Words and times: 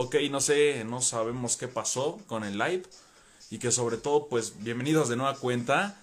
Ok, 0.00 0.14
no 0.30 0.40
sé, 0.40 0.84
no 0.84 1.00
sabemos 1.00 1.56
qué 1.56 1.66
pasó 1.66 2.20
con 2.28 2.44
el 2.44 2.56
live. 2.56 2.84
Y 3.50 3.58
que 3.58 3.72
sobre 3.72 3.96
todo, 3.96 4.28
pues, 4.28 4.62
bienvenidos 4.62 5.08
de 5.08 5.16
nueva 5.16 5.34
cuenta. 5.34 6.00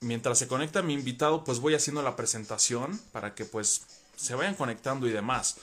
Mientras 0.00 0.38
se 0.38 0.48
conecta 0.48 0.80
mi 0.80 0.94
invitado, 0.94 1.44
pues 1.44 1.58
voy 1.58 1.74
haciendo 1.74 2.00
la 2.00 2.16
presentación 2.16 2.98
para 3.12 3.34
que 3.34 3.44
pues 3.44 3.82
se 4.16 4.34
vayan 4.34 4.54
conectando 4.54 5.06
y 5.06 5.10
demás. 5.10 5.58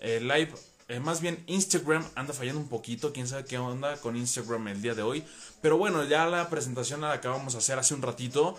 El 0.00 0.26
live, 0.26 0.54
eh, 0.88 0.98
más 0.98 1.20
bien 1.20 1.44
Instagram 1.48 2.02
anda 2.14 2.32
fallando 2.32 2.62
un 2.62 2.68
poquito, 2.70 3.12
quién 3.12 3.28
sabe 3.28 3.44
qué 3.44 3.58
onda 3.58 3.98
con 3.98 4.16
Instagram 4.16 4.68
el 4.68 4.80
día 4.80 4.94
de 4.94 5.02
hoy. 5.02 5.22
Pero 5.60 5.76
bueno, 5.76 6.02
ya 6.04 6.24
la 6.24 6.48
presentación 6.48 7.02
la 7.02 7.12
acabamos 7.12 7.52
de 7.52 7.58
hacer 7.58 7.78
hace 7.78 7.92
un 7.92 8.00
ratito. 8.00 8.58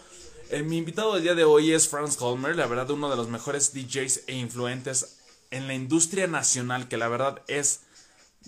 Eh, 0.51 0.61
mi 0.61 0.77
invitado 0.77 1.15
del 1.15 1.23
día 1.23 1.33
de 1.33 1.43
hoy 1.43 1.71
es 1.73 1.87
Franz 1.87 2.15
Colmer, 2.15 2.55
la 2.55 2.67
verdad 2.67 2.91
uno 2.91 3.09
de 3.09 3.15
los 3.15 3.29
mejores 3.29 3.73
DJs 3.73 4.25
e 4.27 4.35
influentes 4.35 5.17
en 5.49 5.65
la 5.65 5.73
industria 5.73 6.27
nacional, 6.27 6.87
que 6.87 6.97
la 6.97 7.07
verdad 7.07 7.41
es 7.47 7.86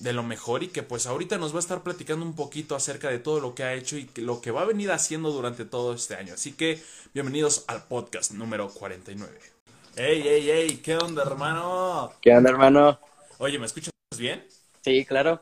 de 0.01 0.13
lo 0.13 0.23
mejor 0.23 0.63
y 0.63 0.69
que 0.69 0.83
pues 0.83 1.07
ahorita 1.07 1.37
nos 1.37 1.53
va 1.53 1.57
a 1.57 1.59
estar 1.59 1.83
platicando 1.83 2.25
un 2.25 2.35
poquito 2.35 2.75
acerca 2.75 3.09
de 3.09 3.19
todo 3.19 3.39
lo 3.39 3.55
que 3.55 3.63
ha 3.63 3.73
hecho 3.73 3.97
y 3.97 4.09
lo 4.17 4.41
que 4.41 4.51
va 4.51 4.61
a 4.61 4.65
venir 4.65 4.91
haciendo 4.91 5.31
durante 5.31 5.65
todo 5.65 5.93
este 5.93 6.15
año. 6.15 6.33
Así 6.33 6.53
que 6.53 6.81
bienvenidos 7.13 7.65
al 7.67 7.87
podcast 7.87 8.31
número 8.31 8.69
49. 8.73 9.39
¡Ey, 9.95 10.27
ey, 10.27 10.49
ey! 10.51 10.77
¿Qué 10.77 10.95
onda, 10.97 11.23
hermano? 11.23 12.13
¿Qué 12.21 12.31
onda, 12.35 12.49
hermano? 12.49 12.99
Oye, 13.37 13.59
¿me 13.59 13.65
escuchas 13.65 13.91
bien? 14.17 14.45
Sí, 14.83 15.05
claro. 15.05 15.41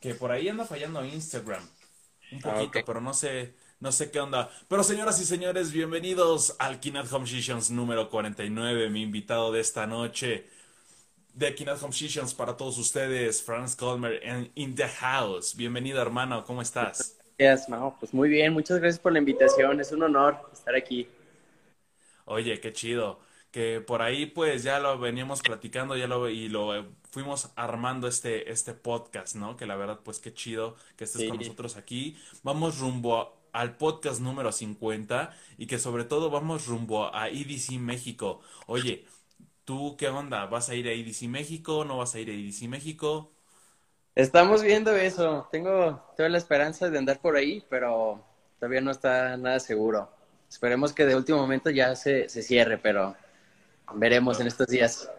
Que 0.00 0.14
por 0.14 0.30
ahí 0.30 0.48
anda 0.48 0.64
fallando 0.64 1.04
Instagram. 1.04 1.68
Un 2.30 2.40
Ah, 2.42 2.50
poquito, 2.54 2.84
pero 2.84 3.00
no 3.00 3.14
sé, 3.14 3.54
no 3.80 3.92
sé 3.92 4.10
qué 4.10 4.20
onda. 4.20 4.50
Pero 4.68 4.84
señoras 4.84 5.20
y 5.20 5.24
señores, 5.24 5.72
bienvenidos 5.72 6.56
al 6.58 6.80
Kinat 6.80 7.12
Home 7.12 7.26
Sessions 7.26 7.70
número 7.70 8.10
49, 8.10 8.90
mi 8.90 9.02
invitado 9.02 9.52
de 9.52 9.60
esta 9.60 9.86
noche 9.86 10.48
de 11.38 11.54
Kinat 11.54 11.80
Home 11.84 11.92
Sessions 11.92 12.34
para 12.34 12.56
todos 12.56 12.76
ustedes, 12.78 13.40
Franz 13.44 13.76
Colmer 13.76 14.20
en 14.24 14.50
In 14.56 14.74
the 14.74 14.88
House. 14.88 15.54
Bienvenido, 15.54 16.02
hermano, 16.02 16.44
¿cómo 16.44 16.62
estás? 16.62 17.16
Gracias, 17.38 17.68
no, 17.68 17.96
pues 18.00 18.12
muy 18.12 18.28
bien, 18.28 18.52
muchas 18.52 18.80
gracias 18.80 18.98
por 18.98 19.12
la 19.12 19.20
invitación, 19.20 19.80
es 19.80 19.92
un 19.92 20.02
honor 20.02 20.36
estar 20.52 20.74
aquí. 20.74 21.06
Oye, 22.24 22.58
qué 22.60 22.72
chido. 22.72 23.20
Que 23.52 23.80
por 23.80 24.02
ahí 24.02 24.26
pues 24.26 24.64
ya 24.64 24.80
lo 24.80 24.98
veníamos 24.98 25.40
platicando 25.40 25.96
ya 25.96 26.08
lo, 26.08 26.28
y 26.28 26.48
lo 26.48 26.74
eh, 26.76 26.84
fuimos 27.12 27.50
armando 27.54 28.08
este, 28.08 28.50
este 28.50 28.74
podcast, 28.74 29.36
¿no? 29.36 29.56
Que 29.56 29.64
la 29.64 29.76
verdad 29.76 30.00
pues 30.02 30.18
qué 30.18 30.34
chido 30.34 30.74
que 30.96 31.04
estés 31.04 31.28
con 31.28 31.38
nosotros 31.38 31.76
aquí. 31.76 32.16
Vamos 32.42 32.80
rumbo 32.80 33.16
a- 33.16 33.32
al 33.52 33.76
podcast 33.76 34.20
número 34.20 34.50
50 34.52 35.34
y 35.56 35.66
que 35.66 35.78
sobre 35.78 36.04
todo 36.04 36.30
vamos 36.30 36.66
rumbo 36.66 37.14
a 37.14 37.28
EDC 37.28 37.78
México. 37.78 38.40
Oye, 38.66 39.06
¿tú 39.68 39.96
qué 39.98 40.08
onda? 40.08 40.46
¿Vas 40.46 40.70
a 40.70 40.74
ir 40.74 40.88
a 40.88 40.92
EDC 40.92 41.28
México? 41.28 41.84
¿No 41.84 41.98
vas 41.98 42.14
a 42.14 42.18
ir 42.18 42.30
a 42.30 42.32
EDC 42.32 42.70
México? 42.70 43.30
Estamos 44.14 44.62
viendo 44.62 44.96
eso, 44.96 45.46
tengo 45.52 46.02
toda 46.16 46.30
la 46.30 46.38
esperanza 46.38 46.88
de 46.88 46.96
andar 46.96 47.20
por 47.20 47.36
ahí, 47.36 47.62
pero 47.68 48.24
todavía 48.58 48.80
no 48.80 48.90
está 48.90 49.36
nada 49.36 49.60
seguro. 49.60 50.10
Esperemos 50.48 50.94
que 50.94 51.04
de 51.04 51.14
último 51.14 51.36
momento 51.36 51.68
ya 51.68 51.94
se, 51.96 52.30
se 52.30 52.42
cierre, 52.42 52.78
pero 52.78 53.14
veremos 53.92 54.40
en 54.40 54.46
estos 54.46 54.68
días. 54.68 55.10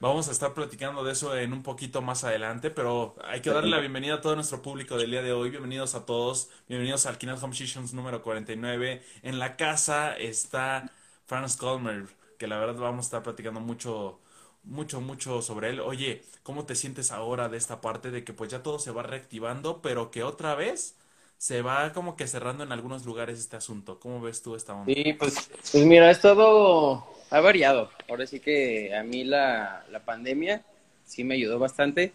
Vamos 0.00 0.28
a 0.28 0.32
estar 0.32 0.54
platicando 0.54 1.04
de 1.04 1.12
eso 1.12 1.36
en 1.36 1.52
un 1.52 1.62
poquito 1.62 2.00
más 2.00 2.24
adelante, 2.24 2.70
pero 2.70 3.16
hay 3.22 3.42
que 3.42 3.50
darle 3.50 3.68
la 3.68 3.80
bienvenida 3.80 4.14
a 4.14 4.20
todo 4.22 4.34
nuestro 4.34 4.62
público 4.62 4.96
del 4.96 5.10
día 5.10 5.20
de 5.20 5.34
hoy. 5.34 5.50
Bienvenidos 5.50 5.94
a 5.94 6.06
todos, 6.06 6.48
bienvenidos 6.70 7.04
al 7.04 7.18
Kinat 7.18 7.42
Home 7.42 7.54
Sessions 7.54 7.92
número 7.92 8.22
49. 8.22 9.02
En 9.22 9.38
la 9.38 9.56
casa 9.58 10.16
está 10.16 10.90
Franz 11.26 11.58
Colmer, 11.58 12.06
que 12.44 12.48
la 12.48 12.58
verdad 12.58 12.74
vamos 12.78 13.06
a 13.06 13.08
estar 13.08 13.22
platicando 13.22 13.60
mucho, 13.60 14.18
mucho, 14.64 15.00
mucho 15.00 15.40
sobre 15.40 15.70
él. 15.70 15.80
Oye, 15.80 16.20
¿cómo 16.42 16.66
te 16.66 16.74
sientes 16.74 17.10
ahora 17.10 17.48
de 17.48 17.56
esta 17.56 17.80
parte 17.80 18.10
de 18.10 18.22
que 18.22 18.34
pues 18.34 18.50
ya 18.50 18.62
todo 18.62 18.78
se 18.78 18.90
va 18.90 19.02
reactivando, 19.02 19.80
pero 19.80 20.10
que 20.10 20.22
otra 20.22 20.54
vez 20.54 20.94
se 21.38 21.62
va 21.62 21.94
como 21.94 22.16
que 22.16 22.26
cerrando 22.26 22.62
en 22.62 22.70
algunos 22.70 23.06
lugares 23.06 23.38
este 23.38 23.56
asunto? 23.56 23.98
¿Cómo 23.98 24.20
ves 24.20 24.42
tú 24.42 24.56
esta 24.56 24.74
onda? 24.74 24.92
Sí, 24.92 25.14
pues, 25.14 25.48
pues 25.72 25.86
mira, 25.86 26.10
es 26.10 26.20
todo, 26.20 27.06
ha 27.30 27.40
variado. 27.40 27.88
Ahora 28.10 28.26
sí 28.26 28.40
que 28.40 28.94
a 28.94 29.02
mí 29.02 29.24
la, 29.24 29.86
la 29.90 30.00
pandemia 30.00 30.62
sí 31.06 31.24
me 31.24 31.36
ayudó 31.36 31.58
bastante 31.58 32.12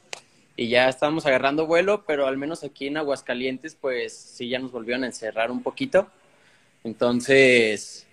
y 0.56 0.70
ya 0.70 0.90
estábamos 0.90 1.26
agarrando 1.26 1.66
vuelo, 1.66 2.04
pero 2.06 2.28
al 2.28 2.38
menos 2.38 2.64
aquí 2.64 2.86
en 2.86 2.98
Aguascalientes, 2.98 3.74
pues 3.74 4.14
sí 4.14 4.48
ya 4.48 4.60
nos 4.60 4.72
volvieron 4.72 5.06
a 5.06 5.08
encerrar 5.08 5.50
un 5.50 5.64
poquito. 5.64 6.08
Entonces, 6.84 8.06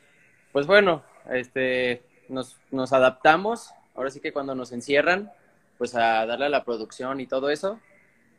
pues 0.50 0.66
bueno, 0.66 1.02
este, 1.30 2.05
nos, 2.28 2.56
nos 2.70 2.92
adaptamos. 2.92 3.70
Ahora 3.94 4.10
sí 4.10 4.20
que 4.20 4.32
cuando 4.32 4.54
nos 4.54 4.72
encierran, 4.72 5.32
pues 5.78 5.94
a 5.94 6.26
darle 6.26 6.46
a 6.46 6.50
la 6.50 6.64
producción 6.64 7.20
y 7.20 7.26
todo 7.26 7.50
eso. 7.50 7.80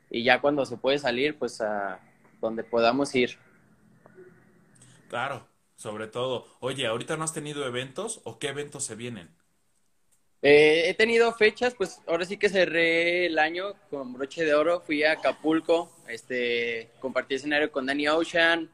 Y 0.10 0.24
ya 0.24 0.42
cuando 0.42 0.66
se 0.66 0.78
puede 0.78 1.00
salir, 1.00 1.38
pues 1.38 1.62
a 1.62 2.00
donde 2.42 2.64
podamos 2.64 3.14
ir. 3.16 3.38
Claro, 5.10 5.48
sobre 5.76 6.08
todo. 6.08 6.48
Oye, 6.60 6.88
¿ahorita 6.88 7.18
no 7.18 7.24
has 7.24 7.34
tenido 7.34 7.66
eventos 7.66 8.22
o 8.24 8.40
qué 8.40 8.50
eventos 8.50 8.84
se 8.84 8.96
vienen? 8.96 9.30
Eh, 10.44 10.90
he 10.90 10.94
tenido 10.94 11.34
fechas, 11.34 11.74
pues 11.76 12.02
ahora 12.08 12.24
sí 12.24 12.38
que 12.38 12.50
cerré 12.50 13.26
el 13.26 13.40
año 13.40 13.74
con 13.90 14.14
broche 14.14 14.46
de 14.46 14.54
oro. 14.54 14.82
Fui 14.82 15.04
a 15.04 15.14
Acapulco, 15.14 15.96
este, 16.08 16.92
compartí 17.00 17.36
escenario 17.36 17.72
con 17.72 17.88
Danny 17.88 18.08
Ocean, 18.08 18.70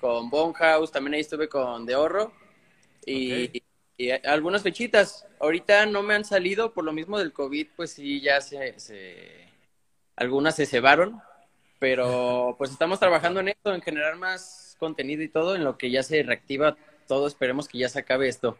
con 0.00 0.30
Bonehouse, 0.30 0.90
también 0.90 1.14
ahí 1.14 1.20
estuve 1.20 1.48
con 1.48 1.86
De 1.86 1.94
Oro 1.94 2.32
y. 3.06 3.62
y 3.96 4.10
algunas 4.10 4.62
fechitas. 4.62 5.26
Ahorita 5.40 5.86
no 5.86 6.02
me 6.02 6.14
han 6.14 6.24
salido 6.24 6.72
por 6.72 6.84
lo 6.84 6.92
mismo 6.92 7.18
del 7.18 7.32
COVID, 7.32 7.68
pues 7.76 7.92
sí, 7.92 8.20
ya 8.20 8.40
se, 8.40 8.78
se- 8.80 9.48
algunas 10.16 10.56
se 10.56 10.66
cebaron, 10.66 11.20
pero 11.78 12.54
pues 12.58 12.70
estamos 12.72 13.00
trabajando 13.00 13.40
en 13.40 13.48
esto, 13.48 13.74
en 13.74 13.82
generar 13.82 14.16
más 14.16 14.76
contenido 14.80 15.22
y 15.22 15.28
todo, 15.28 15.56
en 15.56 15.64
lo 15.64 15.78
que 15.78 15.90
ya 15.90 16.02
se 16.02 16.22
reactiva 16.22 16.76
todo. 17.08 17.26
Esperemos 17.28 17.68
que 17.68 17.78
ya 17.78 17.88
se 17.88 18.00
acabe 18.00 18.28
esto. 18.28 18.58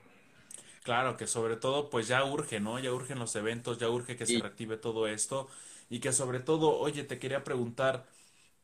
Claro, 0.82 1.16
que 1.16 1.26
sobre 1.26 1.56
todo 1.56 1.90
pues 1.90 2.08
ya 2.08 2.24
urge, 2.24 2.58
¿no? 2.60 2.78
Ya 2.78 2.92
urgen 2.92 3.18
los 3.18 3.36
eventos, 3.36 3.78
ya 3.78 3.88
urge 3.88 4.16
que 4.16 4.26
se 4.26 4.38
reactive 4.38 4.76
todo 4.76 5.06
esto 5.06 5.48
y 5.88 6.00
que 6.00 6.12
sobre 6.12 6.40
todo, 6.40 6.78
oye, 6.78 7.04
te 7.04 7.18
quería 7.18 7.44
preguntar, 7.44 8.06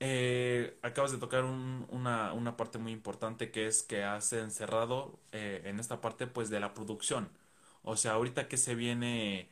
eh, 0.01 0.79
acabas 0.83 1.13
de 1.13 1.19
tocar 1.19 1.45
un- 1.45 1.87
una, 1.91 2.33
una 2.33 2.57
parte 2.57 2.79
muy 2.79 2.93
importante 2.93 3.51
que 3.51 3.67
es 3.67 3.83
que 3.83 4.05
has 4.05 4.33
encerrado 4.33 5.19
eh, 5.33 5.63
en 5.65 5.81
esta 5.81 6.01
parte 6.01 6.27
pues 6.27 6.51
de 6.51 6.61
la 6.61 6.75
producción. 6.75 7.31
O 7.83 7.97
sea, 7.97 8.13
ahorita 8.13 8.49
que 8.49 8.57
se 8.57 8.75
viene 8.75 9.49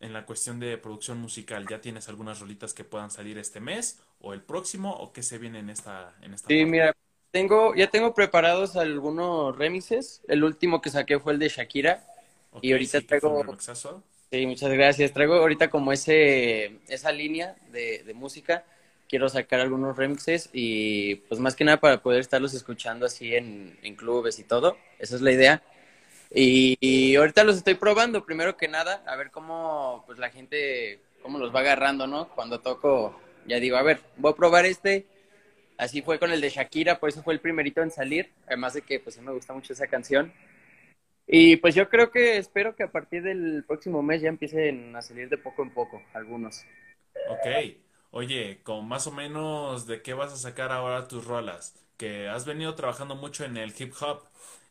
en 0.00 0.12
la 0.14 0.26
cuestión 0.26 0.60
de 0.60 0.78
producción 0.78 1.18
musical, 1.20 1.68
¿ya 1.68 1.80
tienes 1.82 2.08
algunas 2.08 2.40
rolitas 2.40 2.74
que 2.74 2.84
puedan 2.84 3.10
salir 3.10 3.38
este 3.38 3.60
mes 3.60 4.00
o 4.20 4.34
el 4.34 4.42
próximo 4.42 4.92
o 4.96 5.12
qué 5.12 5.22
se 5.22 5.38
viene 5.38 5.60
en 5.60 5.70
esta, 5.70 6.16
en 6.22 6.34
esta 6.34 6.50
Sí, 6.50 6.54
parte? 6.56 6.64
mira, 6.64 6.92
tengo, 7.30 7.74
ya 7.74 7.90
tengo 7.90 8.14
preparados 8.14 8.76
algunos 8.76 9.56
remixes. 9.56 10.22
El 10.28 10.44
último 10.44 10.80
que 10.80 10.90
saqué 10.90 11.18
fue 11.20 11.32
el 11.34 11.38
de 11.38 11.48
Shakira. 11.48 12.04
Ok, 12.50 12.68
y 12.68 12.72
ahorita 12.72 13.00
sí, 13.00 13.06
que 13.06 13.16
fue 13.16 13.30
un 13.30 13.38
traigo- 13.38 13.44
remixazo. 13.46 14.02
Sí, 14.32 14.46
muchas 14.46 14.70
gracias. 14.72 15.12
Traigo 15.12 15.34
ahorita 15.36 15.70
como 15.70 15.92
ese, 15.92 16.80
esa 16.88 17.12
línea 17.12 17.56
de, 17.72 18.02
de 18.04 18.14
música. 18.14 18.64
Quiero 19.08 19.28
sacar 19.28 19.60
algunos 19.60 19.96
remixes 19.96 20.50
y 20.52 21.16
pues 21.28 21.40
más 21.40 21.56
que 21.56 21.64
nada 21.64 21.80
para 21.80 22.02
poder 22.02 22.20
estarlos 22.20 22.54
escuchando 22.54 23.06
así 23.06 23.34
en, 23.34 23.78
en 23.82 23.96
clubes 23.96 24.38
y 24.38 24.44
todo. 24.44 24.76
Esa 24.98 25.16
es 25.16 25.22
la 25.22 25.32
idea. 25.32 25.62
Y, 26.30 26.76
y 26.80 27.16
ahorita 27.16 27.44
los 27.44 27.56
estoy 27.56 27.74
probando, 27.74 28.24
primero 28.24 28.56
que 28.56 28.68
nada, 28.68 29.02
a 29.06 29.16
ver 29.16 29.30
cómo 29.30 30.04
pues 30.06 30.18
la 30.18 30.30
gente, 30.30 31.00
cómo 31.22 31.38
los 31.38 31.54
va 31.54 31.60
agarrando, 31.60 32.06
¿no? 32.06 32.28
Cuando 32.34 32.60
toco, 32.60 33.18
ya 33.46 33.58
digo, 33.58 33.78
a 33.78 33.82
ver, 33.82 34.00
voy 34.16 34.32
a 34.32 34.36
probar 34.36 34.66
este. 34.66 35.06
Así 35.78 36.02
fue 36.02 36.18
con 36.18 36.32
el 36.32 36.40
de 36.40 36.50
Shakira, 36.50 36.98
por 36.98 37.08
eso 37.08 37.22
fue 37.22 37.34
el 37.34 37.40
primerito 37.40 37.82
en 37.82 37.90
salir. 37.90 38.30
Además 38.46 38.74
de 38.74 38.82
que 38.82 39.00
pues 39.00 39.18
me 39.20 39.32
gusta 39.32 39.54
mucho 39.54 39.72
esa 39.72 39.86
canción. 39.86 40.32
Y 41.26 41.56
pues 41.56 41.74
yo 41.74 41.88
creo 41.88 42.10
que 42.10 42.38
espero 42.38 42.74
que 42.74 42.82
a 42.82 42.90
partir 42.90 43.22
del 43.22 43.64
próximo 43.66 44.02
mes 44.02 44.20
ya 44.22 44.28
empiecen 44.28 44.96
a 44.96 45.02
salir 45.02 45.28
de 45.28 45.38
poco 45.38 45.62
en 45.62 45.70
poco 45.70 46.02
algunos. 46.14 46.64
Ok, 47.30 47.76
oye, 48.10 48.62
con 48.62 48.86
más 48.88 49.06
o 49.06 49.12
menos 49.12 49.86
de 49.86 50.02
qué 50.02 50.14
vas 50.14 50.32
a 50.32 50.36
sacar 50.36 50.72
ahora 50.72 51.08
tus 51.08 51.24
rolas, 51.26 51.74
que 51.96 52.28
has 52.28 52.46
venido 52.46 52.74
trabajando 52.74 53.14
mucho 53.16 53.44
en 53.44 53.56
el 53.56 53.74
hip 53.78 53.94
hop 54.00 54.22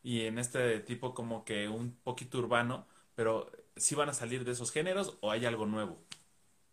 y 0.03 0.25
en 0.25 0.39
este 0.39 0.79
tipo 0.81 1.13
como 1.13 1.43
que 1.45 1.67
un 1.69 1.93
poquito 2.03 2.39
urbano, 2.39 2.87
pero 3.15 3.51
¿sí 3.75 3.95
van 3.95 4.09
a 4.09 4.13
salir 4.13 4.45
de 4.45 4.51
esos 4.53 4.71
géneros 4.71 5.17
o 5.21 5.31
hay 5.31 5.45
algo 5.45 5.65
nuevo? 5.65 5.97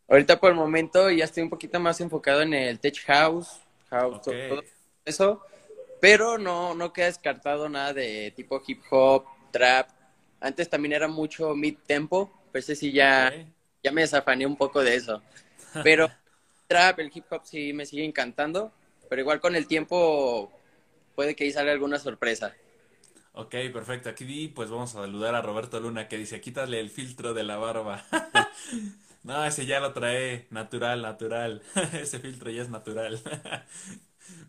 Ahorita 0.09 0.39
por 0.39 0.51
el 0.51 0.57
momento 0.57 1.11
ya 1.11 1.25
estoy 1.25 1.43
un 1.43 1.51
poquito 1.51 1.81
más 1.81 2.01
enfocado 2.01 2.43
en 2.43 2.53
el 2.55 2.79
tech 2.79 2.99
house, 3.07 3.61
house, 3.91 4.19
Ok. 4.19 4.33
todo 4.47 4.63
eso, 5.05 5.41
pero 6.01 6.39
no, 6.39 6.75
no 6.75 6.93
queda 6.93 7.07
descartado 7.07 7.69
nada 7.69 7.93
de 7.95 8.33
tipo 8.37 8.63
hip 8.67 8.83
hop, 8.91 9.25
trap. 9.53 9.91
Antes 10.41 10.69
también 10.71 10.93
era 10.95 11.09
mucho 11.09 11.55
mid 11.55 11.77
tempo, 11.87 12.31
pero 12.53 12.61
ese 12.61 12.77
sí 12.77 12.93
ya, 12.93 13.35
ya 13.83 13.93
me 13.93 14.03
desafané 14.03 14.47
un 14.47 14.57
poco 14.57 14.83
de 14.83 14.97
eso. 14.97 15.23
Pero 15.83 16.11
el 16.99 17.11
hip 17.15 17.27
hop 17.31 17.43
sí 17.45 17.73
me 17.73 17.87
sigue 17.87 18.05
encantando, 18.05 18.73
pero 19.09 19.23
igual 19.23 19.41
con 19.41 19.57
el 19.57 19.67
tiempo 19.67 20.51
puede 21.15 21.35
que 21.37 21.45
ahí 21.45 21.53
salga 21.53 21.73
alguna 21.73 21.99
sorpresa. 21.99 22.55
Ok, 23.33 23.55
perfecto. 23.73 24.09
Aquí 24.09 24.49
pues 24.49 24.71
vamos 24.71 24.95
a 24.95 25.01
saludar 25.03 25.35
a 25.35 25.43
Roberto 25.43 25.81
Luna 25.81 26.09
que 26.09 26.17
dice, 26.19 26.41
quítale 26.41 26.79
el 26.81 26.91
filtro 26.91 27.35
de 27.35 27.45
la 27.45 27.57
barba. 27.57 28.05
No, 29.25 29.43
ese 29.47 29.65
ya 29.67 29.81
lo 29.81 29.95
trae 29.95 30.47
natural, 30.51 31.01
natural. 31.03 31.63
Ese 31.95 32.19
filtro 32.21 32.51
ya 32.51 32.63
es 32.63 32.69
natural. 32.71 33.21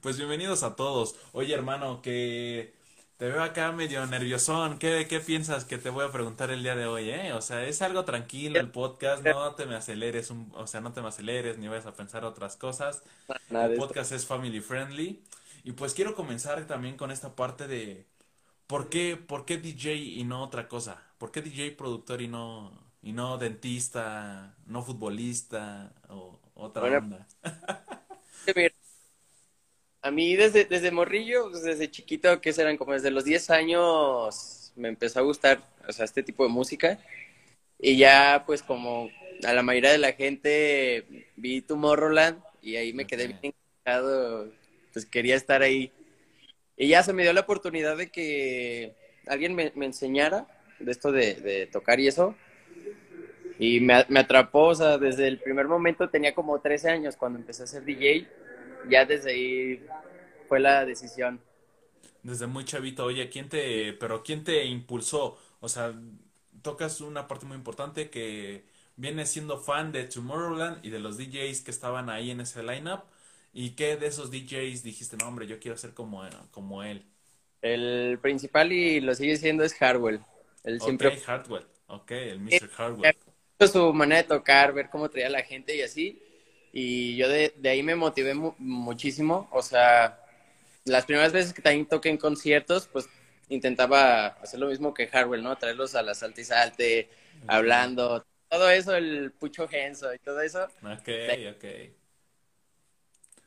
Pues 0.01 0.18
bienvenidos 0.18 0.63
a 0.63 0.75
todos. 0.75 1.16
Oye, 1.33 1.54
hermano, 1.54 2.01
que 2.01 2.74
te 3.18 3.30
veo 3.30 3.44
acá 3.44 3.72
medio 3.72 4.06
nerviosón. 4.06 4.78
¿Qué, 4.78 5.08
qué 5.10 5.20
piensas 5.20 5.66
que 5.66 5.78
te 5.78 5.90
voy 5.90 6.06
a 6.06 6.12
preguntar 6.12 6.52
el 6.52 6.64
día 6.64 6.76
de 6.76 6.86
hoy, 6.86 7.10
eh? 7.10 7.34
O 7.34 7.42
sea, 7.42 7.66
es 7.66 7.82
algo 7.82 8.04
tranquilo 8.06 8.60
el 8.60 8.72
podcast, 8.72 9.24
no 9.24 9.56
te 9.56 9.66
me 9.66 9.76
aceleres, 9.76 10.30
un, 10.32 10.52
o 10.56 10.68
sea, 10.68 10.82
no 10.82 10.92
te 10.94 11.02
me 11.02 11.08
aceleres 11.08 11.58
ni 11.58 11.68
vayas 11.68 11.86
a 11.86 11.96
pensar 11.96 12.26
otras 12.26 12.58
cosas. 12.58 13.04
Nada 13.50 13.68
El 13.68 13.74
podcast 13.74 14.12
es 14.12 14.26
family 14.26 14.62
friendly. 14.62 15.24
Y 15.64 15.72
pues 15.74 15.94
quiero 15.94 16.16
comenzar 16.16 16.66
también 16.68 16.98
con 16.98 17.12
esta 17.12 17.36
parte 17.36 17.68
de 17.68 18.06
¿por 18.68 18.90
qué, 18.90 19.18
por 19.18 19.46
qué 19.46 19.58
DJ 19.58 19.96
y 19.96 20.24
no 20.26 20.44
otra 20.44 20.68
cosa? 20.68 21.04
¿Por 21.18 21.32
qué 21.32 21.42
DJ 21.42 21.72
productor 21.78 22.22
y 22.22 22.28
no, 22.28 22.72
y 23.02 23.14
no 23.14 23.38
dentista, 23.38 24.56
no 24.68 24.84
futbolista 24.84 25.94
o 26.10 26.40
otra 26.56 26.86
Bueno, 26.86 27.00
onda? 27.00 27.28
mira, 28.56 28.70
a 30.06 30.12
mí 30.12 30.36
desde, 30.36 30.66
desde 30.66 30.92
morrillo, 30.92 31.50
pues, 31.50 31.63
desde 31.63 31.90
chiquito, 31.90 32.40
que 32.40 32.54
serán 32.54 32.78
como 32.78 32.94
desde 32.94 33.10
los 33.10 33.25
10 33.25 33.50
años, 33.50 34.72
me 34.75 34.88
empezó 34.90 35.19
a 35.19 35.24
gustar, 35.24 35.63
o 35.88 35.92
sea, 35.92 36.06
este 36.06 36.22
tipo 36.22 36.44
de 36.44 36.50
música. 36.50 37.00
Y 37.80 37.98
ya, 37.98 38.44
pues 38.46 38.63
como 38.63 39.10
a 39.46 39.54
la 39.54 39.63
mayoría 39.63 39.92
de 39.92 39.98
la 40.00 40.13
gente, 40.13 41.06
vi 41.38 41.62
Tomorrowland 41.62 42.40
y 42.62 42.75
ahí 42.78 42.94
me 42.94 43.07
quedé 43.07 43.28
bien 43.28 43.40
encantado, 43.44 44.52
pues 44.94 45.06
quería 45.07 45.36
estar 45.36 45.63
ahí. 45.63 45.92
Y 46.78 46.90
ya 46.90 47.04
se 47.04 47.13
me 47.13 47.24
dio 47.24 47.34
la 47.34 47.42
oportunidad 47.42 47.98
de 47.98 48.12
que 48.12 48.96
alguien 49.28 49.56
me, 49.56 49.72
me 49.75 49.86
enseñara 49.88 50.48
de 50.80 50.92
esto 50.92 51.12
de, 51.12 51.36
de 51.36 51.68
tocar 51.68 52.00
y 52.00 52.07
eso. 52.07 52.36
Y 53.57 53.80
me, 53.80 54.06
me 54.10 54.19
atrapó, 54.19 54.68
o 54.68 54.75
sea, 54.75 54.98
desde 54.98 55.28
el 55.28 55.40
primer 55.40 55.68
momento 55.68 56.10
tenía 56.10 56.36
como 56.36 56.60
13 56.60 56.90
años 56.90 57.16
cuando 57.16 57.40
empecé 57.40 57.63
a 57.63 57.68
ser 57.68 57.84
DJ. 57.86 58.28
Ya 58.90 59.06
desde 59.06 59.32
ahí 59.32 59.86
fue 60.48 60.60
la 60.60 60.86
decisión. 60.86 61.42
Desde 62.24 62.48
muy 62.48 62.66
chavito, 62.66 63.06
oye, 63.06 63.30
¿quién 63.30 63.50
te, 63.50 63.94
pero 63.94 64.24
quién 64.24 64.44
te 64.44 64.66
impulsó? 64.66 65.38
O 65.60 65.70
sea, 65.70 65.94
tocas 66.62 67.02
una 67.02 67.28
parte 67.28 67.46
muy 67.46 67.56
importante 67.56 68.10
que 68.10 68.66
vienes 68.96 69.30
siendo 69.30 69.60
fan 69.60 69.92
de 69.92 70.06
Tomorrowland 70.06 70.84
y 70.84 70.90
de 70.90 71.00
los 71.00 71.18
DJs 71.18 71.62
que 71.62 71.72
estaban 71.72 72.10
ahí 72.10 72.32
en 72.32 72.42
ese 72.42 72.64
lineup. 72.64 73.04
¿Y 73.54 73.72
qué 73.72 73.96
de 73.96 74.08
esos 74.08 74.32
DJs 74.32 74.84
dijiste, 74.84 75.18
no, 75.18 75.28
hombre, 75.28 75.48
yo 75.48 75.60
quiero 75.60 75.78
ser 75.78 75.94
como, 75.94 76.24
como 76.52 76.84
él? 76.84 77.06
El 77.62 78.20
principal 78.22 78.72
y 78.72 79.00
lo 79.02 79.16
sigue 79.16 79.38
siendo 79.38 79.64
es 79.64 79.74
Hardwell. 79.76 80.20
Siempre 80.80 81.18
Hardwell. 81.22 81.66
Ok, 81.88 82.12
el 82.12 82.40
Mr. 82.40 82.70
Hardwell. 82.76 83.16
su 83.60 83.94
manera 83.94 84.24
de 84.24 84.28
tocar, 84.28 84.74
ver 84.74 84.90
cómo 84.90 85.10
traía 85.10 85.30
la 85.30 85.44
gente 85.44 85.76
y 85.76 85.81
así. 85.81 86.22
Y 86.75 87.18
yo 87.18 87.30
de, 87.30 87.56
de 87.57 87.69
ahí 87.69 87.83
me 87.83 87.95
motivé 87.95 88.36
mu- 88.36 88.56
muchísimo. 88.60 89.50
O 89.54 89.63
sea, 89.63 90.19
las 90.86 91.06
primeras 91.06 91.33
veces 91.33 91.54
que 91.54 91.62
también 91.62 91.88
toqué 91.88 92.10
en 92.10 92.18
conciertos, 92.18 92.88
pues 92.92 93.10
intentaba 93.50 94.27
hacer 94.27 94.60
lo 94.60 94.68
mismo 94.68 94.94
que 94.94 95.07
Hardwell, 95.07 95.44
¿no? 95.44 95.57
Traerlos 95.57 95.95
a 95.95 96.04
la 96.04 96.16
salte 96.16 96.42
y 96.42 96.45
salte, 96.45 97.10
hablando, 97.48 98.25
todo 98.50 98.69
eso, 98.72 98.95
el 98.95 99.31
pucho 99.33 99.68
genso 99.68 100.13
y 100.13 100.19
todo 100.19 100.42
eso. 100.42 100.68
Ok, 100.83 101.10
ok. 101.51 101.66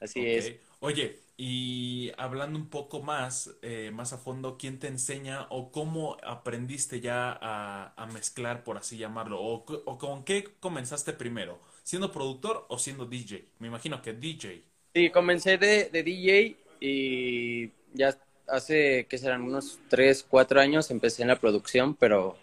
Así 0.01 0.27
es. 0.27 0.53
Oye, 0.81 1.21
y 1.37 2.13
hablando 2.19 2.59
un 2.59 2.69
poco 2.71 3.03
más, 3.03 3.51
eh, 3.63 3.91
más 3.93 4.13
a 4.13 4.19
fondo, 4.19 4.57
¿quién 4.59 4.79
te 4.79 4.87
enseña 4.89 5.47
o 5.51 5.73
cómo 5.73 6.17
aprendiste 6.25 7.01
ya 7.01 7.33
a, 7.41 7.95
a 7.97 8.07
mezclar, 8.07 8.63
por 8.65 8.77
así 8.79 8.97
llamarlo? 8.99 9.41
O 9.43 9.65
con 9.99 10.25
qué 10.25 10.45
comenzaste 10.61 11.13
primero? 11.13 11.61
¿Siendo 11.89 12.13
productor 12.13 12.67
o 12.69 12.79
siendo 12.79 13.07
DJ? 13.07 13.49
Me 13.61 13.69
imagino 13.69 14.03
que 14.03 14.13
DJ. 14.13 14.63
Sí, 14.95 15.09
comencé 15.09 15.57
de, 15.57 15.89
de 15.89 16.03
DJ 16.03 16.57
y 16.81 17.71
ya 17.95 18.15
hace, 18.47 19.07
que 19.09 19.17
serán 19.17 19.41
unos 19.41 19.79
3, 19.89 20.23
4 20.29 20.61
años 20.61 20.91
empecé 20.91 21.23
en 21.23 21.29
la 21.29 21.41
producción, 21.41 21.95
pero 21.95 22.37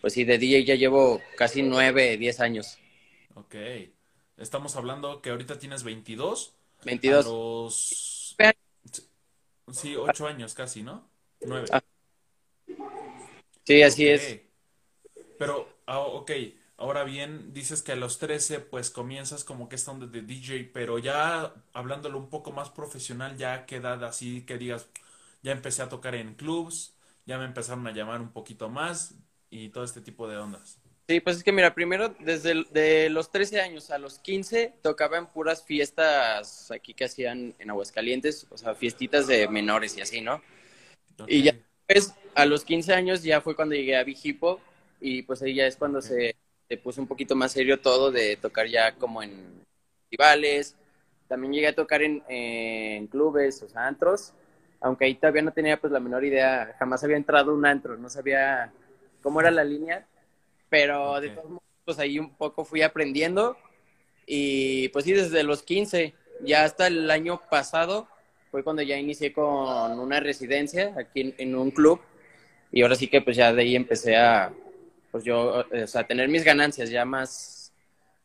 pues 0.00 0.12
sí, 0.12 0.22
de 0.22 0.38
DJ 0.38 0.64
ya 0.64 0.74
llevo 0.76 1.20
casi 1.36 1.62
9, 1.64 2.16
10 2.16 2.38
años. 2.38 2.78
Ok. 3.34 3.56
Estamos 4.36 4.76
hablando 4.76 5.20
que 5.20 5.30
ahorita 5.30 5.58
tienes 5.58 5.82
22. 5.82 6.54
A 6.80 6.84
22. 6.84 7.24
los... 7.24 8.36
Ve- 8.38 8.54
Sí, 9.72 9.96
8 9.96 10.28
años 10.28 10.54
casi, 10.54 10.84
¿no? 10.84 11.08
9. 11.40 11.66
Ah, 11.72 11.82
Sí, 13.64 13.82
así 13.82 14.04
Ok. 14.04 14.12
es. 14.12 14.40
Pero, 15.38 15.68
ah, 15.86 16.00
ok, 16.00 16.30
ahora 16.82 17.04
bien, 17.04 17.52
dices 17.52 17.82
que 17.82 17.92
a 17.92 17.96
los 17.96 18.18
13 18.18 18.60
pues 18.60 18.90
comienzas 18.90 19.44
como 19.44 19.68
que 19.68 19.76
esta 19.76 19.92
onda 19.92 20.06
de 20.06 20.22
DJ, 20.22 20.70
pero 20.72 20.98
ya 20.98 21.54
hablándolo 21.72 22.18
un 22.18 22.30
poco 22.30 22.52
más 22.52 22.70
profesional, 22.70 23.36
ya 23.36 23.54
a 23.54 23.66
qué 23.66 23.76
edad 23.76 24.02
así 24.04 24.44
que 24.46 24.58
digas, 24.58 24.88
ya 25.42 25.52
empecé 25.52 25.82
a 25.82 25.88
tocar 25.88 26.14
en 26.14 26.34
clubs, 26.34 26.96
ya 27.26 27.38
me 27.38 27.44
empezaron 27.46 27.86
a 27.86 27.92
llamar 27.92 28.20
un 28.20 28.32
poquito 28.32 28.68
más 28.70 29.14
y 29.50 29.70
todo 29.70 29.84
este 29.84 30.00
tipo 30.02 30.28
de 30.28 30.38
ondas. 30.38 30.80
Sí, 31.08 31.20
pues 31.20 31.36
es 31.38 31.44
que 31.44 31.52
mira, 31.52 31.74
primero 31.74 32.10
desde 32.20 32.52
el- 32.52 32.64
de 32.72 33.10
los 33.10 33.30
13 33.30 33.60
años 33.60 33.90
a 33.90 33.98
los 33.98 34.18
15 34.20 34.72
tocaba 34.82 35.18
en 35.18 35.26
puras 35.26 35.62
fiestas 35.64 36.70
aquí 36.70 36.94
que 36.94 37.04
hacían 37.04 37.54
en 37.58 37.70
Aguascalientes, 37.70 38.46
o 38.50 38.56
sea, 38.56 38.74
fiestitas 38.74 39.26
de 39.26 39.48
menores 39.48 39.96
y 39.98 40.00
así, 40.00 40.20
¿no? 40.20 40.42
Y 41.26 41.44
ya 41.44 41.52
pues 41.88 42.14
a 42.34 42.46
los 42.46 42.64
15 42.64 42.94
años 42.94 43.22
ya 43.24 43.40
fue 43.42 43.56
cuando 43.56 43.74
llegué 43.76 43.96
a 43.96 44.04
Vigipo 44.04 44.60
y 45.00 45.22
pues 45.22 45.42
ahí 45.42 45.54
ya 45.56 45.66
es 45.66 45.76
cuando 45.76 46.02
se, 46.02 46.36
se 46.72 46.78
puso 46.78 47.02
un 47.02 47.06
poquito 47.06 47.36
más 47.36 47.52
serio 47.52 47.78
todo 47.78 48.10
de 48.10 48.36
tocar 48.36 48.66
ya 48.66 48.92
como 48.92 49.22
en 49.22 49.62
festivales. 50.00 50.74
También 51.28 51.52
llegué 51.52 51.66
a 51.66 51.74
tocar 51.74 52.00
en, 52.00 52.22
en 52.28 53.08
clubes, 53.08 53.62
o 53.62 53.68
sea, 53.68 53.86
antros, 53.86 54.32
aunque 54.80 55.04
ahí 55.04 55.14
todavía 55.14 55.42
no 55.42 55.52
tenía 55.52 55.78
pues 55.78 55.92
la 55.92 56.00
menor 56.00 56.24
idea, 56.24 56.74
jamás 56.78 57.04
había 57.04 57.18
entrado 57.18 57.54
un 57.54 57.66
antro, 57.66 57.98
no 57.98 58.08
sabía 58.08 58.72
cómo 59.22 59.42
era 59.42 59.50
la 59.50 59.64
línea, 59.64 60.06
pero 60.70 61.20
de 61.20 61.28
ok. 61.28 61.34
todos 61.34 61.50
modos 61.50 61.62
pues 61.84 61.98
ahí 61.98 62.18
un 62.18 62.30
poco 62.36 62.64
fui 62.64 62.80
aprendiendo 62.80 63.58
y 64.24 64.88
pues 64.88 65.04
sí, 65.04 65.12
desde 65.12 65.42
los 65.42 65.62
15, 65.62 66.14
ya 66.40 66.64
hasta 66.64 66.86
el 66.86 67.10
año 67.10 67.38
pasado 67.50 68.08
fue 68.50 68.64
cuando 68.64 68.80
ya 68.80 68.96
inicié 68.96 69.34
con 69.34 69.98
una 69.98 70.20
residencia 70.20 70.94
aquí 70.96 71.20
en, 71.20 71.34
en 71.36 71.54
un 71.54 71.70
club 71.70 72.00
y 72.70 72.80
ahora 72.80 72.94
sí 72.94 73.08
que 73.08 73.20
pues 73.20 73.36
ya 73.36 73.52
de 73.52 73.60
ahí 73.60 73.76
empecé 73.76 74.16
a, 74.16 74.54
pues 75.12 75.22
yo, 75.22 75.60
eh, 75.70 75.84
o 75.84 75.86
sea, 75.86 76.00
a 76.00 76.06
tener 76.06 76.28
mis 76.28 76.42
ganancias 76.42 76.90
ya 76.90 77.04
más, 77.04 77.72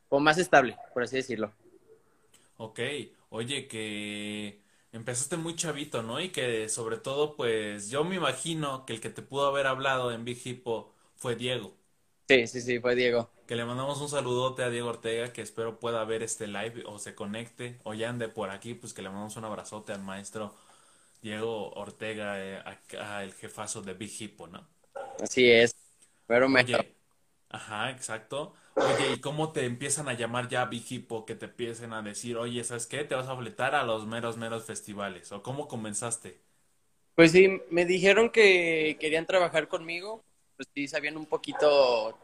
como 0.09 0.21
más 0.21 0.39
estable, 0.39 0.75
por 0.93 1.03
así 1.03 1.17
decirlo. 1.17 1.51
Ok, 2.57 2.79
oye, 3.29 3.67
que 3.67 4.61
empezaste 4.91 5.37
muy 5.37 5.55
chavito, 5.55 6.01
¿no? 6.01 6.19
Y 6.19 6.29
que 6.29 6.69
sobre 6.69 6.97
todo, 6.97 7.35
pues 7.35 7.89
yo 7.89 8.03
me 8.03 8.15
imagino 8.15 8.85
que 8.85 8.93
el 8.93 9.01
que 9.01 9.09
te 9.09 9.21
pudo 9.21 9.47
haber 9.47 9.67
hablado 9.67 10.11
en 10.11 10.25
Big 10.25 10.41
Hippo 10.43 10.93
fue 11.15 11.35
Diego. 11.35 11.75
Sí, 12.29 12.47
sí, 12.47 12.61
sí, 12.61 12.79
fue 12.79 12.95
Diego. 12.95 13.29
Que 13.45 13.55
le 13.55 13.65
mandamos 13.65 14.01
un 14.01 14.09
saludote 14.09 14.63
a 14.63 14.69
Diego 14.69 14.89
Ortega, 14.89 15.31
que 15.31 15.41
espero 15.41 15.79
pueda 15.79 16.03
ver 16.05 16.23
este 16.23 16.47
live 16.47 16.83
o 16.85 16.99
se 16.99 17.15
conecte 17.15 17.79
o 17.83 17.93
ya 17.93 18.09
ande 18.09 18.27
por 18.27 18.49
aquí, 18.49 18.73
pues 18.73 18.93
que 18.93 19.01
le 19.01 19.09
mandamos 19.09 19.37
un 19.37 19.45
abrazote 19.45 19.93
al 19.93 20.01
maestro 20.01 20.53
Diego 21.21 21.71
Ortega, 21.73 22.43
eh, 22.43 22.57
acá, 22.57 23.23
el 23.23 23.33
jefazo 23.33 23.81
de 23.81 23.93
Big 23.93 24.21
Hippo, 24.21 24.47
¿no? 24.47 24.67
Así 25.21 25.49
es. 25.49 25.86
Pero 26.27 26.49
me... 26.49 26.65
Oye, 26.65 26.97
ajá, 27.49 27.91
exacto. 27.91 28.53
Oye, 28.79 29.11
¿y 29.13 29.21
cómo 29.21 29.51
te 29.53 29.65
empiezan 29.65 30.07
a 30.09 30.13
llamar 30.13 30.49
ya 30.49 30.65
Big 30.65 30.85
Hippo? 30.91 31.25
Que 31.25 31.35
te 31.35 31.45
empiecen 31.45 31.93
a 31.93 32.01
decir, 32.01 32.37
oye, 32.37 32.63
¿sabes 32.63 32.87
qué? 32.87 33.03
Te 33.05 33.15
vas 33.15 33.27
a 33.27 33.37
fletar 33.37 33.75
a 33.75 33.83
los 33.83 34.05
meros, 34.07 34.37
meros 34.37 34.65
festivales. 34.65 35.31
¿O 35.31 35.43
cómo 35.43 35.67
comenzaste? 35.67 36.41
Pues 37.15 37.31
sí, 37.31 37.61
me 37.71 37.85
dijeron 37.85 38.29
que 38.29 38.97
querían 38.99 39.25
trabajar 39.25 39.67
conmigo, 39.67 40.23
pues 40.55 40.67
sí, 40.75 40.87
sabían 40.87 41.17
un 41.17 41.25
poquito, 41.25 42.15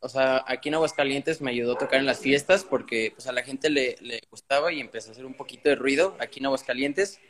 o 0.00 0.08
sea, 0.08 0.42
aquí 0.46 0.68
en 0.68 0.74
Aguascalientes 0.74 1.40
me 1.40 1.52
ayudó 1.52 1.74
a 1.74 1.78
tocar 1.78 2.00
en 2.00 2.06
las 2.06 2.18
fiestas 2.18 2.64
porque 2.64 3.12
pues 3.14 3.28
a 3.28 3.32
la 3.32 3.42
gente 3.44 3.70
le, 3.70 3.96
le 4.00 4.20
gustaba 4.30 4.72
y 4.72 4.80
empecé 4.80 5.08
a 5.10 5.12
hacer 5.12 5.24
un 5.24 5.34
poquito 5.34 5.68
de 5.68 5.76
ruido 5.76 6.16
aquí 6.18 6.40
en 6.40 6.46
Aguascalientes. 6.46 7.20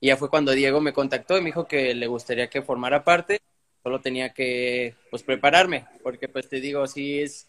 Y 0.00 0.08
ya 0.08 0.16
fue 0.18 0.30
cuando 0.30 0.52
Diego 0.52 0.80
me 0.80 0.92
contactó 0.94 1.38
y 1.38 1.42
me 1.42 1.48
dijo 1.48 1.68
que 1.68 1.94
le 1.94 2.06
gustaría 2.08 2.50
que 2.50 2.62
formara 2.62 3.04
parte, 3.04 3.40
solo 3.84 4.00
tenía 4.00 4.30
que 4.34 4.96
pues 5.10 5.22
prepararme, 5.22 5.86
porque 6.02 6.28
pues 6.28 6.48
te 6.48 6.60
digo, 6.60 6.84
sí 6.88 7.20
es 7.20 7.46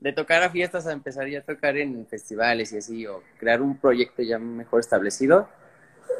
de 0.00 0.12
tocar 0.12 0.42
a 0.42 0.50
fiestas 0.50 0.88
a 0.88 0.92
empezar 0.92 1.28
ya 1.28 1.40
a 1.40 1.44
tocar 1.44 1.76
en 1.76 2.06
festivales 2.08 2.72
y 2.72 2.78
así, 2.78 3.06
o 3.06 3.22
crear 3.38 3.62
un 3.62 3.78
proyecto 3.78 4.22
ya 4.22 4.40
mejor 4.40 4.80
establecido 4.80 5.48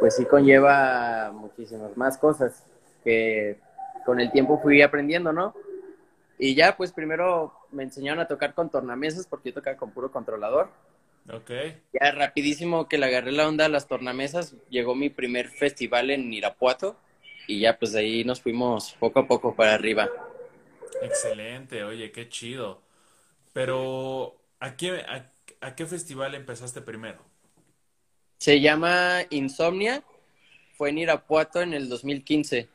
pues 0.00 0.16
sí 0.16 0.24
conlleva 0.24 1.30
muchísimas 1.32 1.96
más 1.96 2.18
cosas 2.18 2.64
que 3.04 3.58
con 4.04 4.20
el 4.20 4.32
tiempo 4.32 4.58
fui 4.60 4.82
aprendiendo, 4.82 5.32
¿no? 5.32 5.54
Y 6.38 6.54
ya, 6.54 6.76
pues 6.76 6.92
primero 6.92 7.52
me 7.70 7.82
enseñaron 7.82 8.20
a 8.20 8.28
tocar 8.28 8.54
con 8.54 8.70
tornamesas 8.70 9.26
porque 9.26 9.50
yo 9.50 9.56
tocaba 9.56 9.76
con 9.76 9.90
puro 9.92 10.10
controlador. 10.10 10.70
Ok, 11.32 11.50
Ya 11.92 12.12
rapidísimo 12.12 12.88
que 12.88 12.98
le 12.98 13.06
agarré 13.06 13.32
la 13.32 13.46
onda 13.46 13.66
a 13.66 13.68
las 13.68 13.86
tornamesas, 13.88 14.54
llegó 14.70 14.94
mi 14.94 15.10
primer 15.10 15.48
festival 15.48 16.10
en 16.10 16.32
Irapuato 16.32 16.96
y 17.56 17.60
ya 17.60 17.78
pues 17.78 17.92
de 17.92 18.00
ahí 18.00 18.24
nos 18.24 18.40
fuimos 18.42 18.94
poco 19.00 19.20
a 19.20 19.26
poco 19.26 19.54
para 19.54 19.74
arriba. 19.74 20.08
excelente, 21.00 21.84
oye, 21.84 22.12
qué 22.12 22.28
chido. 22.28 22.82
Pero 23.52 24.36
¿A 24.60 24.76
qué, 24.76 25.04
a 25.60 25.76
qué 25.76 25.86
festival 25.86 26.34
empezaste 26.34 26.82
primero? 26.82 27.24
Se 28.38 28.60
llama 28.60 29.22
Insomnia. 29.30 30.02
Fue 30.76 30.90
en 30.90 30.98
Irapuato 30.98 31.60
en 31.62 31.74
el 31.74 31.88
2015. 31.88 32.68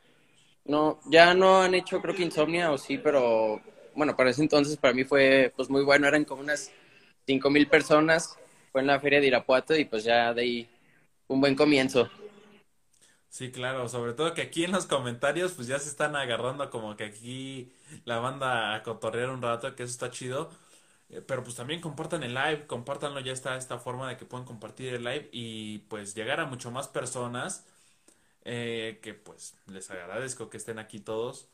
No, 0.65 0.99
ya 1.09 1.33
no 1.33 1.61
han 1.61 1.75
hecho, 1.75 2.01
creo 2.01 2.15
que 2.15 2.23
Insomnia 2.23 2.71
o 2.71 2.77
sí, 2.77 2.97
pero 2.97 3.61
bueno, 3.95 4.15
para 4.15 4.31
ese 4.31 4.41
entonces 4.43 4.77
para 4.77 4.93
mí 4.93 5.03
fue 5.03 5.53
pues 5.55 5.69
muy 5.69 5.83
bueno. 5.83 6.07
Eran 6.07 6.25
como 6.25 6.41
unas 6.41 6.71
cinco 7.27 7.49
mil 7.49 7.67
personas. 7.67 8.37
Fue 8.71 8.81
en 8.81 8.87
la 8.87 8.99
feria 8.99 9.21
de 9.21 9.27
Irapuato 9.27 9.75
y 9.77 9.85
pues 9.85 10.03
ya 10.03 10.33
de 10.33 10.41
ahí 10.41 10.69
un 11.27 11.41
buen 11.41 11.55
comienzo. 11.55 12.09
Sí, 13.35 13.51
claro, 13.51 13.89
sobre 13.89 14.13
todo 14.13 14.33
que 14.33 14.41
aquí 14.43 14.63
en 14.63 14.71
los 14.71 14.85
comentarios 14.85 15.51
pues 15.51 15.67
ya 15.67 15.77
se 15.77 15.89
están 15.89 16.15
agarrando 16.15 16.69
como 16.69 16.95
que 16.95 17.03
aquí 17.03 17.69
la 18.05 18.19
banda 18.19 18.73
a 18.73 18.81
cotorrear 18.81 19.29
un 19.29 19.41
rato, 19.41 19.75
que 19.75 19.83
eso 19.83 19.91
está 19.91 20.09
chido. 20.09 20.49
Eh, 21.09 21.21
pero 21.21 21.43
pues 21.43 21.55
también 21.55 21.81
compartan 21.81 22.23
el 22.23 22.33
live, 22.33 22.67
compártanlo, 22.67 23.19
ya 23.21 23.33
está 23.33 23.57
esta 23.57 23.77
forma 23.79 24.09
de 24.09 24.17
que 24.17 24.25
puedan 24.25 24.45
compartir 24.45 24.93
el 24.93 25.03
live 25.03 25.29
y 25.33 25.79
pues 25.89 26.15
llegar 26.15 26.39
a 26.39 26.45
mucho 26.45 26.71
más 26.71 26.87
personas. 26.87 27.65
Eh, 28.45 28.99
que 29.03 29.13
pues 29.15 29.55
les 29.67 29.91
agradezco 29.91 30.49
que 30.49 30.57
estén 30.57 30.79
aquí 30.79 30.99
todos. 31.01 31.49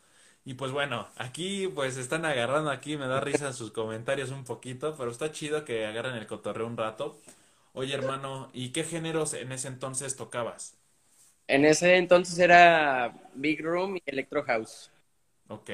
Y 0.46 0.56
pues 0.56 0.72
bueno, 0.74 1.10
aquí 1.18 1.68
pues 1.70 1.98
están 1.98 2.26
agarrando 2.26 2.72
aquí, 2.72 2.98
me 2.98 3.08
da 3.08 3.22
risa 3.22 3.54
sus 3.54 3.72
comentarios 3.72 4.32
un 4.32 4.46
poquito, 4.46 4.96
pero 4.98 5.12
está 5.12 5.32
chido 5.32 5.66
que 5.66 5.86
agarren 5.88 6.16
el 6.16 6.28
cotorreo 6.28 6.68
un 6.68 6.78
rato. 6.78 7.20
Oye 7.74 7.94
hermano, 7.96 8.50
¿y 8.54 8.72
qué 8.72 8.84
géneros 8.86 9.34
en 9.36 9.52
ese 9.54 9.70
entonces 9.70 10.16
tocabas? 10.18 10.81
En 11.52 11.66
ese 11.66 11.98
entonces 11.98 12.40
era 12.40 13.14
Big 13.34 13.62
Room 13.62 13.98
y 13.98 14.04
Electro 14.06 14.42
House. 14.44 14.90
Ok, 15.50 15.70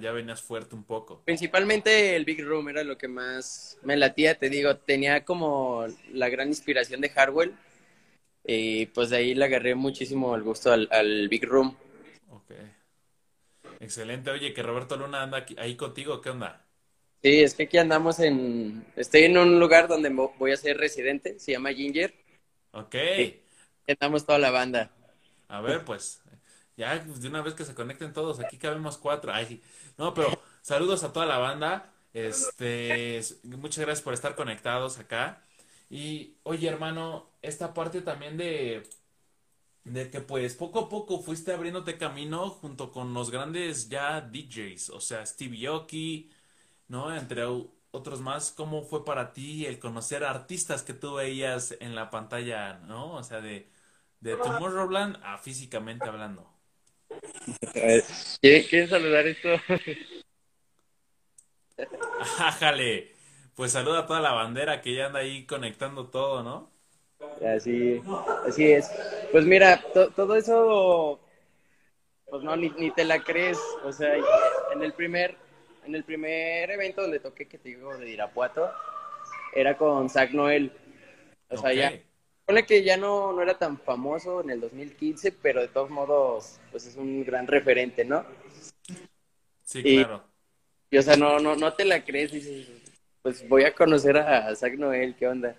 ya 0.00 0.12
venías 0.12 0.40
fuerte 0.40 0.76
un 0.76 0.84
poco. 0.84 1.22
Principalmente 1.24 2.14
el 2.14 2.24
Big 2.24 2.40
Room 2.44 2.68
era 2.68 2.84
lo 2.84 2.96
que 2.96 3.08
más 3.08 3.80
me 3.82 3.96
latía, 3.96 4.38
te 4.38 4.48
digo, 4.48 4.76
tenía 4.76 5.24
como 5.24 5.86
la 6.12 6.28
gran 6.28 6.46
inspiración 6.46 7.00
de 7.00 7.10
Hardwell 7.10 7.52
y 8.44 8.86
pues 8.86 9.10
de 9.10 9.16
ahí 9.16 9.34
le 9.34 9.46
agarré 9.46 9.74
muchísimo 9.74 10.36
el 10.36 10.44
gusto 10.44 10.70
al, 10.70 11.28
Big 11.28 11.44
Room. 11.44 11.76
Ok. 12.30 12.52
Excelente, 13.80 14.30
oye, 14.30 14.54
que 14.54 14.62
Roberto 14.62 14.96
Luna 14.96 15.24
anda 15.24 15.44
ahí 15.58 15.74
contigo, 15.74 16.20
¿qué 16.20 16.30
onda? 16.30 16.64
Sí, 17.24 17.40
es 17.40 17.54
que 17.54 17.64
aquí 17.64 17.78
andamos 17.78 18.20
en, 18.20 18.86
estoy 18.94 19.24
en 19.24 19.36
un 19.36 19.58
lugar 19.58 19.88
donde 19.88 20.10
voy 20.10 20.52
a 20.52 20.56
ser 20.56 20.76
residente, 20.76 21.40
se 21.40 21.50
llama 21.50 21.72
Ginger. 21.72 22.14
Ok. 22.70 22.94
Estamos 23.86 24.26
toda 24.26 24.38
la 24.38 24.50
banda. 24.50 24.90
A 25.48 25.60
ver, 25.60 25.84
pues, 25.84 26.22
ya 26.76 26.98
de 26.98 27.28
una 27.28 27.42
vez 27.42 27.54
que 27.54 27.64
se 27.64 27.74
conecten 27.74 28.12
todos, 28.12 28.40
aquí 28.40 28.58
cabemos 28.58 28.98
cuatro. 28.98 29.32
Ay, 29.32 29.62
no, 29.98 30.14
pero 30.14 30.28
saludos 30.62 31.04
a 31.04 31.12
toda 31.12 31.26
la 31.26 31.38
banda. 31.38 31.92
Este, 32.12 33.20
muchas 33.44 33.84
gracias 33.84 34.02
por 34.02 34.14
estar 34.14 34.34
conectados 34.34 34.98
acá. 34.98 35.42
Y 35.88 36.36
oye, 36.42 36.68
hermano, 36.68 37.30
esta 37.42 37.74
parte 37.74 38.02
también 38.02 38.36
de 38.36 38.88
de 39.86 40.10
que 40.10 40.20
pues 40.20 40.54
poco 40.56 40.80
a 40.80 40.88
poco 40.88 41.20
fuiste 41.20 41.52
abriéndote 41.52 41.96
camino 41.96 42.50
junto 42.50 42.90
con 42.90 43.14
los 43.14 43.30
grandes 43.30 43.88
ya 43.88 44.20
DJs, 44.20 44.90
o 44.90 45.00
sea, 45.00 45.24
Stevie 45.24 45.68
Aoki, 45.68 46.30
¿no? 46.88 47.14
Entre 47.16 47.44
otros 47.92 48.20
más, 48.20 48.50
¿cómo 48.52 48.82
fue 48.82 49.04
para 49.04 49.32
ti 49.32 49.66
el 49.66 49.78
conocer 49.78 50.24
artistas 50.24 50.82
que 50.82 50.94
tú 50.94 51.14
veías 51.14 51.76
en 51.80 51.94
la 51.94 52.10
pantalla, 52.10 52.78
¿no? 52.80 53.12
O 53.14 53.22
sea, 53.22 53.40
de 53.40 53.70
de 54.20 54.36
Tomorrowland 54.36 55.18
a 55.22 55.38
físicamente 55.38 56.06
hablando. 56.06 56.50
¿Quieres 58.40 58.90
saludar 58.90 59.26
esto? 59.26 59.48
Ájale. 62.38 63.12
Pues 63.54 63.72
saluda 63.72 64.00
a 64.00 64.06
toda 64.06 64.20
la 64.20 64.32
bandera 64.32 64.82
que 64.82 64.94
ya 64.94 65.06
anda 65.06 65.20
ahí 65.20 65.46
conectando 65.46 66.08
todo, 66.08 66.42
¿no? 66.42 66.70
Así, 67.46 68.02
así 68.46 68.70
es. 68.70 68.90
Pues 69.32 69.46
mira, 69.46 69.82
todo 70.14 70.36
eso, 70.36 71.20
pues 72.28 72.42
no, 72.42 72.54
ni, 72.54 72.90
te 72.90 73.04
la 73.04 73.22
crees. 73.22 73.58
O 73.82 73.92
sea, 73.92 74.14
en 74.72 74.82
el 74.82 74.92
primer, 74.92 75.36
en 75.86 75.94
el 75.94 76.04
primer 76.04 76.70
evento 76.70 77.00
donde 77.00 77.20
toqué, 77.20 77.48
que 77.48 77.56
te 77.56 77.70
digo, 77.70 77.96
de 77.96 78.10
Irapuato, 78.10 78.70
era 79.54 79.78
con 79.78 80.10
Zach 80.10 80.32
Noel. 80.32 80.72
O 81.48 81.56
sea, 81.56 81.72
ya 81.72 81.98
Pone 82.46 82.64
que 82.64 82.84
ya 82.84 82.96
no, 82.96 83.32
no 83.32 83.42
era 83.42 83.58
tan 83.58 83.78
famoso 83.78 84.40
en 84.40 84.50
el 84.50 84.60
2015, 84.60 85.32
pero 85.32 85.60
de 85.60 85.68
todos 85.68 85.90
modos, 85.90 86.60
pues 86.70 86.86
es 86.86 86.96
un 86.96 87.24
gran 87.24 87.46
referente, 87.46 88.04
¿no? 88.04 88.24
Sí, 89.64 89.82
claro. 89.82 90.22
Y, 90.88 90.98
o 90.98 91.02
sea, 91.02 91.16
no, 91.16 91.40
no, 91.40 91.56
no 91.56 91.72
te 91.72 91.84
la 91.84 92.04
crees, 92.04 92.30
dices, 92.30 92.68
pues 93.20 93.48
voy 93.48 93.64
a 93.64 93.74
conocer 93.74 94.16
a 94.16 94.54
Zach 94.54 94.74
Noel, 94.74 95.16
¿qué 95.16 95.26
onda? 95.26 95.56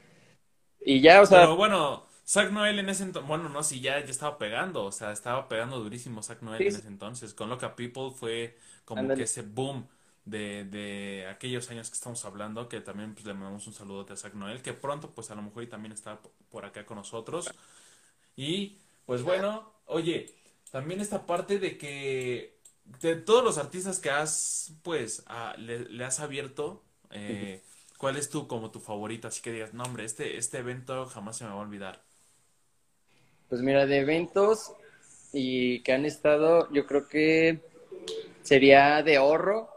Y 0.79 1.01
ya, 1.01 1.22
o 1.22 1.25
sea... 1.25 1.41
Pero 1.41 1.58
bueno, 1.58 2.08
Zach 2.25 2.51
Noel 2.51 2.79
en 2.79 2.88
ese 2.88 3.03
entonces, 3.03 3.27
bueno, 3.27 3.50
no, 3.50 3.63
sí, 3.63 3.82
ya, 3.82 4.00
ya 4.00 4.12
estaba 4.12 4.38
pegando, 4.38 4.86
o 4.86 4.91
sea, 4.94 5.12
estaba 5.12 5.50
pegando 5.50 5.79
durísimo 5.79 6.24
Zach 6.24 6.41
Noel 6.41 6.62
en 6.62 6.67
ese 6.67 6.88
entonces. 6.88 7.34
Con 7.34 7.50
Loca 7.50 7.75
People 7.75 8.12
fue 8.15 8.58
como 8.86 9.13
que 9.13 9.24
ese 9.24 9.41
boom 9.41 9.88
de, 10.27 10.65
de 10.65 11.25
aquellos 11.27 11.69
años 11.72 11.89
que 11.89 11.96
estamos 11.96 12.24
hablando, 12.25 12.67
que 12.67 12.81
también 12.81 13.13
pues, 13.13 13.25
le 13.25 13.34
mandamos 13.34 13.65
un 13.65 13.74
saludo 13.74 14.05
a 14.12 14.15
Zach 14.17 14.34
Noel, 14.34 14.62
que 14.62 14.74
pronto 14.74 15.12
pues 15.12 15.31
a 15.31 15.36
lo 15.36 15.41
mejor 15.41 15.65
también 15.67 15.93
está 15.93 16.19
por 16.51 16.65
acá 16.65 16.86
con 16.86 16.98
nosotros. 16.98 17.50
Y 18.36 18.77
pues 19.05 19.24
bueno, 19.24 19.72
oye, 19.86 20.34
también 20.69 21.00
esta 21.00 21.25
parte 21.25 21.60
de 21.60 21.77
que 21.77 22.57
de 23.00 23.15
todos 23.15 23.43
los 23.43 23.57
artistas 23.57 24.00
que 24.00 24.10
has 24.10 24.74
pues 24.84 25.24
le, 25.57 26.03
has 26.03 26.19
abierto, 26.19 26.84
eh, 27.12 27.63
¿cuál 27.98 28.17
es 28.17 28.29
tu 28.29 28.48
como 28.48 28.69
tu 28.69 28.81
favorito? 28.81 29.29
Así 29.29 29.41
que 29.41 29.53
digas, 29.53 29.74
no 29.74 29.84
hombre, 29.84 30.03
este, 30.03 30.38
este 30.38 30.57
evento 30.57 31.05
jamás 31.05 31.38
se 31.38 31.46
me 31.46 31.51
va 31.51 31.55
a 31.55 31.62
olvidar. 31.62 32.01
Pues 33.48 33.62
mira, 33.62 33.86
de 33.86 34.00
eventos 34.00 34.74
y 35.31 35.79
que 35.84 35.93
han 35.93 36.05
estado, 36.05 36.69
yo 36.74 36.86
creo 36.86 37.07
que 37.07 37.62
sería 38.43 39.01
de 39.03 39.15
ahorro 39.15 39.76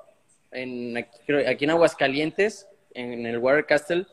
en, 0.51 0.97
aquí, 0.97 1.65
en 1.65 1.71
Aguascalientes, 1.71 2.69
en 2.95 3.27
el 3.27 3.39
Water 3.39 3.67
Castle, 3.67 4.07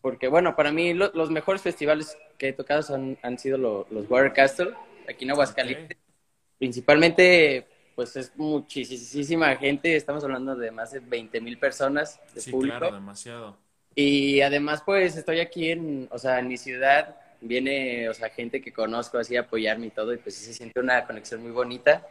porque 0.00 0.28
bueno, 0.28 0.56
para 0.56 0.72
mí 0.72 0.94
los 0.94 1.30
mejores 1.30 1.62
festivales 1.62 2.16
que 2.36 2.48
he 2.48 2.52
tocado 2.52 2.82
son, 2.82 3.18
han 3.22 3.38
sido 3.38 3.58
los 3.58 4.10
Water 4.10 4.32
Castle, 4.32 4.74
aquí 5.08 5.24
en 5.24 5.32
Aguascalientes. 5.32 5.98
Principalmente, 6.58 7.66
pues 7.94 8.16
es 8.16 8.32
muchísima 8.36 9.54
gente, 9.56 9.96
estamos 9.96 10.22
hablando 10.24 10.56
de 10.56 10.70
más 10.70 10.92
de 10.92 11.00
20 11.00 11.40
mil 11.40 11.58
personas 11.58 12.20
de 12.34 12.40
sí, 12.40 12.52
claro, 12.52 12.92
demasiado. 12.92 13.56
Y 13.94 14.40
además, 14.42 14.82
pues 14.84 15.16
estoy 15.16 15.40
aquí 15.40 15.70
en, 15.70 16.08
o 16.10 16.18
sea, 16.18 16.38
en 16.38 16.48
mi 16.48 16.56
ciudad, 16.56 17.16
viene, 17.40 18.08
o 18.08 18.14
sea, 18.14 18.28
gente 18.30 18.60
que 18.60 18.72
conozco 18.72 19.18
así 19.18 19.36
a 19.36 19.40
apoyarme 19.40 19.86
y 19.86 19.90
todo, 19.90 20.12
y 20.12 20.18
pues 20.18 20.36
sí 20.36 20.44
se 20.44 20.54
siente 20.54 20.78
una 20.78 21.04
conexión 21.04 21.42
muy 21.42 21.50
bonita. 21.50 22.06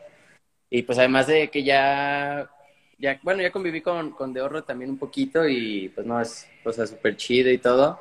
Y 0.69 0.83
pues 0.83 0.97
además 0.99 1.27
de 1.27 1.49
que 1.49 1.63
ya 1.63 2.49
ya, 2.97 3.19
bueno, 3.21 3.41
ya 3.41 3.51
conviví 3.51 3.81
con, 3.81 4.11
con 4.11 4.33
De 4.33 4.41
también 4.65 4.91
un 4.91 4.97
poquito 4.97 5.47
y 5.47 5.89
pues 5.89 6.05
no, 6.05 6.19
es 6.19 6.47
cosa 6.63 6.87
súper 6.87 7.15
chido 7.15 7.51
y 7.51 7.57
todo. 7.57 7.99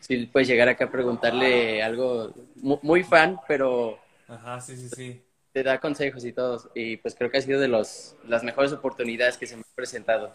Sí, 0.00 0.26
puedes 0.26 0.48
llegar 0.48 0.68
acá 0.68 0.86
a 0.86 0.90
preguntarle 0.90 1.82
algo 1.82 2.32
muy, 2.56 3.04
fan, 3.04 3.38
pero... 3.46 3.98
Ajá, 4.28 4.60
sí, 4.60 4.76
sí, 4.76 4.88
sí. 4.88 5.22
Te 5.52 5.62
da 5.62 5.80
consejos 5.80 6.24
y 6.24 6.32
todo. 6.32 6.70
Y 6.74 6.96
pues 6.96 7.14
creo 7.14 7.30
que 7.30 7.38
ha 7.38 7.42
sido 7.42 7.60
de 7.60 7.68
los, 7.68 8.16
las 8.26 8.42
mejores 8.42 8.72
oportunidades 8.72 9.36
que 9.36 9.46
se 9.46 9.56
me 9.56 9.60
han 9.62 9.74
presentado. 9.74 10.34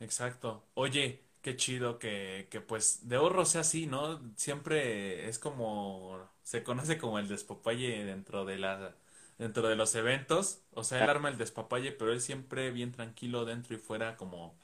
Exacto. 0.00 0.64
Oye, 0.74 1.20
qué 1.42 1.56
chido 1.56 1.98
que, 1.98 2.46
que 2.50 2.60
pues 2.60 3.08
de 3.08 3.16
ahorro 3.16 3.44
sea 3.44 3.60
así, 3.62 3.86
¿no? 3.86 4.20
Siempre 4.36 5.28
es 5.28 5.38
como, 5.38 6.30
se 6.42 6.62
conoce 6.62 6.96
como 6.96 7.18
el 7.18 7.28
despopalle 7.28 8.04
dentro 8.04 8.44
de 8.44 8.58
la 8.58 8.94
dentro 9.38 9.68
de 9.68 9.76
los 9.76 9.94
eventos. 9.94 10.60
O 10.72 10.84
sea, 10.84 11.02
él 11.02 11.10
arma 11.10 11.28
el 11.28 11.38
despapalle, 11.38 11.92
pero 11.92 12.12
él 12.12 12.20
siempre 12.20 12.70
bien 12.70 12.92
tranquilo 12.92 13.44
dentro 13.44 13.74
y 13.74 13.78
fuera 13.78 14.16
como, 14.16 14.56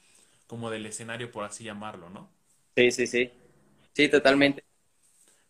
como 0.47 0.71
del 0.71 0.87
escenario, 0.87 1.31
por 1.31 1.45
así 1.45 1.65
llamarlo, 1.65 2.11
¿no? 2.11 2.31
Sí, 2.77 2.91
sí, 2.91 3.07
sí. 3.07 3.31
Sí, 3.93 4.09
totalmente. 4.09 4.65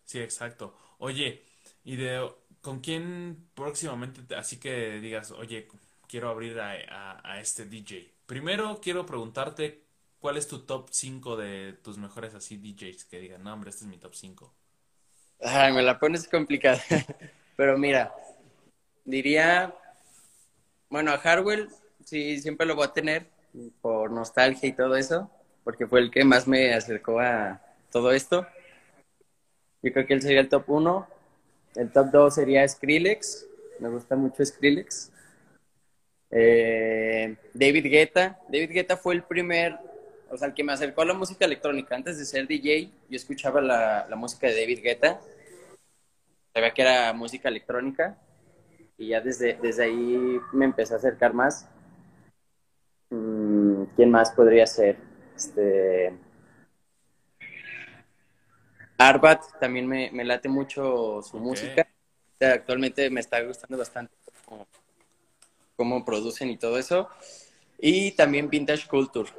Sí, 0.05 0.19
exacto. 0.19 0.75
Oye, 0.97 1.43
y 1.83 1.95
de 1.95 2.29
con 2.61 2.79
quién 2.79 3.47
próximamente, 3.55 4.35
así 4.35 4.57
que 4.57 4.99
digas, 4.99 5.31
oye, 5.31 5.67
quiero 6.07 6.29
abrir 6.29 6.59
a, 6.59 7.21
a, 7.23 7.39
este 7.39 7.65
DJ. 7.65 8.11
Primero 8.25 8.79
quiero 8.81 9.05
preguntarte 9.05 9.83
cuál 10.19 10.37
es 10.37 10.47
tu 10.47 10.59
top 10.59 10.89
5 10.91 11.37
de 11.37 11.73
tus 11.73 11.97
mejores 11.97 12.35
así 12.35 12.57
DJs 12.57 13.05
que 13.05 13.19
digan, 13.19 13.43
no, 13.43 13.53
hombre, 13.53 13.71
este 13.71 13.85
es 13.85 13.89
mi 13.89 13.97
top 13.97 14.13
5. 14.13 14.53
Ay, 15.43 15.73
me 15.73 15.81
la 15.81 15.97
pones 15.97 16.27
complicada. 16.27 16.81
Pero 17.55 17.77
mira, 17.77 18.13
diría, 19.05 19.73
bueno, 20.89 21.11
a 21.11 21.15
Harwell 21.15 21.69
sí, 22.05 22.39
siempre 22.39 22.65
lo 22.65 22.75
voy 22.75 22.85
a 22.85 22.93
tener 22.93 23.27
por 23.81 24.11
nostalgia 24.11 24.69
y 24.69 24.73
todo 24.73 24.95
eso, 24.95 25.29
porque 25.63 25.87
fue 25.87 25.99
el 25.99 26.11
que 26.11 26.23
más 26.23 26.47
me 26.47 26.73
acercó 26.73 27.19
a 27.19 27.61
todo 27.91 28.11
esto. 28.11 28.47
Yo 29.81 29.91
creo 29.91 30.05
que 30.05 30.13
él 30.13 30.21
sería 30.21 30.41
el 30.41 30.49
top 30.49 30.69
1. 30.69 31.07
El 31.75 31.91
top 31.91 32.11
2 32.11 32.35
sería 32.35 32.67
Skrillex. 32.67 33.47
Me 33.79 33.89
gusta 33.89 34.15
mucho 34.15 34.45
Skrillex. 34.45 35.11
Eh, 36.29 37.35
David 37.53 37.85
Guetta. 37.85 38.39
David 38.47 38.71
Guetta 38.71 38.97
fue 38.97 39.15
el 39.15 39.23
primer, 39.23 39.77
o 40.29 40.37
sea, 40.37 40.49
el 40.49 40.53
que 40.53 40.63
me 40.63 40.73
acercó 40.73 41.01
a 41.01 41.05
la 41.05 41.13
música 41.13 41.45
electrónica. 41.45 41.95
Antes 41.95 42.17
de 42.17 42.25
ser 42.25 42.47
DJ, 42.47 42.91
yo 43.09 43.15
escuchaba 43.15 43.59
la, 43.59 44.05
la 44.07 44.15
música 44.15 44.47
de 44.47 44.59
David 44.59 44.81
Guetta. 44.83 45.19
Sabía 46.53 46.73
que 46.73 46.81
era 46.81 47.13
música 47.13 47.49
electrónica. 47.49 48.17
Y 49.01 49.07
ya 49.07 49.19
desde, 49.19 49.57
desde 49.59 49.85
ahí 49.85 50.39
me 50.53 50.65
empecé 50.65 50.93
a 50.93 50.97
acercar 50.97 51.33
más. 51.33 51.67
Mm, 53.09 53.85
¿Quién 53.95 54.11
más 54.11 54.29
podría 54.29 54.67
ser? 54.67 54.95
Este. 55.35 56.13
Arbat 58.99 59.41
también 59.59 59.87
me, 59.87 60.11
me 60.11 60.23
late 60.23 60.47
mucho 60.47 61.19
su 61.23 61.39
música. 61.39 61.87
O 62.35 62.37
sea, 62.37 62.53
actualmente 62.53 63.09
me 63.09 63.21
está 63.21 63.41
gustando 63.41 63.75
bastante 63.75 64.13
cómo, 64.45 64.67
cómo 65.75 66.05
producen 66.05 66.51
y 66.51 66.57
todo 66.57 66.77
eso. 66.77 67.09
Y 67.79 68.11
también 68.11 68.51
Vintage 68.51 68.87
Culture. 68.87 69.31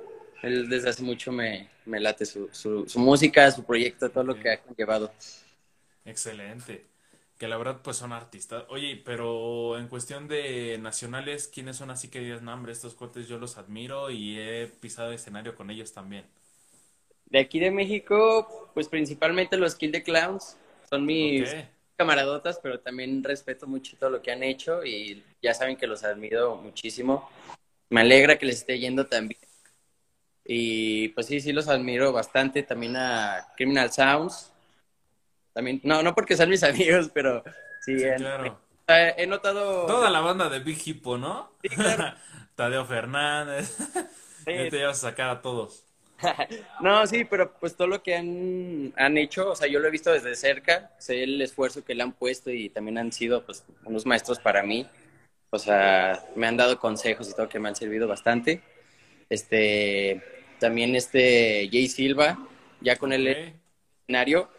Él 0.42 0.68
desde 0.68 0.88
hace 0.88 1.04
mucho 1.04 1.30
me, 1.30 1.70
me 1.84 2.00
late 2.00 2.26
su, 2.26 2.48
su, 2.50 2.88
su 2.88 2.98
música, 2.98 3.48
su 3.52 3.62
proyecto, 3.62 4.10
todo 4.10 4.24
lo 4.24 4.34
que 4.34 4.50
ha 4.50 4.60
llevado. 4.76 5.12
Excelente. 6.04 6.91
Que 7.42 7.48
la 7.48 7.56
verdad, 7.56 7.80
pues 7.82 7.96
son 7.96 8.12
artistas. 8.12 8.66
Oye, 8.68 9.02
pero 9.04 9.76
en 9.76 9.88
cuestión 9.88 10.28
de 10.28 10.78
nacionales, 10.78 11.48
¿quiénes 11.52 11.76
son 11.76 11.90
así 11.90 12.06
que 12.06 12.20
digas, 12.20 12.40
no, 12.40 12.54
hombre, 12.54 12.70
estos 12.70 12.94
cuates 12.94 13.26
yo 13.26 13.36
los 13.36 13.58
admiro 13.58 14.12
y 14.12 14.38
he 14.38 14.68
pisado 14.68 15.10
escenario 15.10 15.56
con 15.56 15.68
ellos 15.68 15.92
también? 15.92 16.24
De 17.26 17.40
aquí 17.40 17.58
de 17.58 17.72
México, 17.72 18.70
pues 18.74 18.86
principalmente 18.86 19.56
los 19.56 19.74
Kill 19.74 19.90
the 19.90 20.04
Clowns. 20.04 20.56
Son 20.88 21.04
mis 21.04 21.52
camaradotas, 21.96 22.60
pero 22.62 22.78
también 22.78 23.24
respeto 23.24 23.66
mucho 23.66 23.96
todo 23.96 24.10
lo 24.10 24.22
que 24.22 24.30
han 24.30 24.44
hecho 24.44 24.84
y 24.84 25.24
ya 25.42 25.52
saben 25.52 25.76
que 25.76 25.88
los 25.88 26.04
admiro 26.04 26.54
muchísimo. 26.54 27.28
Me 27.90 28.02
alegra 28.02 28.38
que 28.38 28.46
les 28.46 28.58
esté 28.58 28.78
yendo 28.78 29.08
tan 29.08 29.26
bien. 29.26 29.40
Y 30.44 31.08
pues 31.08 31.26
sí, 31.26 31.40
sí 31.40 31.52
los 31.52 31.66
admiro 31.66 32.12
bastante. 32.12 32.62
También 32.62 32.94
a 32.96 33.48
Criminal 33.56 33.92
Sounds. 33.92 34.51
También, 35.54 35.80
no, 35.84 36.02
no 36.02 36.14
porque 36.14 36.36
sean 36.36 36.48
mis 36.50 36.62
amigos, 36.64 37.10
pero 37.12 37.42
sí, 37.80 37.96
claro. 38.16 38.60
he- 38.88 39.14
he 39.18 39.26
notado. 39.26 39.86
Toda 39.86 40.10
la 40.10 40.20
banda 40.20 40.48
de 40.48 40.60
Big 40.60 40.80
Hippo, 40.86 41.18
¿no? 41.18 41.52
Sí, 41.62 41.68
claro. 41.70 42.14
Tadeo 42.54 42.84
Fernández. 42.84 43.76
Sí. 44.44 44.52
Ya 44.54 44.68
te 44.68 44.84
a 44.84 44.94
sacar 44.94 45.30
a 45.30 45.42
todos. 45.42 45.84
No, 46.80 47.06
sí, 47.06 47.24
pero 47.24 47.52
pues 47.58 47.76
todo 47.76 47.88
lo 47.88 48.02
que 48.02 48.14
han, 48.16 48.92
han 48.96 49.16
hecho, 49.18 49.50
o 49.50 49.56
sea, 49.56 49.68
yo 49.68 49.78
lo 49.80 49.88
he 49.88 49.90
visto 49.90 50.10
desde 50.12 50.34
cerca, 50.36 50.90
sé 50.98 51.22
el 51.24 51.40
esfuerzo 51.42 51.84
que 51.84 51.94
le 51.94 52.02
han 52.02 52.12
puesto 52.12 52.50
y 52.50 52.68
también 52.70 52.98
han 52.98 53.12
sido 53.12 53.44
pues 53.44 53.64
unos 53.84 54.06
maestros 54.06 54.38
para 54.38 54.62
mí. 54.62 54.86
O 55.50 55.58
sea, 55.58 56.24
me 56.36 56.46
han 56.46 56.56
dado 56.56 56.78
consejos 56.78 57.30
y 57.30 57.34
todo 57.34 57.48
que 57.48 57.58
me 57.60 57.68
han 57.68 57.76
servido 57.76 58.08
bastante. 58.08 58.62
Este, 59.30 60.22
también 60.60 60.96
este 60.96 61.68
Jay 61.72 61.88
Silva, 61.88 62.38
ya 62.80 62.96
con 62.96 63.12
el 63.12 63.36
escenario. 64.08 64.50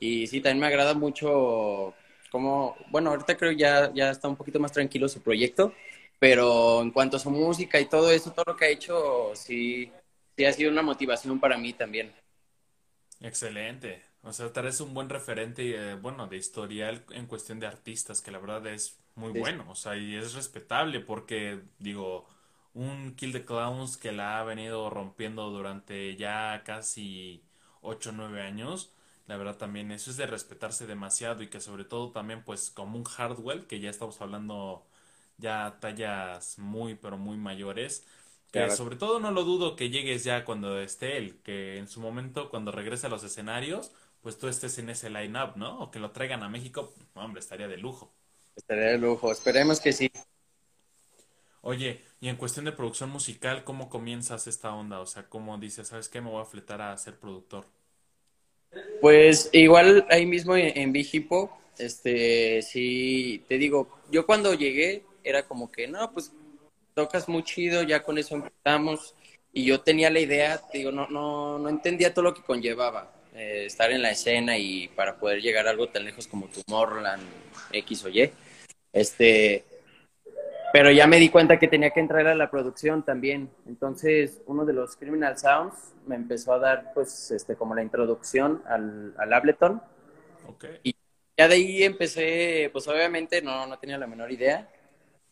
Y 0.00 0.26
sí, 0.28 0.42
también 0.42 0.60
me 0.60 0.68
agrada 0.68 0.94
mucho 0.94 1.94
como, 2.32 2.76
bueno, 2.90 3.10
ahorita 3.10 3.36
creo 3.38 3.52
ya, 3.52 3.92
ya 3.94 4.10
está 4.10 4.28
un 4.28 4.36
poquito 4.36 4.60
más 4.60 4.72
tranquilo 4.72 5.08
su 5.08 5.22
proyecto, 5.22 5.74
pero 6.20 6.82
en 6.82 6.92
cuanto 6.92 7.18
a 7.18 7.20
su 7.20 7.30
música 7.30 7.80
y 7.80 7.86
todo 7.88 8.10
eso, 8.12 8.32
todo 8.32 8.46
lo 8.48 8.56
que 8.56 8.66
ha 8.66 8.70
hecho, 8.70 9.32
sí, 9.36 9.92
sí 10.36 10.44
ha 10.46 10.52
sido 10.54 10.72
una 10.72 10.82
motivación 10.82 11.40
para 11.40 11.58
mí 11.58 11.74
también. 11.74 12.12
Excelente. 13.20 14.02
O 14.22 14.32
sea, 14.32 14.52
traes 14.52 14.80
un 14.80 14.94
buen 14.94 15.08
referente, 15.08 15.74
eh, 15.92 15.94
bueno, 15.94 16.26
de 16.26 16.36
historial 16.36 17.04
en 17.10 17.26
cuestión 17.26 17.60
de 17.60 17.66
artistas, 17.66 18.22
que 18.22 18.30
la 18.30 18.38
verdad 18.38 18.66
es 18.68 18.98
muy 19.14 19.32
Sí. 19.32 19.40
bueno. 19.40 19.66
O 19.70 19.74
sea, 19.74 19.96
y 19.96 20.16
es 20.16 20.34
respetable 20.34 21.00
porque, 21.00 21.60
digo, 21.78 22.28
un 22.74 23.14
Kill 23.16 23.32
the 23.32 23.44
Clowns 23.44 23.96
que 23.96 24.12
la 24.12 24.40
ha 24.40 24.44
venido 24.44 24.90
rompiendo 24.90 25.50
durante 25.50 26.16
ya 26.16 26.62
casi 26.64 27.42
8 27.82 28.10
o 28.10 28.12
9 28.12 28.42
años, 28.42 28.92
la 29.30 29.38
verdad 29.38 29.56
también 29.56 29.92
eso 29.92 30.10
es 30.10 30.18
de 30.18 30.26
respetarse 30.26 30.86
demasiado 30.86 31.42
y 31.42 31.48
que 31.50 31.60
sobre 31.60 31.84
todo 31.84 32.12
también 32.12 32.44
pues 32.44 32.70
como 32.70 32.98
un 32.98 33.04
Hardwell, 33.04 33.66
que 33.66 33.80
ya 33.80 33.90
estamos 33.90 34.20
hablando 34.20 34.86
ya 35.38 35.78
tallas 35.80 36.58
muy 36.58 36.94
pero 36.96 37.16
muy 37.18 37.36
mayores, 37.38 38.06
que 38.52 38.68
Claro. 38.68 38.70
sobre 38.70 38.96
todo 38.96 39.20
no 39.20 39.30
lo 39.32 39.44
dudo 39.44 39.76
que 39.76 39.90
llegues 39.90 40.24
ya 40.24 40.44
cuando 40.44 40.80
esté 40.80 41.16
él, 41.18 41.40
que 41.42 41.78
en 41.78 41.88
su 41.88 42.00
momento 42.00 42.50
cuando 42.50 42.72
regrese 42.72 43.06
a 43.06 43.10
los 43.10 43.24
escenarios, 43.24 43.92
pues 44.22 44.38
tú 44.38 44.48
estés 44.48 44.78
en 44.78 44.90
ese 44.90 45.10
line-up, 45.10 45.56
¿no? 45.56 45.80
O 45.80 45.90
que 45.90 45.98
lo 46.00 46.10
traigan 46.12 46.42
a 46.42 46.48
México, 46.48 46.92
hombre, 47.14 47.40
estaría 47.40 47.68
de 47.68 47.78
lujo. 47.78 48.12
Estaría 48.54 48.90
de 48.92 48.98
lujo, 48.98 49.32
esperemos 49.32 49.80
que 49.80 49.92
sí. 49.92 50.08
Oye, 51.62 52.02
y 52.20 52.28
en 52.28 52.36
cuestión 52.36 52.66
de 52.66 52.72
producción 52.72 53.08
musical, 53.10 53.64
¿cómo 53.64 53.88
comienzas 53.88 54.46
esta 54.46 54.74
onda? 54.74 55.00
O 55.00 55.06
sea, 55.06 55.28
¿cómo 55.30 55.56
dices, 55.58 55.88
sabes 55.88 56.08
qué, 56.10 56.20
me 56.20 56.28
voy 56.30 56.42
a 56.42 56.44
fletar 56.46 56.82
a 56.82 56.96
ser 56.98 57.18
productor? 57.18 57.64
Pues 59.00 59.50
igual 59.52 60.06
ahí 60.10 60.26
mismo 60.26 60.56
en, 60.56 60.76
en 60.78 60.92
Big 60.92 61.08
Hippo, 61.12 61.58
este, 61.78 62.62
sí, 62.62 63.44
te 63.48 63.58
digo, 63.58 63.88
yo 64.10 64.26
cuando 64.26 64.54
llegué 64.54 65.02
era 65.24 65.46
como 65.46 65.70
que, 65.70 65.88
no, 65.88 66.12
pues 66.12 66.32
tocas 66.94 67.28
muy 67.28 67.42
chido, 67.42 67.82
ya 67.82 68.02
con 68.02 68.18
eso 68.18 68.34
empezamos. 68.34 69.14
Y 69.52 69.64
yo 69.64 69.80
tenía 69.80 70.10
la 70.10 70.20
idea, 70.20 70.58
te 70.70 70.78
digo, 70.78 70.92
no, 70.92 71.08
no, 71.08 71.58
no 71.58 71.68
entendía 71.68 72.14
todo 72.14 72.24
lo 72.24 72.34
que 72.34 72.42
conllevaba 72.42 73.12
eh, 73.34 73.64
estar 73.66 73.90
en 73.90 74.02
la 74.02 74.10
escena 74.10 74.56
y 74.58 74.88
para 74.88 75.18
poder 75.18 75.40
llegar 75.40 75.66
a 75.66 75.70
algo 75.70 75.88
tan 75.88 76.04
lejos 76.04 76.28
como 76.28 76.48
Tomorrowland, 76.48 77.22
X 77.72 78.04
o 78.04 78.08
Y. 78.08 78.30
Este, 78.92 79.64
pero 80.72 80.90
ya 80.90 81.06
me 81.06 81.18
di 81.18 81.28
cuenta 81.28 81.58
que 81.58 81.68
tenía 81.68 81.90
que 81.90 82.00
entrar 82.00 82.26
a 82.26 82.34
la 82.34 82.50
producción 82.50 83.04
también. 83.04 83.50
Entonces, 83.66 84.42
uno 84.46 84.64
de 84.64 84.72
los 84.72 84.96
Criminal 84.96 85.38
Sounds 85.38 85.94
me 86.06 86.16
empezó 86.16 86.52
a 86.54 86.58
dar, 86.58 86.92
pues, 86.94 87.30
este, 87.30 87.56
como 87.56 87.74
la 87.74 87.82
introducción 87.82 88.62
al, 88.66 89.14
al 89.18 89.32
Ableton. 89.32 89.82
Ok. 90.46 90.64
Y 90.82 90.94
ya 91.36 91.48
de 91.48 91.54
ahí 91.54 91.82
empecé, 91.82 92.70
pues, 92.72 92.86
obviamente 92.88 93.42
no, 93.42 93.66
no 93.66 93.78
tenía 93.78 93.98
la 93.98 94.06
menor 94.06 94.30
idea, 94.32 94.68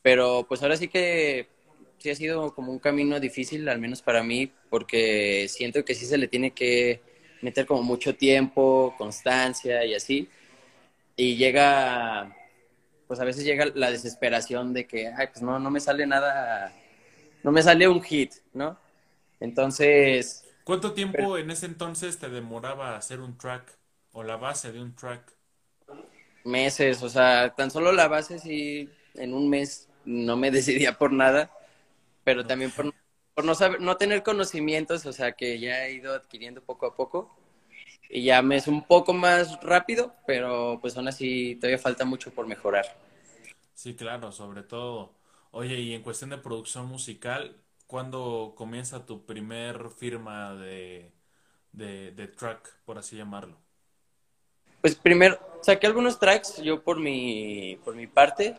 pero 0.03 0.47
pues 0.49 0.63
ahora 0.63 0.77
sí 0.77 0.89
que 0.89 1.49
sí 1.99 2.11
ha 2.11 2.15
sido 2.15 2.55
como 2.55 2.73
un 2.73 2.79
camino 2.79 3.21
difícil, 3.21 3.69
al 3.69 3.79
menos 3.81 4.03
para 4.03 4.23
mí, 4.23 4.51
porque 4.71 5.47
siento 5.49 5.85
que 5.85 5.95
sí 5.95 6.07
se 6.07 6.19
le 6.19 6.29
tiene 6.29 6.53
que 6.53 7.01
meter 7.43 7.67
como 7.67 7.83
mucho 7.83 8.15
tiempo, 8.15 8.95
constancia 8.99 9.85
y 9.85 9.95
así. 9.95 10.29
Y 11.17 11.37
llega, 11.37 12.35
pues 13.09 13.21
a 13.21 13.25
veces 13.25 13.45
llega 13.45 13.67
la 13.75 13.91
desesperación 13.93 14.75
de 14.75 14.87
que, 14.89 15.09
ay, 15.09 15.29
pues 15.29 15.43
no, 15.43 15.59
no 15.59 15.71
me 15.71 15.81
sale 15.81 16.07
nada, 16.07 16.73
no 17.45 17.53
me 17.53 17.63
sale 17.63 17.89
un 17.89 18.03
hit, 18.03 18.35
¿no? 18.55 18.79
Entonces, 19.41 20.45
¿Cuánto 20.63 20.95
tiempo 20.95 21.37
en 21.37 21.51
ese 21.51 21.67
entonces 21.67 22.21
te 22.21 22.29
demoraba 22.29 22.97
hacer 22.97 23.21
un 23.21 23.37
track 23.39 23.77
o 24.13 24.23
la 24.23 24.37
base 24.37 24.71
de 24.71 24.81
un 24.81 24.95
track? 24.95 25.37
meses, 26.45 27.03
o 27.03 27.09
sea, 27.09 27.55
tan 27.55 27.71
solo 27.71 27.93
la 27.93 28.09
base 28.09 28.39
sí, 28.39 28.91
en 29.15 29.35
un 29.35 29.49
mes 29.51 29.89
no 30.05 30.37
me 30.37 30.51
decidía 30.51 30.99
por 30.99 31.13
nada, 31.13 31.51
pero 32.25 32.47
también 32.47 32.73
por, 32.73 32.95
por 33.35 33.45
no 33.45 33.55
saber, 33.55 33.81
no 33.81 33.97
tener 33.97 34.23
conocimientos, 34.23 35.07
o 35.07 35.13
sea, 35.13 35.33
que 35.33 35.61
ya 35.61 35.87
he 35.87 35.95
ido 35.95 36.15
adquiriendo 36.15 36.63
poco 36.65 36.87
a 36.87 36.95
poco. 36.97 37.37
Y 38.11 38.25
ya 38.25 38.43
me 38.43 38.57
es 38.57 38.67
un 38.69 38.83
poco 38.85 39.13
más 39.15 39.61
rápido, 39.63 40.15
pero 40.27 40.79
pues 40.81 40.97
aún 40.97 41.09
así 41.09 41.57
todavía 41.57 41.79
falta 41.79 42.05
mucho 42.05 42.31
por 42.33 42.47
mejorar. 42.47 42.87
Sí, 43.75 43.95
claro, 43.97 44.33
sobre 44.33 44.63
todo. 44.63 45.15
Oye, 45.53 45.81
y 45.81 45.95
en 45.95 46.03
cuestión 46.03 46.31
de 46.31 46.39
producción 46.39 46.87
musical, 46.87 47.63
¿cuándo 47.87 48.55
comienza 48.57 49.07
tu 49.07 49.25
primer 49.27 49.91
firma 49.91 50.55
de, 50.55 51.13
de, 51.73 52.13
de 52.13 52.29
track, 52.29 52.83
por 52.85 52.99
así 52.99 53.17
llamarlo? 53.17 53.59
Pues 54.81 54.95
primero, 54.97 55.39
saqué 55.63 55.87
algunos 55.87 56.19
tracks 56.19 56.57
yo 56.63 56.83
por 56.83 56.99
mi, 56.99 57.79
por 57.85 57.95
mi 57.95 58.07
parte, 58.09 58.57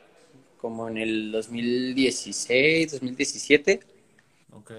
como 0.60 0.88
en 0.90 0.98
el 0.98 1.32
2016, 1.32 2.92
2017. 2.94 3.82
Ok, 4.52 4.72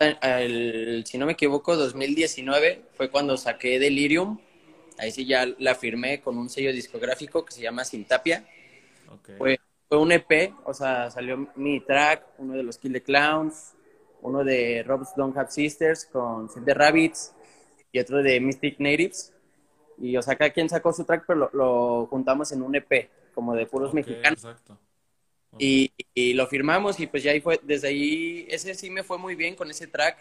El- 0.00 1.04
si 1.06 1.18
no 1.18 1.26
me 1.26 1.32
equivoco, 1.32 1.76
2019 1.76 2.82
fue 2.94 3.10
cuando 3.10 3.36
saqué 3.36 3.78
Delirium. 3.78 4.38
Ahí 4.98 5.12
sí 5.12 5.26
ya 5.26 5.46
la 5.58 5.74
firmé 5.74 6.20
con 6.20 6.36
un 6.38 6.48
sello 6.48 6.72
discográfico 6.72 7.44
que 7.44 7.52
se 7.52 7.62
llama 7.62 7.84
Sintapia. 7.84 8.46
ok. 9.12 9.30
Fue, 9.38 9.60
fue 9.88 9.98
un 9.98 10.12
EP, 10.12 10.54
o 10.64 10.74
sea, 10.74 11.10
salió 11.10 11.48
mi 11.56 11.80
track, 11.80 12.24
uno 12.38 12.54
de 12.54 12.62
los 12.62 12.78
Kill 12.78 12.92
the 12.92 13.02
Clowns, 13.02 13.74
uno 14.22 14.44
de 14.44 14.82
Rob's 14.82 15.14
Don't 15.16 15.36
Have 15.36 15.50
Sisters 15.50 16.04
con 16.06 16.48
Save 16.48 16.66
the 16.66 16.74
Rabbits 16.74 17.34
y 17.92 17.98
otro 17.98 18.22
de 18.22 18.40
Mystic 18.40 18.78
Natives. 18.78 19.32
Y, 19.98 20.16
o 20.16 20.22
sea, 20.22 20.36
cada 20.36 20.50
quien 20.50 20.68
sacó 20.68 20.92
su 20.92 21.04
track, 21.04 21.24
pero 21.26 21.40
lo, 21.40 21.50
lo 21.52 22.06
juntamos 22.06 22.52
en 22.52 22.62
un 22.62 22.74
EP, 22.74 23.10
como 23.34 23.54
de 23.54 23.66
puros 23.66 23.92
mexicanos. 23.92 24.38
exacto. 24.38 24.78
Y, 25.58 25.92
y 26.14 26.34
lo 26.34 26.46
firmamos 26.46 27.00
y 27.00 27.06
pues 27.06 27.22
ya 27.22 27.32
ahí 27.32 27.40
fue, 27.40 27.60
desde 27.62 27.88
ahí, 27.88 28.46
ese 28.48 28.74
sí 28.74 28.90
me 28.90 29.02
fue 29.02 29.18
muy 29.18 29.34
bien 29.34 29.54
con 29.56 29.70
ese 29.70 29.86
track. 29.86 30.18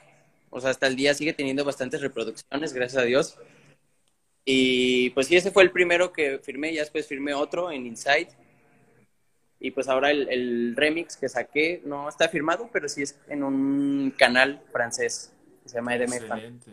O 0.49 0.59
sea, 0.59 0.71
hasta 0.71 0.87
el 0.87 0.95
día 0.95 1.13
sigue 1.13 1.33
teniendo 1.33 1.63
bastantes 1.63 2.01
reproducciones, 2.01 2.73
gracias 2.73 3.01
a 3.01 3.05
Dios. 3.05 3.37
Y 4.45 5.11
pues 5.11 5.27
sí, 5.27 5.35
ese 5.35 5.51
fue 5.51 5.63
el 5.63 5.71
primero 5.71 6.11
que 6.11 6.39
firmé, 6.39 6.73
ya 6.73 6.81
después 6.81 7.07
firmé 7.07 7.33
otro 7.33 7.71
en 7.71 7.85
Inside. 7.85 8.29
Y 9.59 9.71
pues 9.71 9.87
ahora 9.89 10.09
el, 10.11 10.29
el 10.29 10.75
remix 10.75 11.17
que 11.17 11.29
saqué 11.29 11.81
no 11.85 12.07
está 12.09 12.29
firmado, 12.29 12.69
pero 12.71 12.87
sí 12.87 13.03
es 13.03 13.19
en 13.27 13.43
un 13.43 14.13
canal 14.17 14.61
francés. 14.71 15.33
se 15.65 15.75
llama 15.75 15.95
EDM 15.95 16.13
Excelente. 16.13 16.71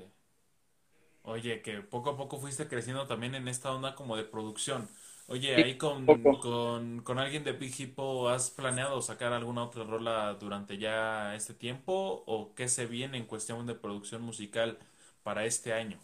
Oye, 1.23 1.61
que 1.61 1.83
poco 1.83 2.11
a 2.11 2.17
poco 2.17 2.39
fuiste 2.39 2.69
creciendo 2.69 3.07
también 3.09 3.35
en 3.35 3.49
esta 3.49 3.73
onda 3.73 3.97
como 3.97 4.17
de 4.17 4.25
producción. 4.25 4.89
Oye, 5.29 5.57
ahí 5.57 5.77
con, 5.77 6.07
con, 6.41 7.03
con 7.03 7.19
alguien 7.19 7.43
de 7.43 7.53
Big 7.53 7.81
Hippo, 7.81 8.29
¿has 8.29 8.51
planeado 8.51 9.03
sacar 9.03 9.33
alguna 9.33 9.65
otra 9.65 9.83
rola 9.83 10.35
durante 10.35 10.79
ya 10.79 11.35
este 11.35 11.53
tiempo? 11.53 12.23
¿O 12.27 12.55
qué 12.55 12.69
se 12.69 12.87
viene 12.87 13.19
en 13.19 13.27
cuestión 13.27 13.67
de 13.67 13.75
producción 13.75 14.23
musical 14.23 14.79
para 15.25 15.45
este 15.45 15.73
año? 15.73 15.99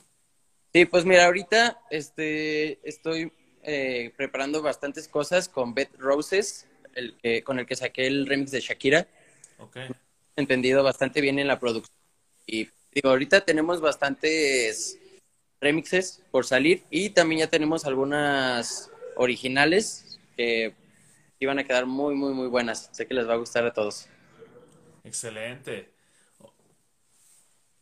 Sí, 0.72 0.86
pues 0.86 1.04
mira, 1.04 1.26
ahorita 1.26 1.80
este, 1.90 2.80
estoy 2.88 3.32
eh, 3.62 4.12
preparando 4.16 4.60
bastantes 4.62 5.06
cosas 5.06 5.48
con 5.48 5.74
Beth 5.74 5.94
Roses, 5.98 6.66
el 6.94 7.16
que, 7.18 7.44
con 7.44 7.60
el 7.60 7.66
que 7.66 7.76
saqué 7.76 8.06
el 8.08 8.26
remix 8.26 8.50
de 8.50 8.60
Shakira. 8.60 9.06
Ok, 9.58 9.76
Entendido 10.36 10.82
bastante 10.82 11.20
bien 11.20 11.38
en 11.38 11.46
la 11.46 11.60
producción. 11.60 11.94
Y 12.46 12.68
digo, 12.92 13.10
ahorita 13.10 13.42
tenemos 13.44 13.80
bastantes 13.80 14.98
remixes 15.60 16.22
por 16.30 16.46
salir 16.46 16.84
y 16.90 17.10
también 17.10 17.40
ya 17.40 17.48
tenemos 17.48 17.86
algunas 17.86 18.91
originales 19.16 20.18
que 20.36 20.74
iban 21.40 21.58
a 21.58 21.64
quedar 21.64 21.86
muy, 21.86 22.14
muy, 22.14 22.32
muy 22.34 22.48
buenas. 22.48 22.88
Sé 22.92 23.06
que 23.06 23.14
les 23.14 23.28
va 23.28 23.34
a 23.34 23.36
gustar 23.38 23.64
a 23.66 23.72
todos. 23.72 24.08
excelente. 25.04 25.92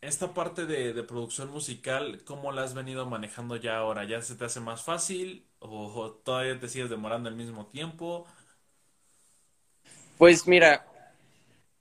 Esta 0.02 0.32
parte 0.34 0.64
de, 0.66 0.92
de 0.94 1.02
producción 1.04 1.50
musical, 1.50 2.22
¿cómo 2.24 2.52
la 2.52 2.62
has 2.64 2.74
venido 2.74 3.04
manejando 3.06 3.56
ya 3.56 3.76
ahora? 3.78 4.04
¿Ya 4.04 4.22
se 4.22 4.34
te 4.36 4.44
hace 4.46 4.60
más 4.60 4.82
fácil? 4.82 5.46
¿O, 5.58 5.86
o 5.94 6.12
todavía 6.12 6.58
te 6.58 6.68
sigues 6.68 6.88
demorando 6.90 7.28
el 7.28 7.34
mismo 7.36 7.66
tiempo? 7.66 8.26
Pues 10.18 10.46
mira, 10.46 10.84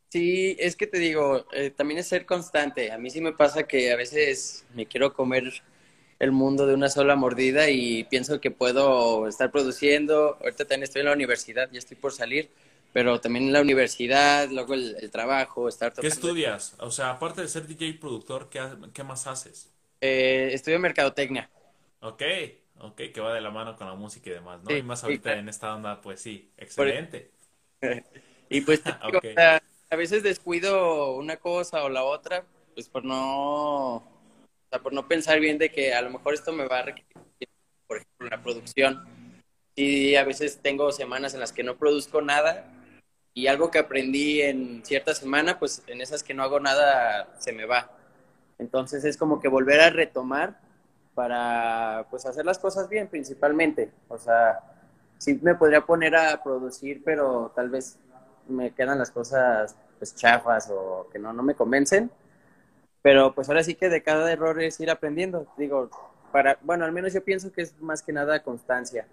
sí, 0.09 0.55
es 0.59 0.75
que 0.75 0.87
te 0.87 0.99
digo, 0.99 1.45
eh, 1.53 1.71
también 1.71 1.99
es 1.99 2.07
ser 2.07 2.25
constante. 2.25 2.91
A 2.91 2.97
mí 2.97 3.09
sí 3.09 3.21
me 3.21 3.33
pasa 3.33 3.63
que 3.63 3.91
a 3.91 3.95
veces 3.95 4.65
me 4.73 4.85
quiero 4.85 5.13
comer 5.13 5.43
el 6.19 6.31
mundo 6.31 6.67
de 6.67 6.73
una 6.73 6.89
sola 6.89 7.15
mordida 7.15 7.69
y 7.69 8.03
pienso 8.05 8.39
que 8.41 8.51
puedo 8.51 9.27
estar 9.27 9.51
produciendo. 9.51 10.37
Ahorita 10.41 10.65
también 10.65 10.83
estoy 10.83 11.01
en 11.01 11.07
la 11.07 11.13
universidad, 11.13 11.69
ya 11.71 11.79
estoy 11.79 11.97
por 11.97 12.11
salir, 12.13 12.49
pero 12.93 13.19
también 13.21 13.45
en 13.45 13.53
la 13.53 13.61
universidad, 13.61 14.49
luego 14.49 14.73
el, 14.73 14.95
el 14.99 15.11
trabajo, 15.11 15.67
estar 15.69 15.93
¿Qué 15.99 16.07
estudias? 16.07 16.75
O 16.79 16.91
sea, 16.91 17.11
aparte 17.11 17.41
de 17.41 17.47
ser 17.47 17.65
DJ 17.67 17.85
y 17.85 17.93
productor, 17.93 18.49
¿qué, 18.49 18.61
qué 18.93 19.03
más 19.03 19.27
haces? 19.27 19.71
Eh, 20.01 20.51
estudio 20.53 20.79
mercadotecnia. 20.79 21.49
Ok, 22.01 22.21
ok, 22.79 22.95
que 23.13 23.21
va 23.21 23.33
de 23.33 23.41
la 23.41 23.51
mano 23.51 23.75
con 23.75 23.87
la 23.87 23.95
música 23.95 24.29
y 24.29 24.33
demás, 24.33 24.63
¿no? 24.63 24.77
Y 24.77 24.81
Sí, 24.81 24.83
más 24.83 25.03
sí, 25.03 25.21
ahorita 25.21 25.37
en 25.37 25.49
esta 25.49 25.75
onda, 25.75 26.01
pues 26.01 26.21
sí, 26.21 26.53
excelente. 26.57 27.31
Y 28.49 28.61
pues 28.61 28.81
o 29.01 29.13
sea, 29.35 29.61
a 29.89 29.95
veces 29.95 30.23
descuido 30.23 31.15
una 31.15 31.37
cosa 31.37 31.83
o 31.83 31.89
la 31.89 32.03
otra, 32.03 32.45
pues 32.73 32.89
por 32.89 33.03
no, 33.05 34.03
sea, 34.69 34.79
por 34.81 34.93
no 34.93 35.07
pensar 35.07 35.39
bien 35.39 35.57
de 35.57 35.71
que 35.71 35.93
a 35.93 36.01
lo 36.01 36.09
mejor 36.09 36.33
esto 36.33 36.51
me 36.51 36.67
va 36.67 36.79
a 36.79 36.83
requerir, 36.83 37.25
por 37.87 37.97
ejemplo, 37.97 38.27
la 38.29 38.41
producción. 38.41 39.05
Y 39.75 40.15
a 40.15 40.23
veces 40.23 40.59
tengo 40.61 40.91
semanas 40.91 41.33
en 41.33 41.39
las 41.39 41.53
que 41.53 41.63
no 41.63 41.77
produzco 41.77 42.21
nada 42.21 42.65
y 43.33 43.47
algo 43.47 43.71
que 43.71 43.79
aprendí 43.79 44.41
en 44.41 44.83
cierta 44.83 45.13
semana, 45.13 45.59
pues 45.59 45.83
en 45.87 46.01
esas 46.01 46.23
que 46.23 46.33
no 46.33 46.43
hago 46.43 46.59
nada 46.59 47.33
se 47.39 47.53
me 47.53 47.65
va. 47.65 47.91
Entonces 48.57 49.05
es 49.05 49.15
como 49.15 49.39
que 49.39 49.47
volver 49.47 49.79
a 49.79 49.89
retomar 49.89 50.59
para 51.15 52.05
pues 52.09 52.25
hacer 52.25 52.45
las 52.45 52.59
cosas 52.59 52.89
bien 52.89 53.07
principalmente. 53.07 53.91
O 54.09 54.17
sea, 54.17 54.59
sí 55.17 55.39
me 55.41 55.55
podría 55.55 55.85
poner 55.85 56.15
a 56.15 56.43
producir, 56.43 57.01
pero 57.03 57.51
tal 57.55 57.69
vez 57.69 57.97
me 58.47 58.71
quedan 58.71 58.99
las 58.99 59.11
cosas 59.11 59.75
pues 59.97 60.15
chafas 60.15 60.69
o 60.71 61.07
que 61.11 61.19
no, 61.19 61.31
no 61.31 61.43
me 61.43 61.55
convencen. 61.55 62.11
Pero 63.01 63.33
pues 63.33 63.49
ahora 63.49 63.63
sí 63.63 63.75
que 63.75 63.89
de 63.89 64.03
cada 64.03 64.31
error 64.31 64.61
es 64.61 64.79
ir 64.79 64.89
aprendiendo. 64.91 65.47
Digo, 65.57 65.89
para, 66.31 66.57
bueno, 66.61 66.85
al 66.85 66.91
menos 66.91 67.13
yo 67.13 67.23
pienso 67.23 67.51
que 67.51 67.61
es 67.63 67.79
más 67.81 68.01
que 68.03 68.13
nada 68.13 68.43
constancia. 68.43 69.07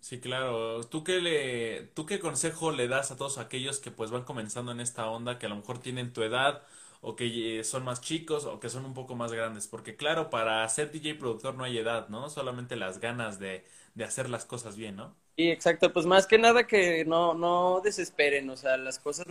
sí, 0.00 0.20
claro. 0.20 0.82
¿Tú 0.84 1.04
qué 1.04 1.20
le, 1.20 1.84
tú 1.94 2.06
qué 2.06 2.18
consejo 2.20 2.72
le 2.72 2.88
das 2.88 3.10
a 3.10 3.16
todos 3.16 3.38
aquellos 3.38 3.78
que 3.80 3.90
pues 3.90 4.10
van 4.10 4.24
comenzando 4.24 4.72
en 4.72 4.80
esta 4.80 5.08
onda, 5.08 5.38
que 5.38 5.46
a 5.46 5.48
lo 5.48 5.56
mejor 5.56 5.78
tienen 5.80 6.12
tu 6.12 6.22
edad 6.22 6.62
o 7.00 7.16
que 7.16 7.60
eh, 7.60 7.64
son 7.64 7.84
más 7.84 8.00
chicos 8.00 8.44
o 8.44 8.60
que 8.60 8.68
son 8.68 8.84
un 8.84 8.94
poco 8.94 9.14
más 9.14 9.32
grandes? 9.32 9.66
Porque 9.68 9.96
claro, 9.96 10.30
para 10.30 10.68
ser 10.68 10.90
DJ 10.92 11.14
productor 11.18 11.54
no 11.54 11.64
hay 11.64 11.78
edad, 11.78 12.08
¿no? 12.08 12.28
Solamente 12.30 12.76
las 12.76 12.98
ganas 13.00 13.38
de, 13.38 13.64
de 13.94 14.04
hacer 14.04 14.28
las 14.30 14.44
cosas 14.44 14.76
bien, 14.76 14.96
¿no? 14.96 15.14
Sí, 15.36 15.48
exacto, 15.50 15.92
pues 15.92 16.04
más 16.06 16.26
que 16.26 16.36
nada 16.38 16.66
que 16.66 17.04
no, 17.06 17.32
no 17.34 17.80
desesperen, 17.82 18.50
o 18.50 18.56
sea, 18.56 18.76
las 18.76 18.98
cosas 18.98 19.26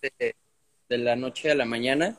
de, 0.00 0.34
de 0.88 0.98
la 0.98 1.16
noche 1.16 1.50
a 1.50 1.54
la 1.54 1.66
mañana, 1.66 2.16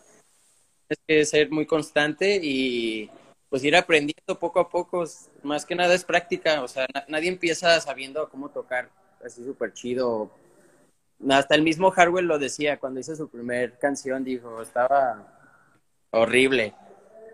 es 0.89 0.97
que 1.07 1.25
ser 1.25 1.51
muy 1.51 1.65
constante 1.65 2.39
y 2.41 3.09
pues 3.49 3.63
ir 3.63 3.75
aprendiendo 3.75 4.39
poco 4.39 4.59
a 4.59 4.69
poco, 4.69 5.03
más 5.43 5.65
que 5.65 5.75
nada 5.75 5.93
es 5.93 6.03
práctica, 6.05 6.63
o 6.63 6.67
sea, 6.67 6.87
na- 6.93 7.05
nadie 7.07 7.29
empieza 7.29 7.79
sabiendo 7.81 8.29
cómo 8.29 8.49
tocar 8.49 8.89
así 9.23 9.43
súper 9.43 9.73
chido. 9.73 10.31
Hasta 11.29 11.55
el 11.55 11.63
mismo 11.63 11.93
Harwell 11.95 12.25
lo 12.27 12.37
decía 12.39 12.79
cuando 12.79 12.99
hizo 12.99 13.15
su 13.15 13.29
primer 13.29 13.77
canción, 13.79 14.23
dijo, 14.23 14.61
estaba 14.61 15.27
horrible, 16.11 16.73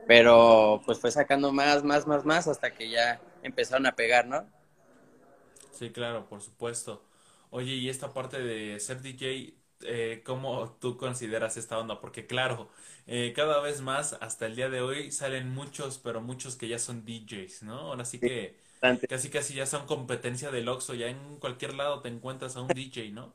pero 0.08 0.82
pues 0.86 1.00
fue 1.00 1.12
sacando 1.12 1.52
más, 1.54 1.84
más, 1.84 2.08
más, 2.08 2.26
más 2.26 2.48
hasta 2.48 2.72
que 2.74 2.90
ya 2.90 3.22
empezaron 3.44 3.86
a 3.88 3.96
pegar, 3.96 4.28
¿no? 4.28 4.46
Sí, 5.72 5.92
claro, 5.92 6.28
por 6.28 6.42
supuesto. 6.42 7.04
Oye, 7.52 7.74
y 7.74 7.90
esta 7.90 8.14
parte 8.14 8.40
de 8.42 8.80
ser 8.80 9.02
DJ, 9.02 9.54
eh, 9.84 10.22
¿cómo 10.26 10.78
tú 10.80 10.98
consideras 10.98 11.58
esta 11.58 11.78
onda? 11.80 12.00
Porque 12.02 12.28
claro, 12.28 12.70
eh, 13.08 13.34
cada 13.36 13.60
vez 13.62 13.82
más, 13.82 14.13
hasta 14.22 14.46
el 14.46 14.56
día 14.56 14.70
de 14.70 14.82
hoy, 14.82 15.12
salen 15.12 15.50
muchos, 15.50 15.98
pero 16.00 16.22
muchos 16.22 16.56
que 16.56 16.68
ya 16.68 16.80
son 16.80 17.06
DJs, 17.06 17.63
¿no? 17.63 17.80
Ahora 17.80 18.06
sí 18.06 18.20
que 18.22 18.58
casi 19.08 19.30
casi 19.30 19.54
ya 19.56 19.65
son 19.65 19.86
competencia 19.88 20.52
del 20.52 20.68
Oxxo, 20.70 20.94
ya 20.96 21.08
en 21.08 21.38
cualquier 21.39 21.74
lado 21.76 22.02
te 22.02 22.10
encuentras 22.10 22.56
a 22.56 22.62
un 22.62 22.74
DJ, 22.74 23.12
¿no? 23.12 23.34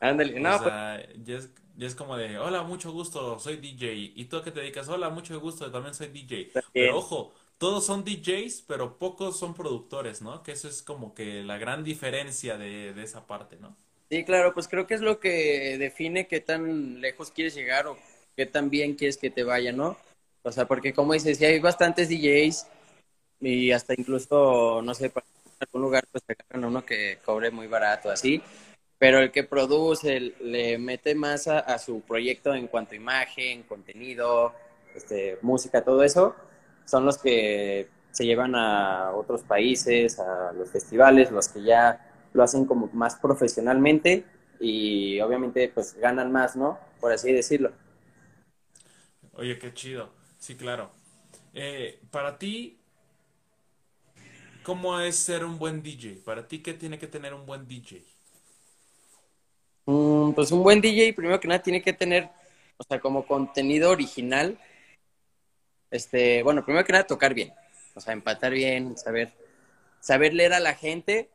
Ándale, 0.00 0.38
O 0.44 0.52
no, 0.52 0.62
pues 0.62 0.74
sea, 0.74 1.02
ya 1.24 1.36
es, 1.38 1.50
ya 1.76 1.86
es 1.86 1.94
como 1.94 2.16
de, 2.16 2.38
hola, 2.38 2.62
mucho 2.62 2.92
gusto, 2.92 3.38
soy 3.38 3.56
DJ. 3.58 3.92
¿Y 4.16 4.24
tú 4.26 4.36
a 4.38 4.44
qué 4.44 4.50
te 4.50 4.60
dedicas? 4.60 4.88
Hola, 4.88 5.10
mucho 5.10 5.38
gusto, 5.40 5.70
también 5.70 5.94
soy 5.94 6.08
DJ. 6.08 6.50
Pero 6.76 6.96
ojo, 6.98 7.34
todos 7.58 7.84
son 7.86 8.04
DJs, 8.04 8.62
pero 8.62 8.98
pocos 8.98 9.38
son 9.38 9.54
productores, 9.54 10.22
¿no? 10.22 10.42
Que 10.42 10.52
eso 10.52 10.68
es 10.68 10.82
como 10.82 11.14
que 11.14 11.42
la 11.44 11.58
gran 11.58 11.84
diferencia 11.84 12.56
de, 12.58 12.94
de 12.94 13.02
esa 13.02 13.26
parte, 13.26 13.56
¿no? 13.58 13.76
Sí, 14.10 14.24
claro, 14.24 14.54
pues 14.54 14.68
creo 14.68 14.86
que 14.86 14.94
es 14.94 15.02
lo 15.02 15.20
que 15.20 15.76
define 15.78 16.26
qué 16.28 16.40
tan 16.40 17.00
lejos 17.00 17.30
quieres 17.30 17.54
llegar 17.54 17.86
o 17.86 17.98
qué 18.36 18.46
tan 18.46 18.70
bien 18.70 18.94
quieres 18.94 19.18
que 19.18 19.30
te 19.30 19.44
vaya, 19.44 19.70
¿no? 19.72 19.98
O 20.42 20.50
sea, 20.52 20.66
porque 20.66 20.94
como 20.94 21.12
dices, 21.12 21.36
sí 21.38 21.44
hay 21.44 21.58
bastantes 21.60 22.08
DJs 22.08 22.66
y 23.40 23.70
hasta 23.72 23.94
incluso, 23.96 24.80
no 24.82 24.94
sé, 24.94 25.10
para 25.10 25.26
algún 25.60 25.82
lugar 25.82 26.04
pues 26.10 26.24
te 26.24 26.34
agarran 26.34 26.64
uno 26.70 26.84
que 26.86 27.18
cobre 27.24 27.50
muy 27.50 27.66
barato, 27.66 28.10
así, 28.10 28.42
pero 28.98 29.20
el 29.20 29.30
que 29.32 29.44
produce, 29.44 30.20
le 30.40 30.78
mete 30.78 31.14
más 31.14 31.46
a, 31.48 31.58
a 31.60 31.78
su 31.78 32.00
proyecto 32.02 32.54
en 32.54 32.68
cuanto 32.68 32.92
a 32.94 32.96
imagen, 32.96 33.64
contenido, 33.64 34.54
este, 34.94 35.38
música, 35.42 35.84
todo 35.84 36.02
eso, 36.02 36.34
son 36.86 37.04
los 37.04 37.18
que 37.18 37.88
se 38.12 38.24
llevan 38.24 38.54
a 38.54 39.12
otros 39.14 39.42
países, 39.42 40.18
a 40.18 40.52
los 40.54 40.70
festivales, 40.70 41.30
los 41.30 41.48
que 41.48 41.62
ya 41.62 42.07
lo 42.32 42.42
hacen 42.42 42.64
como 42.64 42.88
más 42.92 43.16
profesionalmente 43.16 44.24
y 44.60 45.20
obviamente 45.20 45.68
pues 45.68 45.94
ganan 45.94 46.32
más, 46.32 46.56
¿no? 46.56 46.78
Por 47.00 47.12
así 47.12 47.32
decirlo. 47.32 47.72
Oye, 49.34 49.58
qué 49.58 49.72
chido. 49.72 50.10
Sí, 50.38 50.56
claro. 50.56 50.90
Eh, 51.54 52.00
para 52.10 52.38
ti, 52.38 52.78
¿cómo 54.62 55.00
es 55.00 55.16
ser 55.16 55.44
un 55.44 55.58
buen 55.58 55.82
DJ? 55.82 56.22
Para 56.24 56.46
ti, 56.46 56.60
¿qué 56.60 56.74
tiene 56.74 56.98
que 56.98 57.06
tener 57.06 57.34
un 57.34 57.46
buen 57.46 57.66
DJ? 57.66 58.04
Mm, 59.86 60.32
pues 60.32 60.52
un 60.52 60.62
buen 60.62 60.80
DJ, 60.80 61.14
primero 61.14 61.40
que 61.40 61.48
nada, 61.48 61.62
tiene 61.62 61.80
que 61.82 61.92
tener, 61.92 62.28
o 62.76 62.84
sea, 62.84 63.00
como 63.00 63.26
contenido 63.26 63.90
original, 63.90 64.58
este, 65.90 66.42
bueno, 66.42 66.64
primero 66.64 66.84
que 66.84 66.92
nada, 66.92 67.06
tocar 67.06 67.32
bien, 67.32 67.52
o 67.94 68.00
sea, 68.00 68.12
empatar 68.12 68.52
bien, 68.52 68.98
saber, 68.98 69.32
saber 70.00 70.34
leer 70.34 70.52
a 70.52 70.60
la 70.60 70.74
gente 70.74 71.30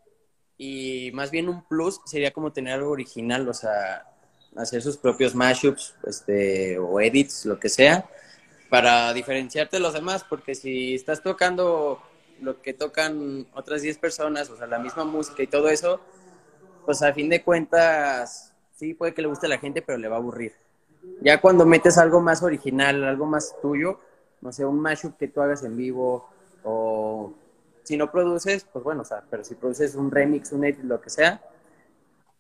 y 0.58 1.12
más 1.14 1.32
bien 1.32 1.50
un 1.50 1.64
plus 1.64 2.00
sería 2.06 2.32
como 2.32 2.52
tener 2.52 2.74
algo 2.74 2.92
original, 2.92 3.48
o 3.48 3.54
sea, 3.54 4.08
hacer 4.56 4.82
sus 4.82 4.98
propios 4.98 5.36
mashups, 5.36 5.96
este, 6.06 6.78
o 6.78 7.00
edits, 7.00 7.46
lo 7.46 7.60
que 7.60 7.70
sea, 7.70 8.06
para 8.70 9.14
diferenciarte 9.14 9.78
de 9.78 9.82
los 9.82 9.94
demás, 9.94 10.24
porque 10.28 10.56
si 10.56 10.96
estás 10.96 11.22
tocando 11.22 12.02
lo 12.42 12.62
que 12.62 12.74
tocan 12.74 13.48
otras 13.54 13.82
10 13.82 13.98
personas, 13.98 14.50
o 14.50 14.58
sea, 14.58 14.68
la 14.68 14.80
misma 14.80 15.06
música 15.06 15.44
y 15.44 15.48
todo 15.48 15.70
eso, 15.70 16.00
pues 16.86 17.02
a 17.02 17.14
fin 17.14 17.30
de 17.30 17.44
cuentas, 17.44 18.54
sí 18.76 18.94
puede 18.94 19.14
que 19.14 19.22
le 19.22 19.28
guste 19.28 19.46
a 19.46 19.50
la 19.50 19.60
gente, 19.60 19.82
pero 19.82 19.98
le 19.98 20.08
va 20.08 20.18
a 20.18 20.20
aburrir. 20.20 20.54
Ya 21.22 21.40
cuando 21.42 21.66
metes 21.66 21.98
algo 21.98 22.22
más 22.22 22.44
original, 22.44 23.04
algo 23.04 23.26
más 23.26 23.56
tuyo, 23.62 24.00
no 24.42 24.52
sé, 24.52 24.66
un 24.66 24.80
mashup 24.80 25.18
que 25.18 25.28
tú 25.28 25.42
hagas 25.42 25.64
en 25.64 25.78
vivo, 25.78 26.30
o 26.64 27.34
si 27.84 27.98
no 27.98 28.12
produces, 28.12 28.66
pues 28.72 28.84
bueno, 28.84 29.02
o 29.02 29.06
sea, 29.06 29.24
pero 29.30 29.44
si 29.44 29.56
produces 29.56 29.96
un 29.96 30.12
remix, 30.12 30.52
un 30.52 30.66
edit, 30.66 30.84
lo 30.84 31.02
que 31.02 31.10
sea, 31.10 31.42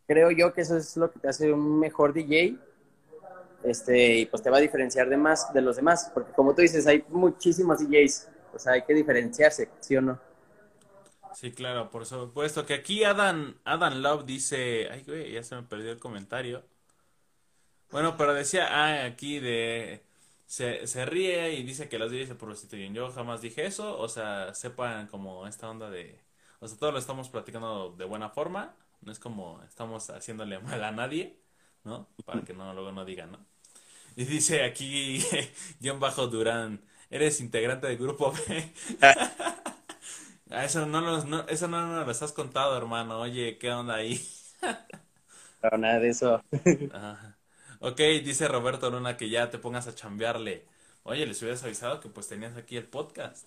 creo 0.08 0.32
yo 0.32 0.54
que 0.54 0.62
eso 0.62 0.78
es 0.78 0.98
lo 0.98 1.12
que 1.12 1.20
te 1.20 1.28
hace 1.30 1.52
un 1.52 1.80
mejor 1.80 2.14
DJ 2.14 2.58
este, 3.64 4.18
y 4.18 4.26
pues 4.26 4.44
te 4.44 4.50
va 4.50 4.58
a 4.58 4.62
diferenciar 4.62 5.10
de 5.10 5.18
más 5.18 5.54
de 5.54 5.62
los 5.62 5.78
demás, 5.78 6.12
porque 6.14 6.34
como 6.34 6.54
tú 6.54 6.62
dices, 6.62 6.86
hay 6.88 7.04
muchísimos 7.10 7.80
DJs, 7.80 8.30
o 8.54 8.60
sea, 8.60 8.74
hay 8.74 8.84
que 8.84 8.94
diferenciarse, 8.94 9.70
¿sí 9.80 9.96
o 9.96 10.02
no? 10.02 10.20
Sí, 11.34 11.52
claro, 11.52 11.90
por 11.90 12.06
supuesto 12.06 12.66
que 12.66 12.76
aquí 12.76 13.04
Adam, 13.04 13.56
Adam 13.64 14.02
Love 14.02 14.26
dice, 14.26 14.90
ay, 14.92 15.04
güey, 15.04 15.32
ya 15.32 15.44
se 15.44 15.56
me 15.56 15.64
perdió 15.64 15.92
el 15.92 16.00
comentario. 16.00 16.64
Bueno, 17.90 18.18
pero 18.18 18.34
decía, 18.34 18.68
ah, 18.70 19.06
aquí 19.06 19.40
de, 19.40 20.04
se, 20.54 20.86
se 20.86 21.04
ríe 21.06 21.54
y 21.54 21.63
dice 21.63 21.89
que 21.89 21.98
las 21.98 22.12
DJs 22.12 22.28
se 22.28 22.36
prostituyen. 22.36 22.94
Yo 22.94 23.12
jamás 23.12 23.42
dije 23.42 23.66
eso, 23.66 23.98
o 23.98 24.08
sea, 24.08 24.54
sepan 24.54 25.08
como 25.08 25.48
esta 25.48 25.68
onda 25.68 25.89
de, 25.89 26.22
o 26.60 26.68
sea, 26.68 26.78
todo 26.78 26.92
lo 26.92 27.00
estamos 27.00 27.28
platicando 27.30 27.96
de 27.98 28.06
buena 28.06 28.30
forma, 28.30 28.76
no 29.02 29.12
es 29.12 29.18
como 29.18 29.63
estamos 29.63 30.12
haciéndole 30.12 30.60
mal 30.60 30.84
a 30.84 30.92
nadie, 30.92 31.39
¿no? 31.84 32.08
Para 32.24 32.44
que 32.44 32.54
no 32.54 32.72
luego 32.76 32.92
no 32.92 33.04
digan, 33.04 33.32
¿no? 33.32 33.39
Y 34.16 34.26
dice 34.26 34.63
aquí, 34.63 35.24
John 35.84 36.00
Bajo 36.00 36.28
Durán, 36.28 36.82
eres 37.10 37.42
integrante 37.42 37.88
del 37.88 37.98
grupo 37.98 38.32
B. 38.32 38.74
eso 40.52 40.86
no, 40.86 41.02
nos, 41.02 41.26
no, 41.26 41.48
eso 41.48 41.68
no 41.68 41.88
nos 41.88 42.06
lo 42.06 42.26
has 42.26 42.32
contado, 42.32 42.78
hermano. 42.78 43.20
Oye, 43.22 43.58
¿qué 43.58 43.72
onda 43.72 43.96
ahí? 43.96 44.22
no, 45.63 45.78
nada 45.80 46.00
de 46.00 46.10
eso. 46.10 46.44
Ok, 47.86 47.98
dice 48.24 48.48
Roberto 48.48 48.89
Luna 48.89 49.17
que 49.17 49.28
ya 49.28 49.50
te 49.50 49.58
pongas 49.58 49.89
a 49.89 49.93
chambearle. 49.93 50.63
Oye, 51.04 51.26
les 51.26 51.41
hubieras 51.41 51.65
avisado 51.65 52.00
que 52.00 52.08
pues 52.08 52.30
tenías 52.30 52.56
aquí 52.56 52.78
el 52.78 52.86
podcast. 52.86 53.46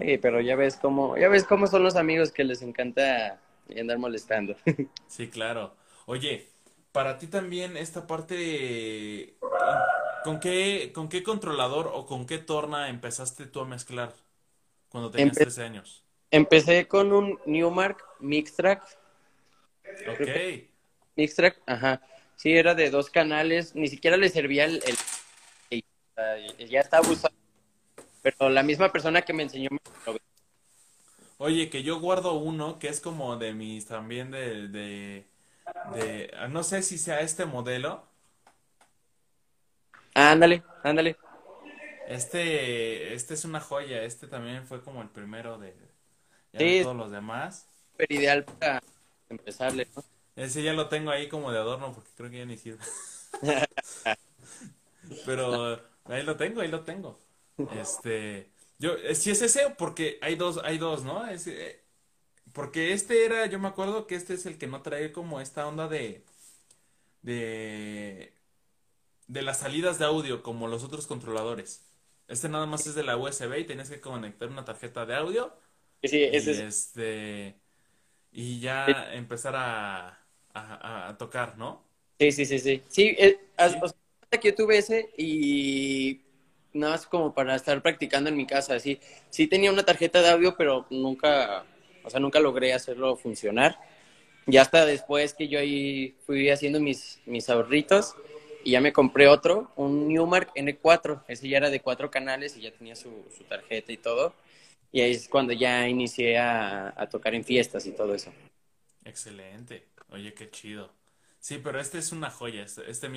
Sí, 0.00 0.18
pero 0.18 0.40
ya 0.40 0.54
ves 0.54 0.76
cómo, 0.76 1.16
ya 1.18 1.28
ves 1.28 1.42
cómo 1.42 1.66
son 1.66 1.82
los 1.82 1.96
amigos 1.96 2.30
que 2.30 2.44
les 2.44 2.62
encanta 2.62 3.40
andar 3.76 3.98
molestando. 3.98 4.54
Sí, 5.08 5.28
claro. 5.28 5.74
Oye, 6.06 6.46
para 6.92 7.18
ti 7.18 7.26
también 7.26 7.76
esta 7.76 8.06
parte, 8.06 9.34
¿con 10.22 10.38
qué, 10.38 10.92
con 10.94 11.08
qué 11.08 11.24
controlador 11.24 11.90
o 11.92 12.06
con 12.06 12.24
qué 12.24 12.38
torna 12.38 12.88
empezaste 12.88 13.46
tú 13.46 13.60
a 13.60 13.66
mezclar 13.66 14.12
cuando 14.90 15.10
tenías 15.10 15.36
13 15.36 15.64
años? 15.64 16.04
Empecé 16.30 16.86
con 16.86 17.12
un 17.12 17.40
Newmark 17.46 18.02
Mixtrack. 18.20 18.84
Ok. 20.08 20.28
Mixtrack, 21.16 21.60
ajá. 21.66 22.00
Sí, 22.42 22.52
era 22.56 22.74
de 22.74 22.90
dos 22.90 23.08
canales, 23.08 23.76
ni 23.76 23.86
siquiera 23.86 24.16
le 24.16 24.28
servía 24.28 24.64
el... 24.64 24.82
ya 26.68 26.80
estaba 26.80 27.08
usando, 27.08 27.38
pero 28.20 28.50
la 28.50 28.64
misma 28.64 28.90
persona 28.90 29.22
que 29.22 29.32
me 29.32 29.44
enseñó 29.44 29.70
me 29.70 29.78
lo 30.12 30.18
Oye, 31.38 31.70
que 31.70 31.84
yo 31.84 32.00
guardo 32.00 32.32
uno 32.34 32.80
que 32.80 32.88
es 32.88 33.00
como 33.00 33.36
de 33.36 33.54
mis 33.54 33.86
también 33.86 34.32
de, 34.32 34.66
de, 34.66 36.34
no 36.50 36.64
sé 36.64 36.82
si 36.82 36.98
sea 36.98 37.20
este 37.20 37.44
modelo. 37.44 38.08
Ándale, 40.12 40.64
ándale. 40.82 41.16
Este, 42.08 43.14
este 43.14 43.34
es 43.34 43.44
una 43.44 43.60
joya, 43.60 44.02
este 44.02 44.26
también 44.26 44.66
fue 44.66 44.82
como 44.82 45.00
el 45.00 45.10
primero 45.10 45.60
de, 45.60 45.76
todos 46.82 46.96
los 46.96 47.12
demás. 47.12 47.68
Pero 47.96 48.12
ideal 48.12 48.44
para 48.44 48.82
empezarle, 49.28 49.86
¿no? 49.94 50.02
Ese 50.36 50.62
ya 50.62 50.72
lo 50.72 50.88
tengo 50.88 51.10
ahí 51.10 51.28
como 51.28 51.52
de 51.52 51.58
adorno 51.58 51.92
porque 51.92 52.10
creo 52.16 52.30
que 52.30 52.38
ya 52.38 52.44
ni 52.46 52.56
sirve. 52.56 52.82
Pero 55.26 55.80
ahí 56.04 56.22
lo 56.22 56.36
tengo, 56.36 56.60
ahí 56.60 56.68
lo 56.68 56.84
tengo. 56.84 57.18
Este, 57.78 58.50
yo, 58.78 58.94
eh, 58.94 59.14
si 59.14 59.30
es 59.30 59.42
ese, 59.42 59.70
porque 59.76 60.18
hay 60.22 60.34
dos, 60.36 60.60
hay 60.64 60.78
dos, 60.78 61.04
¿no? 61.04 61.28
Eh, 61.28 61.80
porque 62.52 62.92
este 62.92 63.24
era, 63.24 63.46
yo 63.46 63.58
me 63.58 63.68
acuerdo 63.68 64.06
que 64.06 64.14
este 64.14 64.34
es 64.34 64.46
el 64.46 64.58
que 64.58 64.66
no 64.66 64.82
trae 64.82 65.12
como 65.12 65.40
esta 65.40 65.66
onda 65.66 65.88
de, 65.88 66.24
de, 67.22 68.32
de 69.26 69.42
las 69.42 69.60
salidas 69.60 69.98
de 69.98 70.06
audio 70.06 70.42
como 70.42 70.68
los 70.68 70.82
otros 70.82 71.06
controladores. 71.06 71.84
Este 72.28 72.48
nada 72.48 72.66
más 72.66 72.86
es 72.86 72.94
de 72.94 73.04
la 73.04 73.16
USB 73.16 73.58
y 73.58 73.64
tienes 73.64 73.90
que 73.90 74.00
conectar 74.00 74.48
una 74.48 74.64
tarjeta 74.64 75.04
de 75.04 75.14
audio. 75.14 75.54
Sí, 76.02 76.24
ese 76.24 76.52
y 76.52 76.60
este, 76.62 77.60
y 78.32 78.60
ya 78.60 79.12
empezar 79.14 79.54
a, 79.56 80.21
a, 80.54 81.14
tocar, 81.18 81.56
¿no? 81.56 81.82
Sí, 82.18 82.32
sí, 82.32 82.46
sí, 82.46 82.58
sí. 82.58 82.82
Sí, 82.88 83.16
eh, 83.18 83.38
que 84.40 84.48
yo 84.48 84.54
tuve 84.54 84.78
ese 84.78 85.10
y 85.16 86.20
nada 86.72 86.94
más 86.94 87.06
como 87.06 87.34
para 87.34 87.54
estar 87.54 87.82
practicando 87.82 88.30
en 88.30 88.36
mi 88.36 88.46
casa, 88.46 88.78
sí. 88.78 88.98
Sí 89.30 89.46
tenía 89.46 89.72
una 89.72 89.84
tarjeta 89.84 90.22
de 90.22 90.30
audio, 90.30 90.56
pero 90.56 90.86
nunca, 90.90 91.64
o 92.02 92.10
sea, 92.10 92.20
nunca 92.20 92.40
logré 92.40 92.72
hacerlo 92.72 93.16
funcionar. 93.16 93.78
Y 94.46 94.56
hasta 94.56 94.86
después 94.86 95.34
que 95.34 95.48
yo 95.48 95.58
ahí 95.58 96.16
fui 96.26 96.50
haciendo 96.50 96.80
mis, 96.80 97.20
mis 97.26 97.48
ahorritos 97.48 98.14
y 98.64 98.72
ya 98.72 98.80
me 98.80 98.92
compré 98.92 99.28
otro, 99.28 99.70
un 99.76 100.08
Newmark 100.08 100.52
N4. 100.54 101.24
Ese 101.28 101.48
ya 101.48 101.58
era 101.58 101.70
de 101.70 101.80
cuatro 101.80 102.10
canales 102.10 102.56
y 102.56 102.62
ya 102.62 102.72
tenía 102.72 102.96
su, 102.96 103.10
su 103.36 103.44
tarjeta 103.44 103.92
y 103.92 103.96
todo. 103.98 104.34
Y 104.90 105.00
ahí 105.00 105.12
es 105.12 105.28
cuando 105.28 105.52
ya 105.52 105.88
inicié 105.88 106.38
a, 106.38 106.92
a 106.96 107.08
tocar 107.08 107.34
en 107.34 107.44
fiestas 107.44 107.86
y 107.86 107.92
todo 107.92 108.14
eso. 108.14 108.32
Excelente. 109.04 109.91
Oye, 110.12 110.34
qué 110.34 110.50
chido. 110.50 110.90
Sí, 111.42 111.58
pero 111.58 111.80
este 111.80 111.98
es 111.98 112.12
una 112.12 112.30
joya. 112.30 112.62
Este, 112.62 112.88
este, 112.88 113.08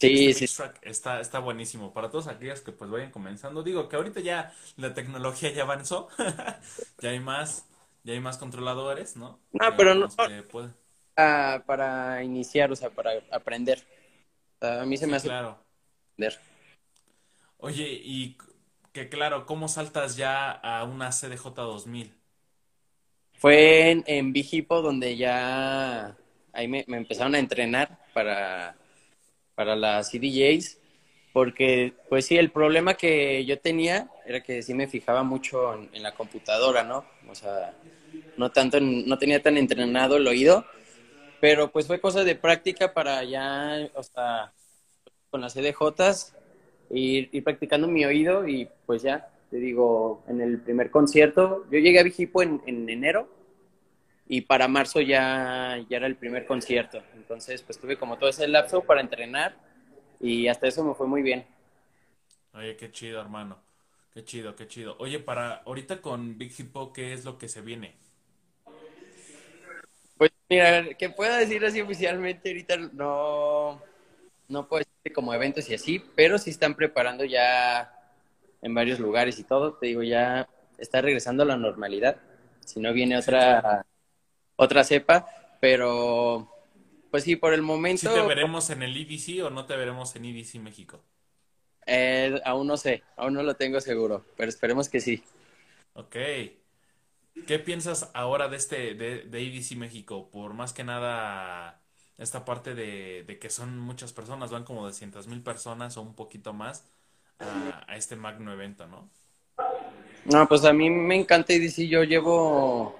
sí, 0.00 0.28
este 0.28 0.48
track 0.48 0.78
está, 0.82 1.20
está 1.20 1.38
buenísimo. 1.38 1.92
Para 1.92 2.10
todos 2.10 2.28
aquellos 2.28 2.62
que 2.62 2.72
pues 2.72 2.90
vayan 2.90 3.10
comenzando. 3.10 3.62
Digo 3.62 3.88
que 3.88 3.96
ahorita 3.96 4.20
ya 4.20 4.54
la 4.76 4.94
tecnología 4.94 5.52
ya 5.52 5.62
avanzó. 5.62 6.08
ya 7.00 7.10
hay 7.10 7.20
más, 7.20 7.66
ya 8.02 8.14
hay 8.14 8.20
más 8.20 8.38
controladores, 8.38 9.16
¿no? 9.16 9.38
No, 9.52 9.76
pero 9.76 9.94
no. 9.94 10.08
para 11.14 12.24
iniciar, 12.24 12.72
o 12.72 12.76
sea, 12.76 12.88
para 12.88 13.10
aprender. 13.30 13.84
a 14.62 14.86
mí 14.86 14.96
se 14.96 15.06
me 15.06 15.16
hace 15.16 15.28
claro. 15.28 15.58
aprender. 16.12 16.40
Oye, 17.58 18.00
y 18.02 18.38
que 18.92 19.08
claro, 19.08 19.44
¿cómo 19.44 19.68
saltas 19.68 20.16
ya 20.16 20.50
a 20.50 20.84
una 20.84 21.10
CDJ 21.10 21.54
2000? 21.54 22.14
Fue 23.34 23.90
en, 23.90 24.04
en 24.06 24.32
Vigipo 24.32 24.80
donde 24.80 25.18
ya 25.18 26.16
ahí 26.54 26.68
me, 26.68 26.84
empezaron 26.86 27.34
a 27.34 27.38
entrenar 27.38 27.98
para, 28.12 28.76
para 29.54 29.76
las 29.76 30.10
CDJs, 30.10 30.78
porque 31.32 31.92
pues 32.08 32.26
sí, 32.26 32.36
el 32.36 32.50
problema 32.50 32.94
que 32.94 33.44
yo 33.44 33.58
tenía 33.58 34.08
era 34.24 34.42
que 34.42 34.62
sí 34.62 34.72
me 34.74 34.86
fijaba 34.86 35.22
mucho 35.22 35.74
en, 35.74 36.02
la 36.02 36.14
computadora, 36.14 36.84
¿no? 36.84 37.04
O 37.28 37.34
sea, 37.34 37.74
no 38.36 38.50
tanto, 38.50 38.78
no 38.80 39.18
tenía 39.18 39.42
tan 39.42 39.56
entrenado 39.56 40.16
el 40.16 40.26
oído, 40.26 40.64
pero 41.40 41.70
pues 41.70 41.86
fue 41.86 42.00
cosa 42.00 42.24
de 42.24 42.36
práctica 42.36 42.94
para 42.94 43.24
ya, 43.24 43.90
o 43.94 44.02
sea, 44.02 44.52
con 45.30 45.40
las 45.40 45.54
CDJs, 45.54 46.34
ir, 46.90 47.28
ir 47.32 47.44
practicando 47.44 47.88
mi 47.88 48.04
oído 48.04 48.46
y 48.46 48.68
pues 48.86 49.02
ya, 49.02 49.28
te 49.50 49.56
digo, 49.56 50.22
en 50.28 50.40
el 50.40 50.60
primer 50.60 50.90
concierto, 50.90 51.64
yo 51.70 51.78
llegué 51.78 51.98
a 51.98 52.04
Vigipo 52.04 52.42
en, 52.42 52.62
en 52.66 52.88
enero, 52.88 53.28
y 54.26 54.42
para 54.42 54.68
marzo 54.68 55.00
ya, 55.00 55.78
ya 55.88 55.96
era 55.96 56.06
el 56.06 56.16
primer 56.16 56.46
concierto. 56.46 57.02
Entonces, 57.14 57.62
pues 57.62 57.78
tuve 57.78 57.98
como 57.98 58.16
todo 58.16 58.30
ese 58.30 58.48
lapso 58.48 58.82
para 58.82 59.00
entrenar 59.00 59.54
y 60.20 60.48
hasta 60.48 60.66
eso 60.66 60.82
me 60.84 60.94
fue 60.94 61.06
muy 61.06 61.22
bien. 61.22 61.44
Oye, 62.54 62.76
qué 62.76 62.90
chido, 62.90 63.20
hermano. 63.20 63.58
Qué 64.12 64.24
chido, 64.24 64.54
qué 64.54 64.68
chido. 64.68 64.96
Oye, 64.98 65.18
para 65.18 65.56
ahorita 65.66 66.00
con 66.00 66.38
Big 66.38 66.52
Hippo, 66.58 66.92
¿qué 66.92 67.12
es 67.12 67.24
lo 67.24 67.36
que 67.36 67.48
se 67.48 67.60
viene? 67.60 67.96
Pues 70.16 70.30
mira, 70.48 70.94
que 70.94 71.10
pueda 71.10 71.38
decir 71.38 71.64
así 71.64 71.80
oficialmente 71.80 72.50
ahorita 72.50 72.76
no, 72.92 73.82
no 74.48 74.68
puedo 74.68 74.84
decir 74.84 75.12
como 75.12 75.34
eventos 75.34 75.68
y 75.68 75.74
así, 75.74 76.02
pero 76.14 76.38
sí 76.38 76.50
están 76.50 76.76
preparando 76.76 77.24
ya 77.24 77.92
en 78.62 78.72
varios 78.72 79.00
lugares 79.00 79.38
y 79.40 79.44
todo. 79.44 79.74
Te 79.74 79.86
digo, 79.86 80.02
ya 80.04 80.48
está 80.78 81.02
regresando 81.02 81.42
a 81.42 81.46
la 81.46 81.56
normalidad. 81.56 82.16
Si 82.64 82.78
no 82.80 82.92
viene 82.92 83.18
otra 83.18 83.84
otra 84.56 84.84
cepa, 84.84 85.26
pero 85.60 86.50
pues 87.10 87.22
sí, 87.24 87.36
por 87.36 87.54
el 87.54 87.62
momento... 87.62 88.08
¿Sí 88.08 88.08
te 88.08 88.26
veremos 88.26 88.70
en 88.70 88.82
el 88.82 88.96
EDC 88.96 89.44
o 89.44 89.50
no 89.50 89.66
te 89.66 89.76
veremos 89.76 90.16
en 90.16 90.24
EDC 90.24 90.56
México? 90.56 91.00
Eh, 91.86 92.40
aún 92.44 92.66
no 92.66 92.76
sé, 92.76 93.04
aún 93.16 93.34
no 93.34 93.42
lo 93.42 93.54
tengo 93.54 93.80
seguro, 93.80 94.24
pero 94.36 94.48
esperemos 94.48 94.88
que 94.88 95.00
sí. 95.00 95.22
Ok. 95.92 96.16
¿Qué 97.46 97.58
piensas 97.58 98.10
ahora 98.14 98.48
de 98.48 98.56
este, 98.56 98.94
de, 98.94 99.22
de 99.22 99.42
EDC 99.42 99.76
México? 99.76 100.28
Por 100.30 100.54
más 100.54 100.72
que 100.72 100.82
nada, 100.82 101.80
esta 102.18 102.44
parte 102.44 102.74
de, 102.74 103.24
de 103.24 103.38
que 103.38 103.50
son 103.50 103.78
muchas 103.78 104.12
personas, 104.12 104.50
van 104.50 104.64
como 104.64 104.82
200 104.82 105.26
mil 105.28 105.40
personas 105.40 105.96
o 105.96 106.02
un 106.02 106.14
poquito 106.14 106.52
más 106.52 106.84
a, 107.38 107.84
a, 107.86 107.96
este 107.96 108.16
magno 108.16 108.52
evento, 108.52 108.86
¿no? 108.86 109.08
No, 110.24 110.48
pues 110.48 110.64
a 110.64 110.72
mí 110.72 110.90
me 110.90 111.16
encanta 111.16 111.52
EDC, 111.52 111.88
yo 111.88 112.02
llevo 112.02 112.98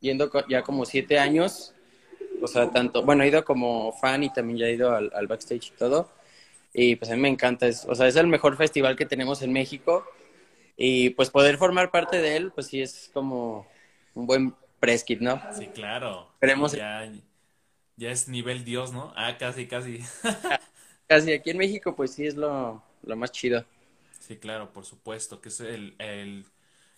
yendo 0.00 0.30
ya 0.48 0.62
como 0.62 0.84
siete 0.84 1.18
años, 1.18 1.74
o 2.42 2.46
sea, 2.46 2.70
tanto, 2.70 3.04
bueno, 3.04 3.22
he 3.22 3.28
ido 3.28 3.44
como 3.44 3.92
fan 3.92 4.22
y 4.22 4.32
también 4.32 4.58
ya 4.58 4.66
he 4.66 4.72
ido 4.72 4.94
al, 4.94 5.26
backstage 5.26 5.68
y 5.68 5.78
todo, 5.78 6.10
y 6.72 6.96
pues 6.96 7.10
a 7.10 7.14
mí 7.14 7.20
me 7.20 7.28
encanta, 7.28 7.66
es, 7.66 7.84
o 7.86 7.94
sea, 7.94 8.06
es 8.06 8.16
el 8.16 8.26
mejor 8.26 8.56
festival 8.56 8.96
que 8.96 9.06
tenemos 9.06 9.42
en 9.42 9.52
México, 9.52 10.04
y 10.76 11.10
pues 11.10 11.30
poder 11.30 11.58
formar 11.58 11.90
parte 11.90 12.20
de 12.22 12.36
él, 12.36 12.52
pues 12.52 12.68
sí 12.68 12.80
es 12.80 13.10
como 13.12 13.66
un 14.14 14.26
buen 14.26 14.54
press 14.80 15.04
kit, 15.04 15.20
¿no? 15.20 15.40
Sí, 15.52 15.66
claro. 15.66 16.28
Esperemos. 16.32 16.72
Ya, 16.72 17.10
ya 17.96 18.10
es 18.10 18.28
nivel 18.28 18.64
Dios, 18.64 18.92
¿no? 18.92 19.12
Ah, 19.14 19.36
casi, 19.38 19.66
casi. 19.66 20.00
casi 21.06 21.32
aquí 21.34 21.50
en 21.50 21.58
México, 21.58 21.94
pues 21.94 22.14
sí 22.14 22.26
es 22.26 22.34
lo, 22.34 22.82
lo 23.02 23.16
más 23.16 23.30
chido. 23.30 23.64
Sí, 24.18 24.36
claro, 24.36 24.72
por 24.72 24.86
supuesto, 24.86 25.40
que 25.42 25.50
es 25.50 25.60
el, 25.60 25.96
el, 25.98 26.46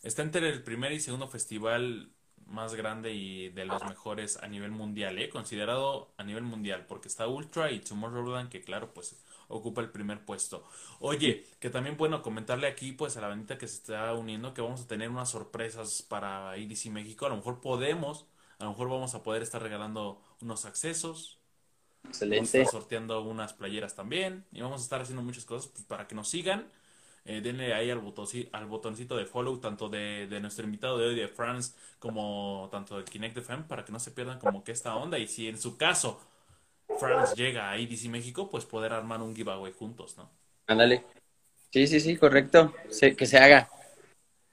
está 0.02 0.22
entre 0.22 0.48
el 0.48 0.62
primer 0.62 0.92
y 0.92 1.00
segundo 1.00 1.26
festival 1.26 2.12
más 2.52 2.74
grande 2.74 3.12
y 3.12 3.48
de 3.48 3.64
los 3.64 3.82
mejores 3.84 4.36
a 4.36 4.46
nivel 4.46 4.70
mundial, 4.70 5.18
¿eh? 5.18 5.28
Considerado 5.28 6.12
a 6.16 6.24
nivel 6.24 6.44
mundial, 6.44 6.86
porque 6.86 7.08
está 7.08 7.26
Ultra 7.26 7.70
y 7.72 7.80
Tomorrowland, 7.80 8.50
que 8.50 8.60
claro, 8.60 8.92
pues 8.92 9.16
ocupa 9.48 9.80
el 9.80 9.90
primer 9.90 10.24
puesto. 10.24 10.64
Oye, 11.00 11.46
que 11.60 11.70
también 11.70 11.96
bueno 11.96 12.22
comentarle 12.22 12.66
aquí 12.66 12.92
pues 12.92 13.16
a 13.16 13.20
la 13.20 13.28
bandita 13.28 13.58
que 13.58 13.68
se 13.68 13.76
está 13.76 14.12
uniendo 14.14 14.54
que 14.54 14.62
vamos 14.62 14.82
a 14.82 14.86
tener 14.86 15.10
unas 15.10 15.30
sorpresas 15.30 16.02
para 16.02 16.56
IDC 16.56 16.86
México. 16.90 17.26
A 17.26 17.28
lo 17.28 17.36
mejor 17.36 17.60
podemos, 17.60 18.26
a 18.58 18.64
lo 18.64 18.70
mejor 18.70 18.88
vamos 18.88 19.14
a 19.14 19.22
poder 19.22 19.42
estar 19.42 19.62
regalando 19.62 20.22
unos 20.40 20.64
accesos. 20.64 21.38
Excelente. 22.04 22.38
Vamos 22.38 22.54
a 22.54 22.58
estar 22.58 22.80
sorteando 22.80 23.22
unas 23.22 23.52
playeras 23.52 23.94
también 23.94 24.44
y 24.52 24.60
vamos 24.60 24.80
a 24.80 24.84
estar 24.84 25.00
haciendo 25.00 25.22
muchas 25.22 25.44
cosas 25.44 25.70
pues, 25.70 25.84
para 25.84 26.08
que 26.08 26.14
nos 26.14 26.28
sigan. 26.28 26.70
Eh, 27.24 27.40
denle 27.40 27.72
ahí 27.72 27.88
al, 27.90 28.00
botoncito, 28.00 28.56
al 28.56 28.66
botoncito 28.66 29.16
de 29.16 29.26
follow 29.26 29.58
tanto 29.58 29.88
de, 29.88 30.26
de, 30.26 30.40
nuestro 30.40 30.64
invitado 30.64 30.98
de 30.98 31.06
hoy 31.06 31.14
de 31.14 31.28
France 31.28 31.74
como 32.00 32.68
tanto 32.72 32.96
del 32.96 33.04
Kinect 33.04 33.37
FM 33.37 33.64
para 33.64 33.85
que 33.85 33.92
no 33.92 34.00
se 34.00 34.11
pierdan 34.11 34.40
como 34.40 34.64
que 34.64 34.72
esta 34.72 34.96
onda 34.96 35.20
y 35.20 35.28
si 35.28 35.46
en 35.46 35.56
su 35.56 35.76
caso 35.76 36.20
France 36.98 37.35
llega 37.37 37.70
a 37.70 37.78
IDC 37.78 38.08
México, 38.08 38.50
pues 38.50 38.64
poder 38.64 38.92
armar 38.92 39.22
un 39.22 39.35
giveaway 39.35 39.72
juntos, 39.72 40.16
¿no? 40.16 40.30
Ándale. 40.66 41.04
Sí, 41.70 41.87
sí, 41.87 42.00
sí, 42.00 42.16
correcto. 42.16 42.74
que 43.16 43.26
se 43.26 43.38
haga. 43.38 43.70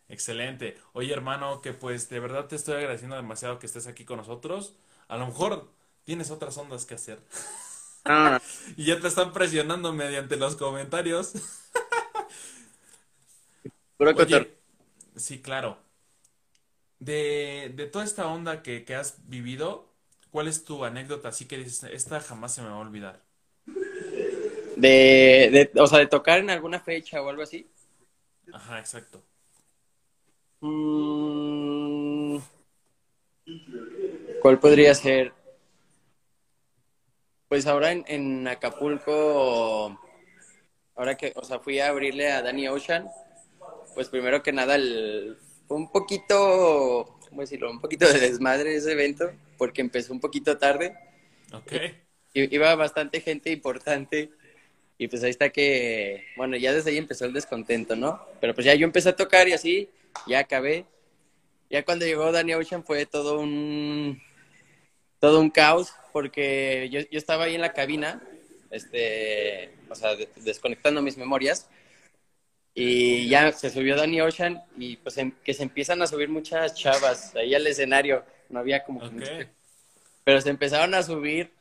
Excelente. 0.08 0.78
Oye, 0.94 1.14
hermano, 1.14 1.62
que 1.62 1.74
pues 1.74 2.10
de 2.10 2.20
verdad 2.20 2.48
te 2.48 2.56
estoy 2.56 2.76
agradeciendo 2.76 3.16
demasiado 3.16 3.60
que 3.60 3.66
estés 3.66 3.88
aquí 3.88 4.06
con 4.06 4.18
nosotros. 4.18 4.76
A 5.08 5.18
lo 5.18 5.28
mejor 5.28 5.70
tienes 6.04 6.32
otras 6.32 6.58
ondas 6.58 6.86
que 6.86 6.96
hacer. 6.96 7.20
y 8.78 8.86
ya 8.86 9.00
te 9.00 9.08
están 9.08 9.34
presionando 9.34 9.94
mediante 9.94 10.38
los 10.38 10.56
comentarios. 10.56 11.34
Oye, 14.00 14.58
sí, 15.16 15.42
claro. 15.42 15.78
De, 17.00 17.72
de 17.76 17.86
toda 17.86 18.04
esta 18.04 18.28
onda 18.28 18.62
que, 18.64 18.84
que 18.84 18.96
has 18.96 19.28
vivido, 19.30 19.90
¿Cuál 20.32 20.48
es 20.48 20.64
tu 20.64 20.86
anécdota 20.86 21.30
así 21.30 21.46
que 21.46 21.58
dices, 21.58 21.84
esta 21.92 22.20
jamás 22.20 22.54
se 22.54 22.62
me 22.62 22.70
va 22.70 22.76
a 22.76 22.80
olvidar? 22.80 23.22
De, 24.76 25.70
de 25.74 25.82
o 25.82 25.88
sea, 25.88 26.00
de 26.00 26.08
tocar 26.08 26.40
en 26.40 26.52
alguna 26.52 26.80
fecha 26.80 27.22
o 27.22 27.30
algo 27.30 27.42
así. 27.42 27.68
Ajá, 28.54 28.80
exacto. 28.80 29.24
Mm, 30.62 32.38
¿Cuál 34.42 34.60
podría 34.60 34.94
ser? 34.94 35.34
Pues 37.48 37.66
ahora 37.66 37.92
en, 37.92 38.06
en, 38.08 38.48
Acapulco, 38.48 40.00
ahora 40.96 41.18
que, 41.18 41.34
o 41.36 41.44
sea, 41.44 41.60
fui 41.60 41.80
a 41.80 41.90
abrirle 41.90 42.32
a 42.32 42.44
Danny 42.44 42.68
Ocean, 42.68 43.08
pues 43.94 44.10
primero 44.10 44.42
que 44.44 44.52
nada 44.52 44.76
el, 44.76 45.38
fue 45.68 45.78
un 45.78 45.92
poquito, 45.92 47.20
¿cómo 47.30 47.42
decirlo? 47.42 47.70
Un 47.70 47.80
poquito 47.80 48.12
de 48.12 48.20
desmadre 48.20 48.76
ese 48.76 48.92
evento 48.92 49.32
porque 49.58 49.82
empezó 49.82 50.14
un 50.14 50.20
poquito 50.20 50.58
tarde. 50.58 50.96
Ok. 51.54 51.74
Iba 52.34 52.76
bastante 52.76 53.22
gente 53.22 53.52
importante 53.52 54.30
y 54.98 55.08
pues 55.08 55.24
ahí 55.24 55.30
está 55.30 55.50
que, 55.50 56.26
bueno, 56.38 56.58
ya 56.58 56.74
desde 56.74 56.92
ahí 56.92 56.98
empezó 56.98 57.26
el 57.26 57.34
descontento, 57.34 57.96
¿no? 57.96 58.20
Pero 58.42 58.54
pues 58.54 58.66
ya 58.66 58.74
yo 58.74 58.86
empecé 58.86 59.10
a 59.10 59.16
tocar 59.16 59.48
y 59.48 59.54
así, 59.54 59.90
ya 60.28 60.40
acabé. 60.40 60.86
Ya 61.70 61.86
cuando 61.86 62.06
llegó 62.06 62.32
Danny 62.32 62.54
Ocean 62.54 62.84
fue 62.84 63.06
todo 63.06 63.40
un, 63.40 64.22
todo 65.20 65.40
un 65.40 65.52
caos 65.52 65.94
porque 66.12 66.90
yo, 66.92 67.02
yo 67.02 67.18
estaba 67.18 67.46
ahí 67.46 67.56
en 67.56 67.62
la 67.62 67.74
cabina, 67.74 68.22
este, 68.72 69.72
o 69.90 69.96
sea, 69.96 70.16
desconectando 70.38 71.02
mis 71.02 71.18
memorias 71.18 71.70
y 72.74 73.28
ya 73.28 73.52
se 73.52 73.70
subió 73.70 73.96
Danny 73.96 74.22
Ocean 74.22 74.62
y 74.78 74.98
pues 74.98 75.18
em, 75.18 75.32
que 75.44 75.54
se 75.54 75.64
empiezan 75.64 76.02
a 76.02 76.08
subir 76.08 76.30
muchas 76.30 76.76
chavas 76.76 77.36
ahí 77.36 77.54
al 77.54 77.68
escenario. 77.68 78.24
No 78.50 78.60
había 78.60 78.84
como... 78.84 79.02
Pero 80.24 80.42
se 80.42 80.50
empezaron 80.50 80.94
a 80.94 81.04
subir 81.04 81.52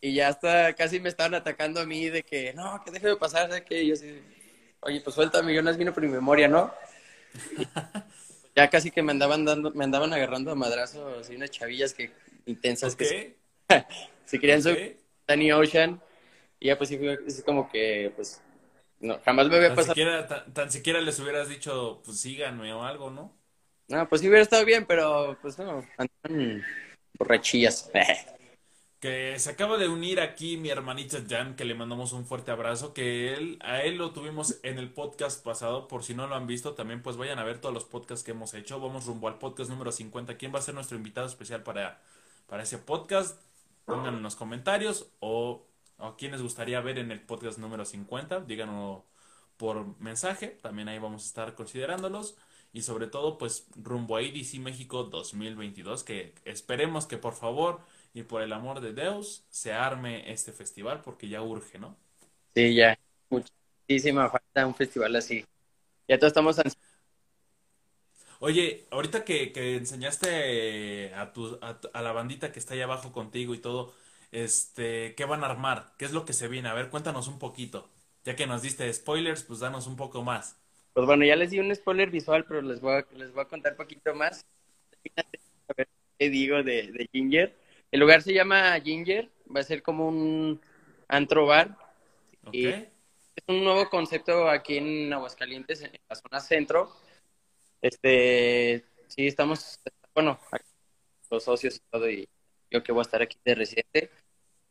y 0.00 0.12
ya 0.12 0.28
hasta 0.28 0.74
casi 0.74 1.00
me 1.00 1.08
estaban 1.08 1.34
atacando 1.34 1.80
a 1.80 1.86
mí 1.86 2.10
de 2.10 2.22
que, 2.22 2.52
no, 2.52 2.82
que 2.84 2.90
deje 2.90 3.08
de 3.08 3.16
pasar, 3.16 3.50
de 3.50 3.64
que 3.64 3.86
yo 3.86 3.94
así, 3.94 4.20
oye, 4.80 5.00
pues 5.00 5.14
suéltame, 5.14 5.54
yo 5.54 5.62
no 5.62 5.70
es 5.70 5.78
vino 5.78 5.94
por 5.94 6.02
mi 6.02 6.10
memoria, 6.10 6.46
¿no? 6.46 6.70
ya 8.54 8.68
casi 8.68 8.90
que 8.90 9.02
me 9.02 9.12
andaban 9.12 9.46
dando, 9.46 9.70
me 9.70 9.84
andaban 9.84 10.12
agarrando 10.12 10.50
a 10.50 10.54
madrazos 10.54 11.30
y 11.30 11.36
unas 11.36 11.50
chavillas 11.50 11.94
que 11.94 12.12
intensas 12.44 12.94
que 12.94 13.34
se, 14.26 14.38
querían 14.38 14.62
subir 14.62 14.98
Danny 15.26 15.52
Ocean. 15.52 16.00
Y 16.60 16.66
ya 16.66 16.76
pues 16.76 16.90
sí 16.90 16.98
fue 16.98 17.18
como 17.44 17.70
que 17.70 18.12
pues 18.14 18.42
no, 19.04 19.20
jamás 19.24 19.48
me 19.48 19.56
había 19.56 19.74
pasado. 19.74 19.94
Siquiera, 19.94 20.26
tan, 20.26 20.70
siquiera 20.70 21.00
les 21.00 21.20
hubieras 21.20 21.48
dicho, 21.48 22.00
pues 22.04 22.18
síganme 22.18 22.72
o 22.72 22.82
algo, 22.82 23.10
¿no? 23.10 23.32
No, 23.88 24.08
pues 24.08 24.22
sí 24.22 24.28
hubiera 24.28 24.42
estado 24.42 24.64
bien, 24.64 24.86
pero 24.86 25.36
pues 25.42 25.58
no, 25.58 25.84
andan 25.98 26.64
borrachillas. 27.18 27.90
que 29.00 29.38
se 29.38 29.50
acaba 29.50 29.76
de 29.76 29.88
unir 29.88 30.18
aquí 30.20 30.56
mi 30.56 30.70
hermanita 30.70 31.18
Jan, 31.28 31.56
que 31.56 31.66
le 31.66 31.74
mandamos 31.74 32.14
un 32.14 32.24
fuerte 32.24 32.50
abrazo, 32.50 32.94
que 32.94 33.34
él, 33.34 33.58
a 33.60 33.82
él 33.82 33.98
lo 33.98 34.12
tuvimos 34.12 34.58
en 34.62 34.78
el 34.78 34.90
podcast 34.90 35.44
pasado, 35.44 35.86
por 35.86 36.02
si 36.02 36.14
no 36.14 36.26
lo 36.26 36.36
han 36.36 36.46
visto, 36.46 36.72
también 36.72 37.02
pues 37.02 37.18
vayan 37.18 37.38
a 37.38 37.44
ver 37.44 37.60
todos 37.60 37.74
los 37.74 37.84
podcasts 37.84 38.24
que 38.24 38.30
hemos 38.30 38.54
hecho, 38.54 38.80
vamos 38.80 39.04
rumbo 39.04 39.28
al 39.28 39.38
podcast 39.38 39.68
número 39.68 39.92
50, 39.92 40.38
¿quién 40.38 40.54
va 40.54 40.60
a 40.60 40.62
ser 40.62 40.74
nuestro 40.74 40.96
invitado 40.96 41.26
especial 41.26 41.62
para, 41.62 42.00
para 42.46 42.62
ese 42.62 42.78
podcast? 42.78 43.38
Pongan 43.84 44.14
en 44.14 44.22
los 44.22 44.36
comentarios 44.36 45.06
o, 45.20 45.66
o 45.98 46.16
quién 46.16 46.32
les 46.32 46.42
gustaría 46.42 46.80
ver 46.80 46.98
en 46.98 47.10
el 47.10 47.20
podcast 47.20 47.58
número 47.58 47.84
50, 47.84 48.40
díganlo 48.40 49.04
por 49.56 49.98
mensaje, 50.00 50.48
también 50.48 50.88
ahí 50.88 50.98
vamos 50.98 51.22
a 51.22 51.26
estar 51.26 51.54
considerándolos 51.54 52.36
y 52.72 52.82
sobre 52.82 53.06
todo 53.06 53.38
pues 53.38 53.66
rumbo 53.76 54.16
a 54.16 54.22
IDC 54.22 54.58
México 54.58 55.04
2022 55.04 56.02
que 56.02 56.34
esperemos 56.44 57.06
que 57.06 57.18
por 57.18 57.34
favor 57.34 57.80
y 58.12 58.24
por 58.24 58.42
el 58.42 58.52
amor 58.52 58.80
de 58.80 58.92
Dios 58.92 59.44
se 59.48 59.72
arme 59.72 60.32
este 60.32 60.52
festival 60.52 61.00
porque 61.02 61.28
ya 61.28 61.42
urge, 61.42 61.78
¿no? 61.78 61.96
Sí, 62.54 62.74
ya, 62.74 62.98
muchísima 63.30 64.28
falta 64.28 64.66
un 64.66 64.74
festival 64.74 65.14
así. 65.16 65.44
Ya 66.08 66.18
todos 66.18 66.30
estamos 66.30 66.60
Oye, 68.40 68.84
ahorita 68.90 69.24
que, 69.24 69.52
que 69.52 69.76
enseñaste 69.76 71.14
a, 71.14 71.32
tu, 71.32 71.58
a, 71.62 71.80
a, 71.92 72.02
la 72.02 72.12
bandita 72.12 72.52
que 72.52 72.58
está 72.58 72.74
ahí 72.74 72.82
abajo 72.82 73.10
contigo 73.10 73.54
y 73.54 73.58
todo, 73.58 73.94
este, 74.34 75.14
¿qué 75.14 75.24
van 75.24 75.44
a 75.44 75.46
armar? 75.46 75.94
¿Qué 75.96 76.04
es 76.04 76.12
lo 76.12 76.24
que 76.24 76.32
se 76.32 76.48
viene? 76.48 76.68
A 76.68 76.74
ver, 76.74 76.90
cuéntanos 76.90 77.28
un 77.28 77.38
poquito. 77.38 77.88
Ya 78.24 78.34
que 78.34 78.46
nos 78.46 78.62
diste 78.62 78.92
spoilers, 78.92 79.44
pues 79.44 79.60
danos 79.60 79.86
un 79.86 79.96
poco 79.96 80.22
más. 80.22 80.58
Pues 80.92 81.06
bueno, 81.06 81.24
ya 81.24 81.36
les 81.36 81.50
di 81.50 81.60
un 81.60 81.74
spoiler 81.74 82.10
visual, 82.10 82.44
pero 82.44 82.60
les 82.60 82.80
voy 82.80 82.94
a, 82.94 83.06
les 83.16 83.32
voy 83.32 83.42
a 83.42 83.48
contar 83.48 83.72
un 83.72 83.78
poquito 83.78 84.14
más. 84.14 84.44
A 85.16 85.72
ver 85.76 85.88
qué 86.18 86.30
digo 86.30 86.62
de, 86.62 86.90
de 86.92 87.08
Ginger. 87.12 87.54
El 87.90 88.00
lugar 88.00 88.22
se 88.22 88.34
llama 88.34 88.80
Ginger, 88.80 89.30
va 89.54 89.60
a 89.60 89.64
ser 89.64 89.82
como 89.82 90.08
un 90.08 90.60
antro 91.08 91.46
bar. 91.46 91.76
Y 92.50 92.66
es 92.66 93.44
un 93.46 93.62
nuevo 93.62 93.88
concepto 93.88 94.48
aquí 94.48 94.78
en 94.78 95.12
Aguascalientes, 95.12 95.82
en 95.82 95.92
la 96.08 96.16
zona 96.16 96.40
centro. 96.40 96.92
Este, 97.80 98.84
sí, 99.06 99.26
estamos, 99.26 99.80
bueno, 100.14 100.38
los 101.30 101.44
socios 101.44 101.76
y 101.76 101.80
todo, 101.90 102.10
y 102.10 102.28
yo 102.70 102.82
que 102.82 102.92
voy 102.92 103.00
a 103.00 103.02
estar 103.02 103.22
aquí 103.22 103.38
de 103.44 103.54
residente, 103.54 104.10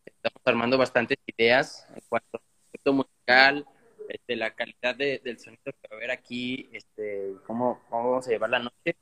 estamos 0.06 0.42
armando 0.46 0.78
bastantes 0.78 1.18
ideas 1.26 1.88
en 1.96 2.02
cuanto 2.10 2.38
al 2.38 2.42
concepto 2.62 2.94
musical, 2.94 3.66
este, 4.10 4.36
la 4.36 4.54
calidad 4.54 4.96
de, 4.96 5.22
del 5.24 5.40
sonido 5.40 5.64
que 5.66 5.88
va 5.90 5.94
a 5.94 5.96
haber 5.96 6.12
aquí, 6.12 6.70
este, 6.74 7.34
cómo, 7.46 7.82
cómo 7.90 8.12
vamos 8.12 8.28
a 8.28 8.32
llevar 8.32 8.50
la 8.50 8.60
noche. 8.60 8.98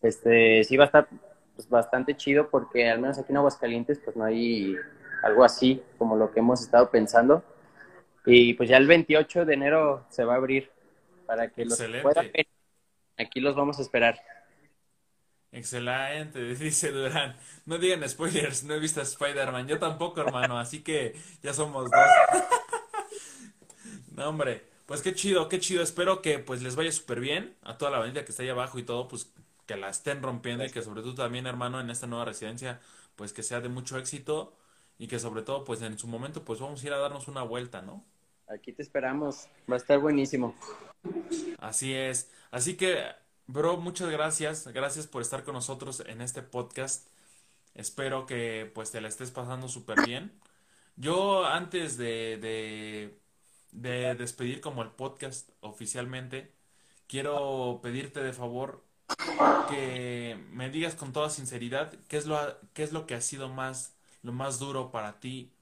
Este, 0.00 0.64
sí 0.64 0.76
va 0.76 0.84
a 0.84 0.86
estar 0.86 1.08
pues, 1.54 1.68
bastante 1.68 2.16
chido 2.16 2.50
porque 2.50 2.88
al 2.90 3.00
menos 3.00 3.18
aquí 3.18 3.30
en 3.30 3.36
Aguascalientes 3.36 4.00
pues 4.04 4.16
no 4.16 4.24
hay 4.24 4.76
algo 5.22 5.44
así 5.44 5.82
como 5.98 6.16
lo 6.16 6.32
que 6.32 6.40
hemos 6.40 6.60
estado 6.60 6.90
pensando. 6.90 7.44
Y 8.24 8.54
pues 8.54 8.68
ya 8.68 8.76
el 8.76 8.86
28 8.86 9.44
de 9.44 9.54
enero 9.54 10.06
se 10.08 10.24
va 10.24 10.34
a 10.34 10.36
abrir 10.36 10.70
para 11.26 11.48
que 11.48 11.64
los 11.64 11.80
puedan 12.02 12.30
ver. 12.32 12.46
Aquí 13.16 13.40
los 13.40 13.54
vamos 13.54 13.78
a 13.78 13.82
esperar. 13.82 14.20
Excelente, 15.52 16.42
dice 16.54 16.90
Durán. 16.90 17.36
No 17.66 17.78
digan 17.78 18.08
spoilers, 18.08 18.64
no 18.64 18.74
he 18.74 18.80
visto 18.80 19.00
a 19.00 19.04
Spider-Man. 19.04 19.68
Yo 19.68 19.78
tampoco, 19.78 20.22
hermano, 20.22 20.58
así 20.58 20.82
que 20.82 21.14
ya 21.42 21.54
somos 21.54 21.90
dos. 21.90 22.00
No, 24.14 24.28
hombre, 24.28 24.62
pues 24.84 25.00
qué 25.00 25.14
chido, 25.14 25.48
qué 25.48 25.58
chido. 25.58 25.82
Espero 25.82 26.20
que 26.20 26.38
pues 26.38 26.60
les 26.60 26.76
vaya 26.76 26.92
súper 26.92 27.18
bien 27.18 27.56
a 27.62 27.78
toda 27.78 27.90
la 27.90 27.98
bandita 27.98 28.26
que 28.26 28.30
está 28.30 28.42
ahí 28.42 28.50
abajo 28.50 28.78
y 28.78 28.82
todo, 28.82 29.08
pues 29.08 29.32
que 29.66 29.74
la 29.76 29.88
estén 29.88 30.22
rompiendo 30.22 30.66
y 30.66 30.70
que 30.70 30.82
sobre 30.82 31.00
todo 31.00 31.14
también, 31.14 31.46
hermano, 31.46 31.80
en 31.80 31.88
esta 31.88 32.06
nueva 32.06 32.26
residencia, 32.26 32.78
pues 33.16 33.32
que 33.32 33.42
sea 33.42 33.62
de 33.62 33.70
mucho 33.70 33.96
éxito 33.96 34.54
y 34.98 35.06
que 35.06 35.18
sobre 35.18 35.40
todo, 35.42 35.64
pues 35.64 35.80
en 35.80 35.98
su 35.98 36.06
momento, 36.08 36.44
pues 36.44 36.60
vamos 36.60 36.82
a 36.82 36.86
ir 36.86 36.92
a 36.92 36.98
darnos 36.98 37.26
una 37.26 37.42
vuelta, 37.42 37.80
¿no? 37.80 38.04
Aquí 38.48 38.72
te 38.72 38.82
esperamos, 38.82 39.48
va 39.70 39.74
a 39.74 39.78
estar 39.78 39.98
buenísimo. 39.98 40.54
Así 41.58 41.94
es. 41.94 42.30
Así 42.50 42.76
que, 42.76 43.02
bro, 43.46 43.76
muchas 43.76 44.10
gracias. 44.10 44.66
Gracias 44.68 45.06
por 45.06 45.22
estar 45.22 45.44
con 45.44 45.54
nosotros 45.54 46.02
en 46.06 46.20
este 46.20 46.42
podcast. 46.42 47.08
Espero 47.74 48.26
que 48.26 48.70
pues 48.74 48.90
te 48.92 49.00
la 49.00 49.08
estés 49.08 49.30
pasando 49.30 49.68
súper 49.68 50.04
bien. 50.06 50.32
Yo 50.96 51.46
antes 51.46 51.96
de, 51.96 52.38
de, 52.38 53.18
de 53.72 54.14
despedir 54.14 54.60
como 54.60 54.82
el 54.82 54.90
podcast 54.90 55.50
oficialmente, 55.60 56.52
quiero 57.08 57.80
pedirte 57.82 58.22
de 58.22 58.32
favor 58.32 58.84
que 59.68 60.38
me 60.50 60.70
digas 60.70 60.94
con 60.94 61.12
toda 61.12 61.30
sinceridad 61.30 61.92
qué 62.08 62.16
es 62.18 62.26
lo, 62.26 62.38
qué 62.74 62.82
es 62.82 62.92
lo 62.92 63.06
que 63.06 63.14
ha 63.14 63.20
sido 63.20 63.48
más, 63.48 63.94
lo 64.22 64.32
más 64.32 64.58
duro 64.58 64.90
para 64.90 65.20
ti 65.20 65.52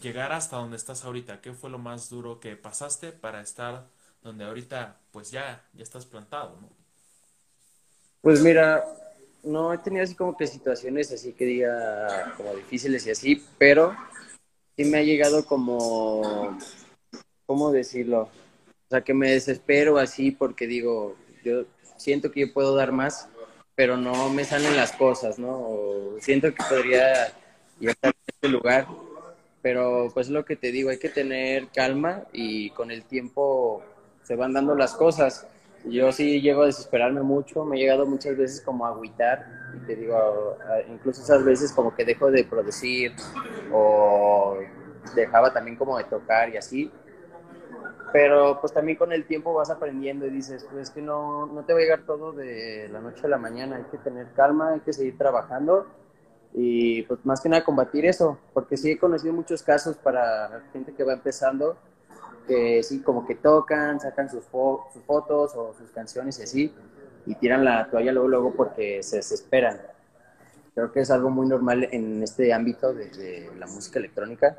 llegar 0.00 0.32
hasta 0.32 0.56
donde 0.56 0.76
estás 0.76 1.04
ahorita. 1.04 1.40
¿Qué 1.40 1.52
fue 1.52 1.70
lo 1.70 1.78
más 1.78 2.08
duro 2.10 2.40
que 2.40 2.56
pasaste 2.56 3.12
para 3.12 3.40
estar 3.40 3.88
donde 4.24 4.44
ahorita 4.44 4.96
pues 5.12 5.30
ya, 5.30 5.62
ya 5.74 5.82
estás 5.82 6.06
plantado, 6.06 6.58
¿no? 6.60 6.68
Pues 8.22 8.40
mira, 8.40 8.82
no 9.44 9.72
he 9.72 9.78
tenido 9.78 10.02
así 10.02 10.14
como 10.14 10.34
que 10.36 10.46
situaciones 10.46 11.12
así 11.12 11.34
que 11.34 11.44
diga 11.44 12.32
como 12.36 12.56
difíciles 12.56 13.06
y 13.06 13.10
así, 13.10 13.44
pero 13.58 13.94
sí 14.76 14.86
me 14.86 14.98
ha 14.98 15.02
llegado 15.02 15.44
como, 15.44 16.58
¿cómo 17.44 17.70
decirlo? 17.70 18.22
O 18.22 18.90
sea, 18.90 19.02
que 19.02 19.12
me 19.12 19.30
desespero 19.30 19.98
así 19.98 20.30
porque 20.30 20.66
digo, 20.66 21.16
yo 21.44 21.66
siento 21.98 22.32
que 22.32 22.40
yo 22.40 22.52
puedo 22.54 22.74
dar 22.74 22.92
más, 22.92 23.28
pero 23.74 23.98
no 23.98 24.30
me 24.30 24.44
salen 24.44 24.74
las 24.74 24.92
cosas, 24.92 25.38
¿no? 25.38 26.16
Siento 26.20 26.52
que 26.54 26.64
podría 26.66 27.30
llegar 27.78 27.96
a 28.02 28.12
este 28.26 28.48
lugar, 28.48 28.86
pero 29.60 30.10
pues 30.14 30.30
lo 30.30 30.46
que 30.46 30.56
te 30.56 30.72
digo, 30.72 30.88
hay 30.88 30.98
que 30.98 31.10
tener 31.10 31.68
calma 31.68 32.24
y 32.32 32.70
con 32.70 32.90
el 32.90 33.04
tiempo 33.04 33.84
se 34.24 34.34
van 34.36 34.52
dando 34.52 34.74
las 34.74 34.94
cosas. 34.94 35.46
Yo 35.84 36.10
sí 36.12 36.40
llego 36.40 36.62
a 36.62 36.66
desesperarme 36.66 37.20
mucho, 37.22 37.64
me 37.64 37.76
he 37.76 37.80
llegado 37.80 38.06
muchas 38.06 38.36
veces 38.36 38.60
como 38.62 38.86
a 38.86 38.88
agüitar 38.88 39.46
y 39.76 39.86
te 39.86 39.96
digo, 39.96 40.56
incluso 40.88 41.22
esas 41.22 41.44
veces 41.44 41.72
como 41.72 41.94
que 41.94 42.04
dejo 42.04 42.30
de 42.30 42.44
producir 42.44 43.12
o 43.72 44.56
dejaba 45.14 45.52
también 45.52 45.76
como 45.76 45.98
de 45.98 46.04
tocar 46.04 46.48
y 46.48 46.56
así. 46.56 46.90
Pero 48.12 48.60
pues 48.60 48.72
también 48.72 48.96
con 48.96 49.12
el 49.12 49.26
tiempo 49.26 49.52
vas 49.52 49.70
aprendiendo 49.70 50.26
y 50.26 50.30
dices, 50.30 50.64
pues 50.70 50.88
es 50.88 50.90
que 50.90 51.02
no, 51.02 51.46
no 51.46 51.64
te 51.64 51.72
va 51.74 51.80
a 51.80 51.82
llegar 51.82 52.06
todo 52.06 52.32
de 52.32 52.88
la 52.90 53.00
noche 53.00 53.26
a 53.26 53.28
la 53.28 53.38
mañana, 53.38 53.76
hay 53.76 53.84
que 53.90 53.98
tener 53.98 54.32
calma, 54.34 54.70
hay 54.70 54.80
que 54.80 54.92
seguir 54.92 55.18
trabajando 55.18 55.86
y 56.54 57.02
pues 57.02 57.26
más 57.26 57.40
que 57.40 57.48
nada 57.48 57.64
combatir 57.64 58.06
eso, 58.06 58.38
porque 58.54 58.76
sí 58.76 58.92
he 58.92 58.98
conocido 58.98 59.34
muchos 59.34 59.62
casos 59.62 59.96
para 59.96 60.62
gente 60.72 60.94
que 60.94 61.02
va 61.02 61.12
empezando 61.12 61.76
que 62.46 62.82
sí, 62.82 63.00
como 63.00 63.26
que 63.26 63.34
tocan, 63.34 64.00
sacan 64.00 64.28
sus, 64.30 64.44
sus 64.44 65.02
fotos 65.04 65.54
o 65.54 65.74
sus 65.78 65.90
canciones 65.90 66.38
y 66.38 66.42
así, 66.42 66.74
y 67.26 67.34
tiran 67.36 67.64
la 67.64 67.88
toalla 67.90 68.12
luego, 68.12 68.28
luego 68.28 68.54
porque 68.54 69.02
se 69.02 69.16
desesperan. 69.16 69.80
Creo 70.74 70.92
que 70.92 71.00
es 71.00 71.10
algo 71.10 71.30
muy 71.30 71.46
normal 71.46 71.88
en 71.92 72.22
este 72.22 72.52
ámbito 72.52 72.92
de, 72.92 73.50
la 73.58 73.66
música 73.66 73.98
electrónica, 73.98 74.56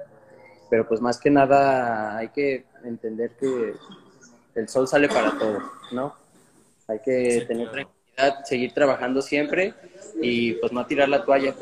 pero 0.70 0.88
pues 0.88 1.02
más 1.02 1.20
que 1.20 1.30
nada 1.30 2.18
hay 2.18 2.30
que 2.30 2.66
entender 2.84 3.32
que 3.32 3.76
el 4.56 4.70
sol 4.70 4.88
sale 4.88 5.10
para 5.10 5.38
todo, 5.38 5.60
¿no? 5.92 6.16
Hay 6.88 7.00
que 7.00 7.46
tener 7.48 7.70
tranquilidad, 7.70 8.46
seguir 8.46 8.74
trabajando 8.74 9.22
siempre 9.22 9.74
y 10.22 10.54
pues 10.54 10.72
no 10.72 10.86
tirar 10.86 11.10
la 11.10 11.26
toalla. 11.26 11.54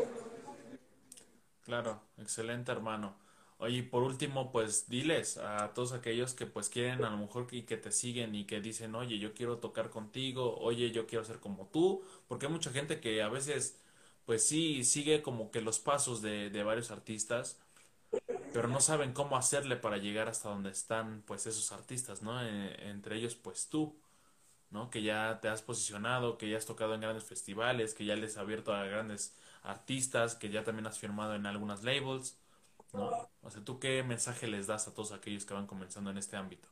Claro, 1.66 2.02
excelente 2.18 2.72
hermano. 2.72 3.23
Oye, 3.64 3.82
por 3.82 4.04
último, 4.04 4.52
pues 4.52 4.90
diles 4.90 5.38
a 5.38 5.74
todos 5.74 5.94
aquellos 5.94 6.34
que 6.34 6.46
pues 6.46 6.68
quieren 6.68 7.06
a 7.06 7.10
lo 7.10 7.16
mejor 7.18 7.48
y 7.52 7.62
que 7.64 7.78
te 7.78 7.94
siguen 7.94 8.36
y 8.36 8.44
que 8.46 8.60
dicen, 8.60 8.94
oye, 8.94 9.20
yo 9.20 9.34
quiero 9.34 9.60
tocar 9.60 9.90
contigo, 9.90 10.58
oye, 10.60 10.92
yo 10.92 11.08
quiero 11.08 11.24
ser 11.24 11.40
como 11.40 11.68
tú, 11.68 12.04
porque 12.28 12.48
hay 12.48 12.52
mucha 12.52 12.72
gente 12.72 13.00
que 13.00 13.22
a 13.24 13.30
veces 13.30 13.80
pues 14.26 14.46
sí 14.46 14.84
sigue 14.84 15.22
como 15.22 15.50
que 15.50 15.62
los 15.62 15.80
pasos 15.80 16.22
de, 16.22 16.50
de 16.50 16.64
varios 16.64 16.92
artistas, 16.92 17.58
pero 18.54 18.68
no 18.68 18.82
saben 18.82 19.14
cómo 19.14 19.38
hacerle 19.38 19.78
para 19.78 19.98
llegar 19.98 20.30
hasta 20.30 20.50
donde 20.50 20.70
están 20.72 21.24
pues 21.28 21.48
esos 21.48 21.72
artistas, 21.72 22.22
¿no? 22.24 22.42
E, 22.44 22.90
entre 22.90 23.18
ellos 23.18 23.36
pues 23.36 23.70
tú, 23.70 23.96
¿no? 24.72 24.90
Que 24.90 25.04
ya 25.04 25.40
te 25.42 25.50
has 25.50 25.62
posicionado, 25.62 26.38
que 26.38 26.50
ya 26.50 26.58
has 26.58 26.66
tocado 26.66 26.96
en 26.96 27.02
grandes 27.02 27.26
festivales, 27.26 27.94
que 27.94 28.06
ya 28.06 28.16
les 28.16 28.34
has 28.34 28.38
abierto 28.40 28.74
a 28.74 28.86
grandes 28.86 29.36
artistas, 29.64 30.36
que 30.36 30.50
ya 30.50 30.64
también 30.64 30.88
has 30.88 31.00
firmado 31.00 31.36
en 31.36 31.46
algunas 31.46 31.84
labels 31.84 32.38
O 32.94 33.50
sea, 33.50 33.64
¿tú 33.64 33.80
qué 33.80 34.04
mensaje 34.04 34.48
les 34.48 34.68
das 34.68 34.88
a 34.88 34.94
todos 34.94 35.12
aquellos 35.12 35.46
que 35.46 35.54
van 35.54 35.68
comenzando 35.68 36.12
en 36.12 36.18
este 36.18 36.38
ámbito? 36.38 36.68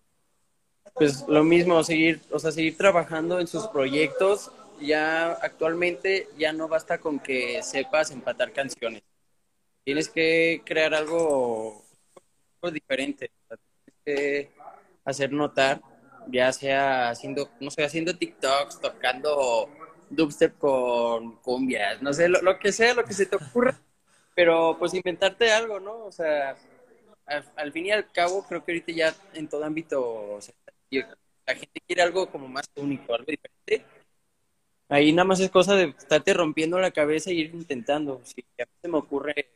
Pues 0.93 1.27
lo 1.27 1.43
mismo, 1.43 1.83
seguir, 1.83 2.21
o 2.31 2.39
sea, 2.39 2.51
seguir 2.51 2.77
trabajando 2.77 3.39
en 3.39 3.47
sus 3.47 3.67
proyectos. 3.67 4.51
Ya 4.79 5.31
actualmente 5.31 6.27
ya 6.37 6.53
no 6.53 6.67
basta 6.67 6.99
con 6.99 7.19
que 7.19 7.61
sepas 7.63 8.11
empatar 8.11 8.51
canciones. 8.51 9.03
Tienes 9.83 10.09
que 10.09 10.61
crear 10.65 10.93
algo, 10.93 11.83
diferente. 12.71 13.31
Tienes 13.85 14.01
que 14.05 14.51
hacer 15.03 15.31
notar, 15.31 15.81
ya 16.27 16.53
sea 16.53 17.09
haciendo, 17.09 17.49
no 17.59 17.71
sé, 17.71 17.83
haciendo 17.83 18.15
TikToks, 18.15 18.79
tocando 18.79 19.69
dubstep 20.09 20.57
con 20.57 21.37
cumbias, 21.37 22.01
no 22.01 22.13
sé, 22.13 22.27
lo 22.27 22.59
que 22.59 22.71
sea, 22.71 22.93
lo 22.93 23.03
que 23.05 23.13
se 23.13 23.25
te 23.25 23.37
ocurra 23.37 23.79
pero 24.35 24.77
pues 24.79 24.93
inventarte 24.93 25.51
algo, 25.51 25.79
¿no? 25.79 26.05
O 26.05 26.11
sea, 26.11 26.57
al, 27.25 27.71
fin 27.71 27.85
y 27.87 27.91
al 27.91 28.11
cabo, 28.11 28.45
creo 28.47 28.63
que 28.63 28.71
ahorita 28.71 28.91
ya 28.91 29.15
en 29.33 29.47
todo 29.47 29.63
ámbito, 29.63 30.39
la 30.91 31.55
gente 31.55 31.81
quiere 31.85 32.01
algo 32.01 32.29
como 32.29 32.47
más 32.47 32.69
único, 32.75 33.13
algo 33.13 33.25
diferente. 33.27 33.85
Ahí 34.89 35.13
nada 35.13 35.25
más 35.25 35.39
es 35.39 35.49
cosa 35.49 35.75
de 35.75 35.85
estarte 35.97 36.33
rompiendo 36.33 36.77
la 36.79 36.91
cabeza 36.91 37.31
y 37.31 37.39
ir 37.39 37.55
intentando. 37.55 38.21
Si 38.25 38.41
a 38.59 38.65
mí 38.65 38.71
se 38.81 38.87
me 38.89 38.97
ocurre 38.97 39.49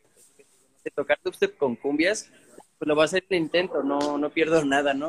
tocar 0.93 1.19
usted 1.26 1.53
con 1.57 1.76
cumbias, 1.76 2.32
pues 2.78 2.88
lo 2.88 2.95
va 2.95 3.03
a 3.03 3.05
hacer 3.05 3.26
el 3.30 3.38
intento, 3.38 3.84
no, 3.84 4.17
no 4.17 4.30
pierdo 4.30 4.63
nada, 4.63 4.93
¿no? 4.93 5.07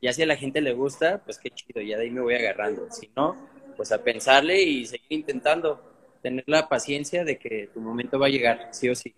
Ya 0.00 0.12
si 0.12 0.22
a 0.22 0.26
la 0.26 0.36
gente 0.36 0.60
le 0.60 0.74
gusta, 0.74 1.22
pues 1.24 1.38
qué 1.38 1.50
chido, 1.50 1.80
ya 1.80 1.96
de 1.96 2.04
ahí 2.04 2.10
me 2.10 2.20
voy 2.20 2.34
agarrando. 2.34 2.90
Si 2.90 3.10
no, 3.16 3.36
pues 3.76 3.90
a 3.90 4.02
pensarle 4.02 4.62
y 4.62 4.86
seguir 4.86 5.06
intentando 5.10 5.87
tener 6.22 6.44
la 6.46 6.68
paciencia 6.68 7.24
de 7.24 7.38
que 7.38 7.70
tu 7.72 7.80
momento 7.80 8.18
va 8.18 8.26
a 8.26 8.30
llegar, 8.30 8.68
sí 8.72 8.88
o 8.88 8.94
sí. 8.94 9.14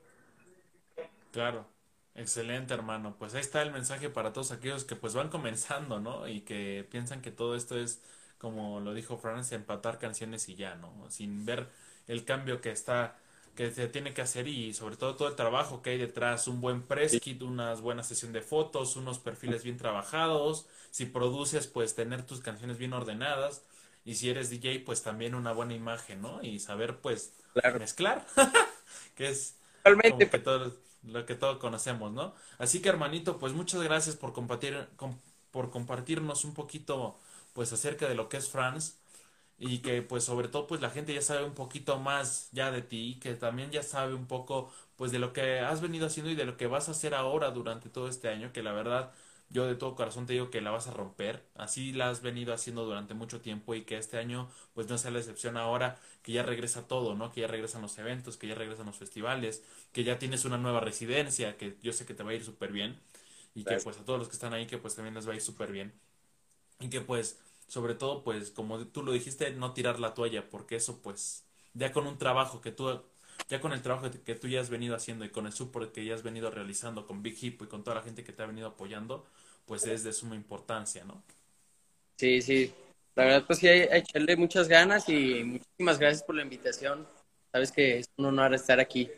Claro, 1.33 1.67
excelente 2.15 2.75
hermano. 2.75 3.17
Pues 3.19 3.35
ahí 3.35 3.41
está 3.41 3.63
el 3.63 3.73
mensaje 3.73 4.11
para 4.11 4.33
todos 4.33 4.53
aquellos 4.53 4.85
que 4.85 4.97
pues 4.97 5.15
van 5.15 5.29
comenzando, 5.29 6.01
¿no? 6.01 6.29
Y 6.29 6.41
que 6.41 6.87
piensan 6.91 7.23
que 7.23 7.31
todo 7.31 7.55
esto 7.55 7.79
es, 7.79 8.03
como 8.39 8.81
lo 8.81 8.95
dijo 8.95 9.17
Francia, 9.19 9.57
empatar 9.57 9.99
canciones 9.99 10.49
y 10.49 10.55
ya, 10.55 10.75
¿no? 10.77 10.93
Sin 11.11 11.45
ver 11.45 11.69
el 12.09 12.25
cambio 12.25 12.61
que 12.61 12.71
está 12.71 13.17
que 13.55 13.71
se 13.71 13.89
tiene 13.89 14.15
que 14.15 14.23
hacer 14.23 14.49
y 14.49 14.73
sobre 14.73 14.97
todo 14.97 15.17
todo 15.17 15.29
el 15.29 15.35
trabajo 15.35 15.83
que 15.83 15.91
hay 15.91 15.99
detrás, 15.99 16.49
un 16.49 16.61
buen 16.61 16.83
press 16.83 17.21
kit, 17.21 17.43
una 17.43 17.75
buena 17.75 18.03
sesión 18.03 18.33
de 18.33 18.43
fotos, 18.43 18.97
unos 18.97 19.19
perfiles 19.19 19.65
bien 19.65 19.77
trabajados, 19.77 20.67
si 20.91 21.07
produces 21.07 21.67
pues 21.67 21.95
tener 21.95 22.23
tus 22.23 22.41
canciones 22.41 22.79
bien 22.79 22.93
ordenadas, 22.93 23.63
y 24.05 24.15
si 24.17 24.31
eres 24.31 24.51
DJ, 24.51 24.81
pues 24.85 25.03
también 25.03 25.35
una 25.35 25.53
buena 25.53 25.75
imagen, 25.75 26.23
¿no? 26.23 26.43
Y 26.43 26.59
saber, 26.61 27.01
pues, 27.01 27.35
mezclar, 27.77 28.27
que 29.15 29.29
es 29.31 29.57
Realmente. 29.85 30.31
que 30.31 30.39
todo, 30.39 30.73
lo 31.05 31.27
que 31.27 31.35
todos 31.35 31.59
conocemos, 31.59 32.13
¿no? 32.13 32.35
Así 32.59 32.81
que, 32.83 32.89
hermanito, 32.89 33.39
pues 33.39 33.53
muchas 33.53 33.83
gracias 33.83 34.17
por 34.17 34.33
compartir, 34.33 34.89
por 35.51 35.71
compartirnos 35.71 36.45
un 36.45 36.55
poquito, 36.55 37.19
pues, 37.53 37.73
acerca 37.73 38.09
de 38.09 38.15
lo 38.15 38.29
que 38.29 38.37
es 38.39 38.49
France 38.51 38.95
y 39.59 39.79
que, 39.81 40.03
pues, 40.03 40.25
sobre 40.25 40.49
todo, 40.49 40.67
pues, 40.67 40.81
la 40.81 40.91
gente 40.91 41.15
ya 41.15 41.23
sabe 41.23 41.45
un 41.45 41.55
poquito 41.55 41.99
más 41.99 42.49
ya 42.53 42.71
de 42.71 42.83
ti, 42.83 43.19
que 43.23 43.35
también 43.35 43.71
ya 43.71 43.83
sabe 43.83 44.15
un 44.15 44.27
poco, 44.27 44.73
pues, 44.97 45.13
de 45.13 45.19
lo 45.19 45.33
que 45.33 45.61
has 45.61 45.81
venido 45.83 46.07
haciendo 46.07 46.31
y 46.33 46.35
de 46.37 46.45
lo 46.47 46.57
que 46.57 46.67
vas 46.67 46.89
a 46.89 46.93
hacer 46.93 47.15
ahora 47.15 47.51
durante 47.51 47.89
todo 47.91 48.09
este 48.09 48.29
año, 48.29 48.53
que 48.53 48.63
la 48.63 48.73
verdad 48.73 49.13
yo 49.51 49.67
de 49.67 49.75
todo 49.75 49.97
corazón 49.97 50.27
te 50.27 50.33
digo 50.35 50.51
que 50.51 50.61
la 50.61 50.71
vas 50.71 50.89
a 50.89 50.93
romper. 50.93 51.45
Así 51.57 51.93
la 51.93 52.09
has 52.11 52.23
venido 52.23 52.55
haciendo 52.55 52.85
durante 52.85 53.15
mucho 53.15 53.41
tiempo 53.41 53.75
y 53.75 53.83
que 53.83 53.99
este 53.99 54.19
año 54.19 54.49
pues 54.75 54.89
no 54.89 54.99
sea 54.99 55.11
la 55.11 55.19
excepción 55.19 55.57
ahora 55.57 55.99
que 56.23 56.33
ya 56.33 56.43
regresa 56.45 56.87
todo, 56.89 57.15
¿no? 57.17 57.33
Que 57.33 57.43
ya 57.43 57.49
regresan 57.49 57.83
los 57.83 57.99
eventos, 57.99 58.37
que 58.37 58.47
ya 58.49 58.55
regresan 58.55 58.87
los 58.87 58.97
festivales, 58.97 59.65
que 59.93 60.05
ya 60.05 60.19
tienes 60.19 60.45
una 60.45 60.59
nueva 60.59 60.81
residencia, 60.81 61.57
que 61.57 61.77
yo 61.83 61.93
sé 61.93 62.07
que 62.07 62.15
te 62.15 62.23
va 62.23 62.31
a 62.31 62.35
ir 62.35 62.45
súper 62.45 62.73
bien 62.73 62.99
y 63.55 63.65
que 63.65 63.79
pues 63.79 63.99
a 63.99 64.05
todos 64.05 64.19
los 64.19 64.29
que 64.29 64.35
están 64.35 64.53
ahí 64.55 64.67
que 64.67 64.79
pues 64.79 64.95
también 64.95 65.15
les 65.15 65.27
va 65.29 65.33
a 65.33 65.37
ir 65.37 65.43
súper 65.43 65.73
bien. 65.73 65.93
Y 66.81 66.89
que 66.91 67.01
pues 67.01 67.39
sobre 67.69 67.95
todo 67.95 68.25
pues 68.25 68.51
como 68.51 68.79
tú 68.87 69.03
lo 69.03 69.13
dijiste, 69.13 69.51
no 69.53 69.73
tirar 69.75 70.01
la 70.01 70.15
toalla 70.15 70.49
porque 70.51 70.77
eso 70.77 71.01
pues 71.03 71.45
ya 71.75 71.93
con 71.93 72.07
un 72.07 72.19
trabajo 72.19 72.61
que 72.61 72.73
tú 72.73 73.03
ya 73.49 73.61
con 73.61 73.73
el 73.73 73.83
trabajo 73.83 74.11
que 74.25 74.35
tú 74.35 74.49
ya 74.49 74.61
has 74.61 74.71
venido 74.71 74.95
haciendo 74.95 75.25
y 75.25 75.31
con 75.31 75.47
el 75.47 75.53
support 75.53 75.93
que 75.93 76.05
ya 76.05 76.15
has 76.15 76.23
venido 76.23 76.51
realizando 76.51 77.07
con 77.07 77.23
Big 77.23 77.37
Hip 77.43 77.63
y 77.63 77.67
con 77.67 77.83
toda 77.83 77.97
la 77.97 78.03
gente 78.03 78.25
que 78.25 78.33
te 78.33 78.43
ha 78.43 78.47
venido 78.47 78.69
apoyando, 78.69 79.27
pues 79.67 79.85
es 79.87 80.05
de 80.05 80.13
suma 80.13 80.37
importancia, 80.37 81.05
¿no? 81.05 81.23
Sí, 82.17 82.43
sí. 82.43 82.73
La 83.15 83.25
verdad, 83.25 83.45
pues 83.47 83.59
sí, 83.59 83.69
hay, 83.69 83.89
que 83.89 83.99
echarle 83.99 84.37
muchas 84.37 84.69
ganas 84.69 85.09
y 85.09 85.43
muchísimas 85.43 85.99
gracias 85.99 86.23
por 86.23 86.35
la 86.35 86.43
invitación. 86.43 87.07
Sabes 87.53 87.73
que 87.73 87.99
es 87.99 88.07
un 88.17 88.27
honor 88.27 88.55
estar 88.55 88.79
aquí. 88.79 89.11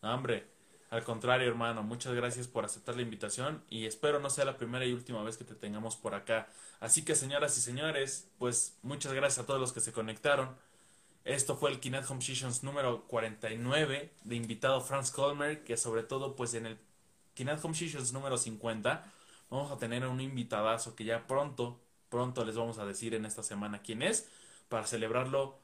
hombre, 0.00 0.44
al 0.90 1.04
contrario, 1.04 1.48
hermano, 1.48 1.82
muchas 1.82 2.14
gracias 2.14 2.48
por 2.48 2.64
aceptar 2.64 2.96
la 2.96 3.02
invitación 3.02 3.62
y 3.70 3.86
espero 3.86 4.18
no 4.18 4.28
sea 4.28 4.44
la 4.44 4.56
primera 4.56 4.84
y 4.84 4.92
última 4.92 5.22
vez 5.22 5.36
que 5.36 5.44
te 5.44 5.54
tengamos 5.54 5.96
por 5.96 6.14
acá. 6.14 6.48
Así 6.80 7.04
que, 7.04 7.14
señoras 7.14 7.56
y 7.56 7.60
señores, 7.60 8.28
pues 8.38 8.76
muchas 8.82 9.12
gracias 9.12 9.44
a 9.44 9.46
todos 9.46 9.60
los 9.60 9.72
que 9.72 9.80
se 9.80 9.92
conectaron 9.92 10.56
Esto 11.24 11.56
fue 11.56 11.70
el 11.70 11.80
Kinect 11.80 12.10
Home 12.10 12.22
Sessions 12.22 12.62
número 12.62 13.04
49 13.06 14.12
de 14.24 14.36
invitado 14.36 14.80
Franz 14.80 15.10
Colmer, 15.10 15.64
que 15.64 15.76
sobre 15.76 16.02
todo 16.02 16.34
pues 16.34 16.54
en 16.54 16.66
el 16.66 16.78
Kinect 17.34 17.64
Home 17.64 17.74
Sessions 17.74 18.12
número 18.12 18.38
50 18.38 19.12
vamos 19.50 19.70
a 19.70 19.76
tener 19.76 20.06
un 20.06 20.20
invitadazo 20.20 20.94
que 20.94 21.04
ya 21.04 21.26
pronto, 21.26 21.80
pronto 22.08 22.44
les 22.44 22.56
vamos 22.56 22.78
a 22.78 22.86
decir 22.86 23.14
en 23.14 23.26
esta 23.26 23.42
semana 23.42 23.82
quién 23.82 24.02
es, 24.02 24.28
para 24.68 24.86
celebrarlo 24.86 25.58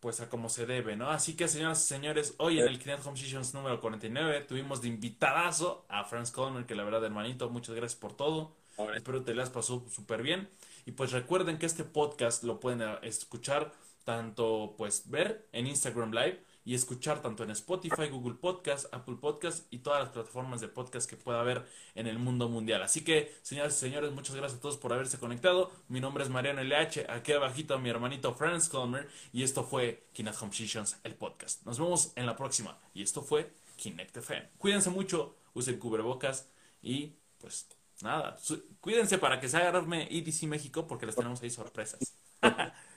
pues 0.00 0.20
a 0.20 0.28
como 0.28 0.48
se 0.48 0.66
debe, 0.66 0.96
¿no? 0.96 1.10
Así 1.10 1.36
que 1.36 1.46
señoras 1.46 1.84
y 1.84 1.88
señores, 1.88 2.34
hoy 2.38 2.58
en 2.58 2.66
el 2.66 2.78
Kinect 2.78 3.06
Home 3.06 3.16
Sessions 3.16 3.54
número 3.54 3.80
49 3.80 4.40
tuvimos 4.42 4.82
de 4.82 4.88
invitadazo 4.88 5.86
a 5.88 6.04
Franz 6.04 6.32
Colmer, 6.32 6.66
que 6.66 6.74
la 6.74 6.82
verdad 6.82 7.04
hermanito, 7.04 7.48
muchas 7.50 7.76
gracias 7.76 8.00
por 8.00 8.12
todo. 8.14 8.52
Espero 8.94 9.22
te 9.22 9.34
las 9.34 9.50
pasó 9.50 9.86
súper 9.88 10.22
bien. 10.22 10.48
Y 10.86 10.92
pues 10.92 11.12
recuerden 11.12 11.58
que 11.58 11.66
este 11.66 11.84
podcast 11.84 12.42
lo 12.42 12.58
pueden 12.58 12.82
eh, 12.82 12.98
escuchar 13.02 13.72
tanto 14.04 14.74
pues 14.76 15.08
ver 15.10 15.48
en 15.52 15.66
Instagram 15.66 16.12
Live 16.12 16.42
y 16.64 16.74
escuchar 16.74 17.22
tanto 17.22 17.42
en 17.42 17.50
Spotify, 17.50 18.08
Google 18.08 18.34
Podcast, 18.34 18.92
Apple 18.94 19.16
Podcast 19.20 19.66
y 19.72 19.78
todas 19.78 20.00
las 20.00 20.10
plataformas 20.10 20.60
de 20.60 20.68
podcast 20.68 21.08
que 21.08 21.16
pueda 21.16 21.40
haber 21.40 21.66
en 21.94 22.06
el 22.06 22.18
mundo 22.18 22.48
mundial. 22.48 22.82
Así 22.82 23.02
que, 23.02 23.34
señoras 23.42 23.76
y 23.76 23.80
señores, 23.80 24.12
muchas 24.12 24.36
gracias 24.36 24.58
a 24.58 24.62
todos 24.62 24.76
por 24.76 24.92
haberse 24.92 25.18
conectado. 25.18 25.72
Mi 25.88 26.00
nombre 26.00 26.22
es 26.22 26.30
Mariano 26.30 26.62
LH, 26.62 27.06
aquí 27.08 27.32
abajito 27.32 27.78
mi 27.78 27.90
hermanito 27.90 28.34
Franz 28.34 28.68
Colmer 28.68 29.08
y 29.32 29.42
esto 29.42 29.64
fue 29.64 30.06
Kinect 30.12 30.40
Home 30.40 30.52
Sessions, 30.52 30.98
el 31.02 31.14
podcast. 31.14 31.64
Nos 31.64 31.78
vemos 31.78 32.12
en 32.14 32.26
la 32.26 32.36
próxima 32.36 32.78
y 32.94 33.02
esto 33.02 33.22
fue 33.22 33.52
Kinect 33.76 34.16
FM. 34.18 34.50
Cuídense 34.58 34.90
mucho, 34.90 35.36
usen 35.54 35.78
cubrebocas 35.78 36.48
y 36.80 37.14
pues 37.38 37.66
nada, 38.02 38.38
cuídense 38.80 39.18
para 39.18 39.40
que 39.40 39.48
se 39.48 39.56
agarrarme 39.56 40.08
EDC 40.10 40.44
México 40.44 40.86
porque 40.86 41.06
les 41.06 41.16
tenemos 41.16 41.42
ahí 41.42 41.50
sorpresas. 41.50 42.00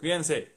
Cuídense. 0.00 0.55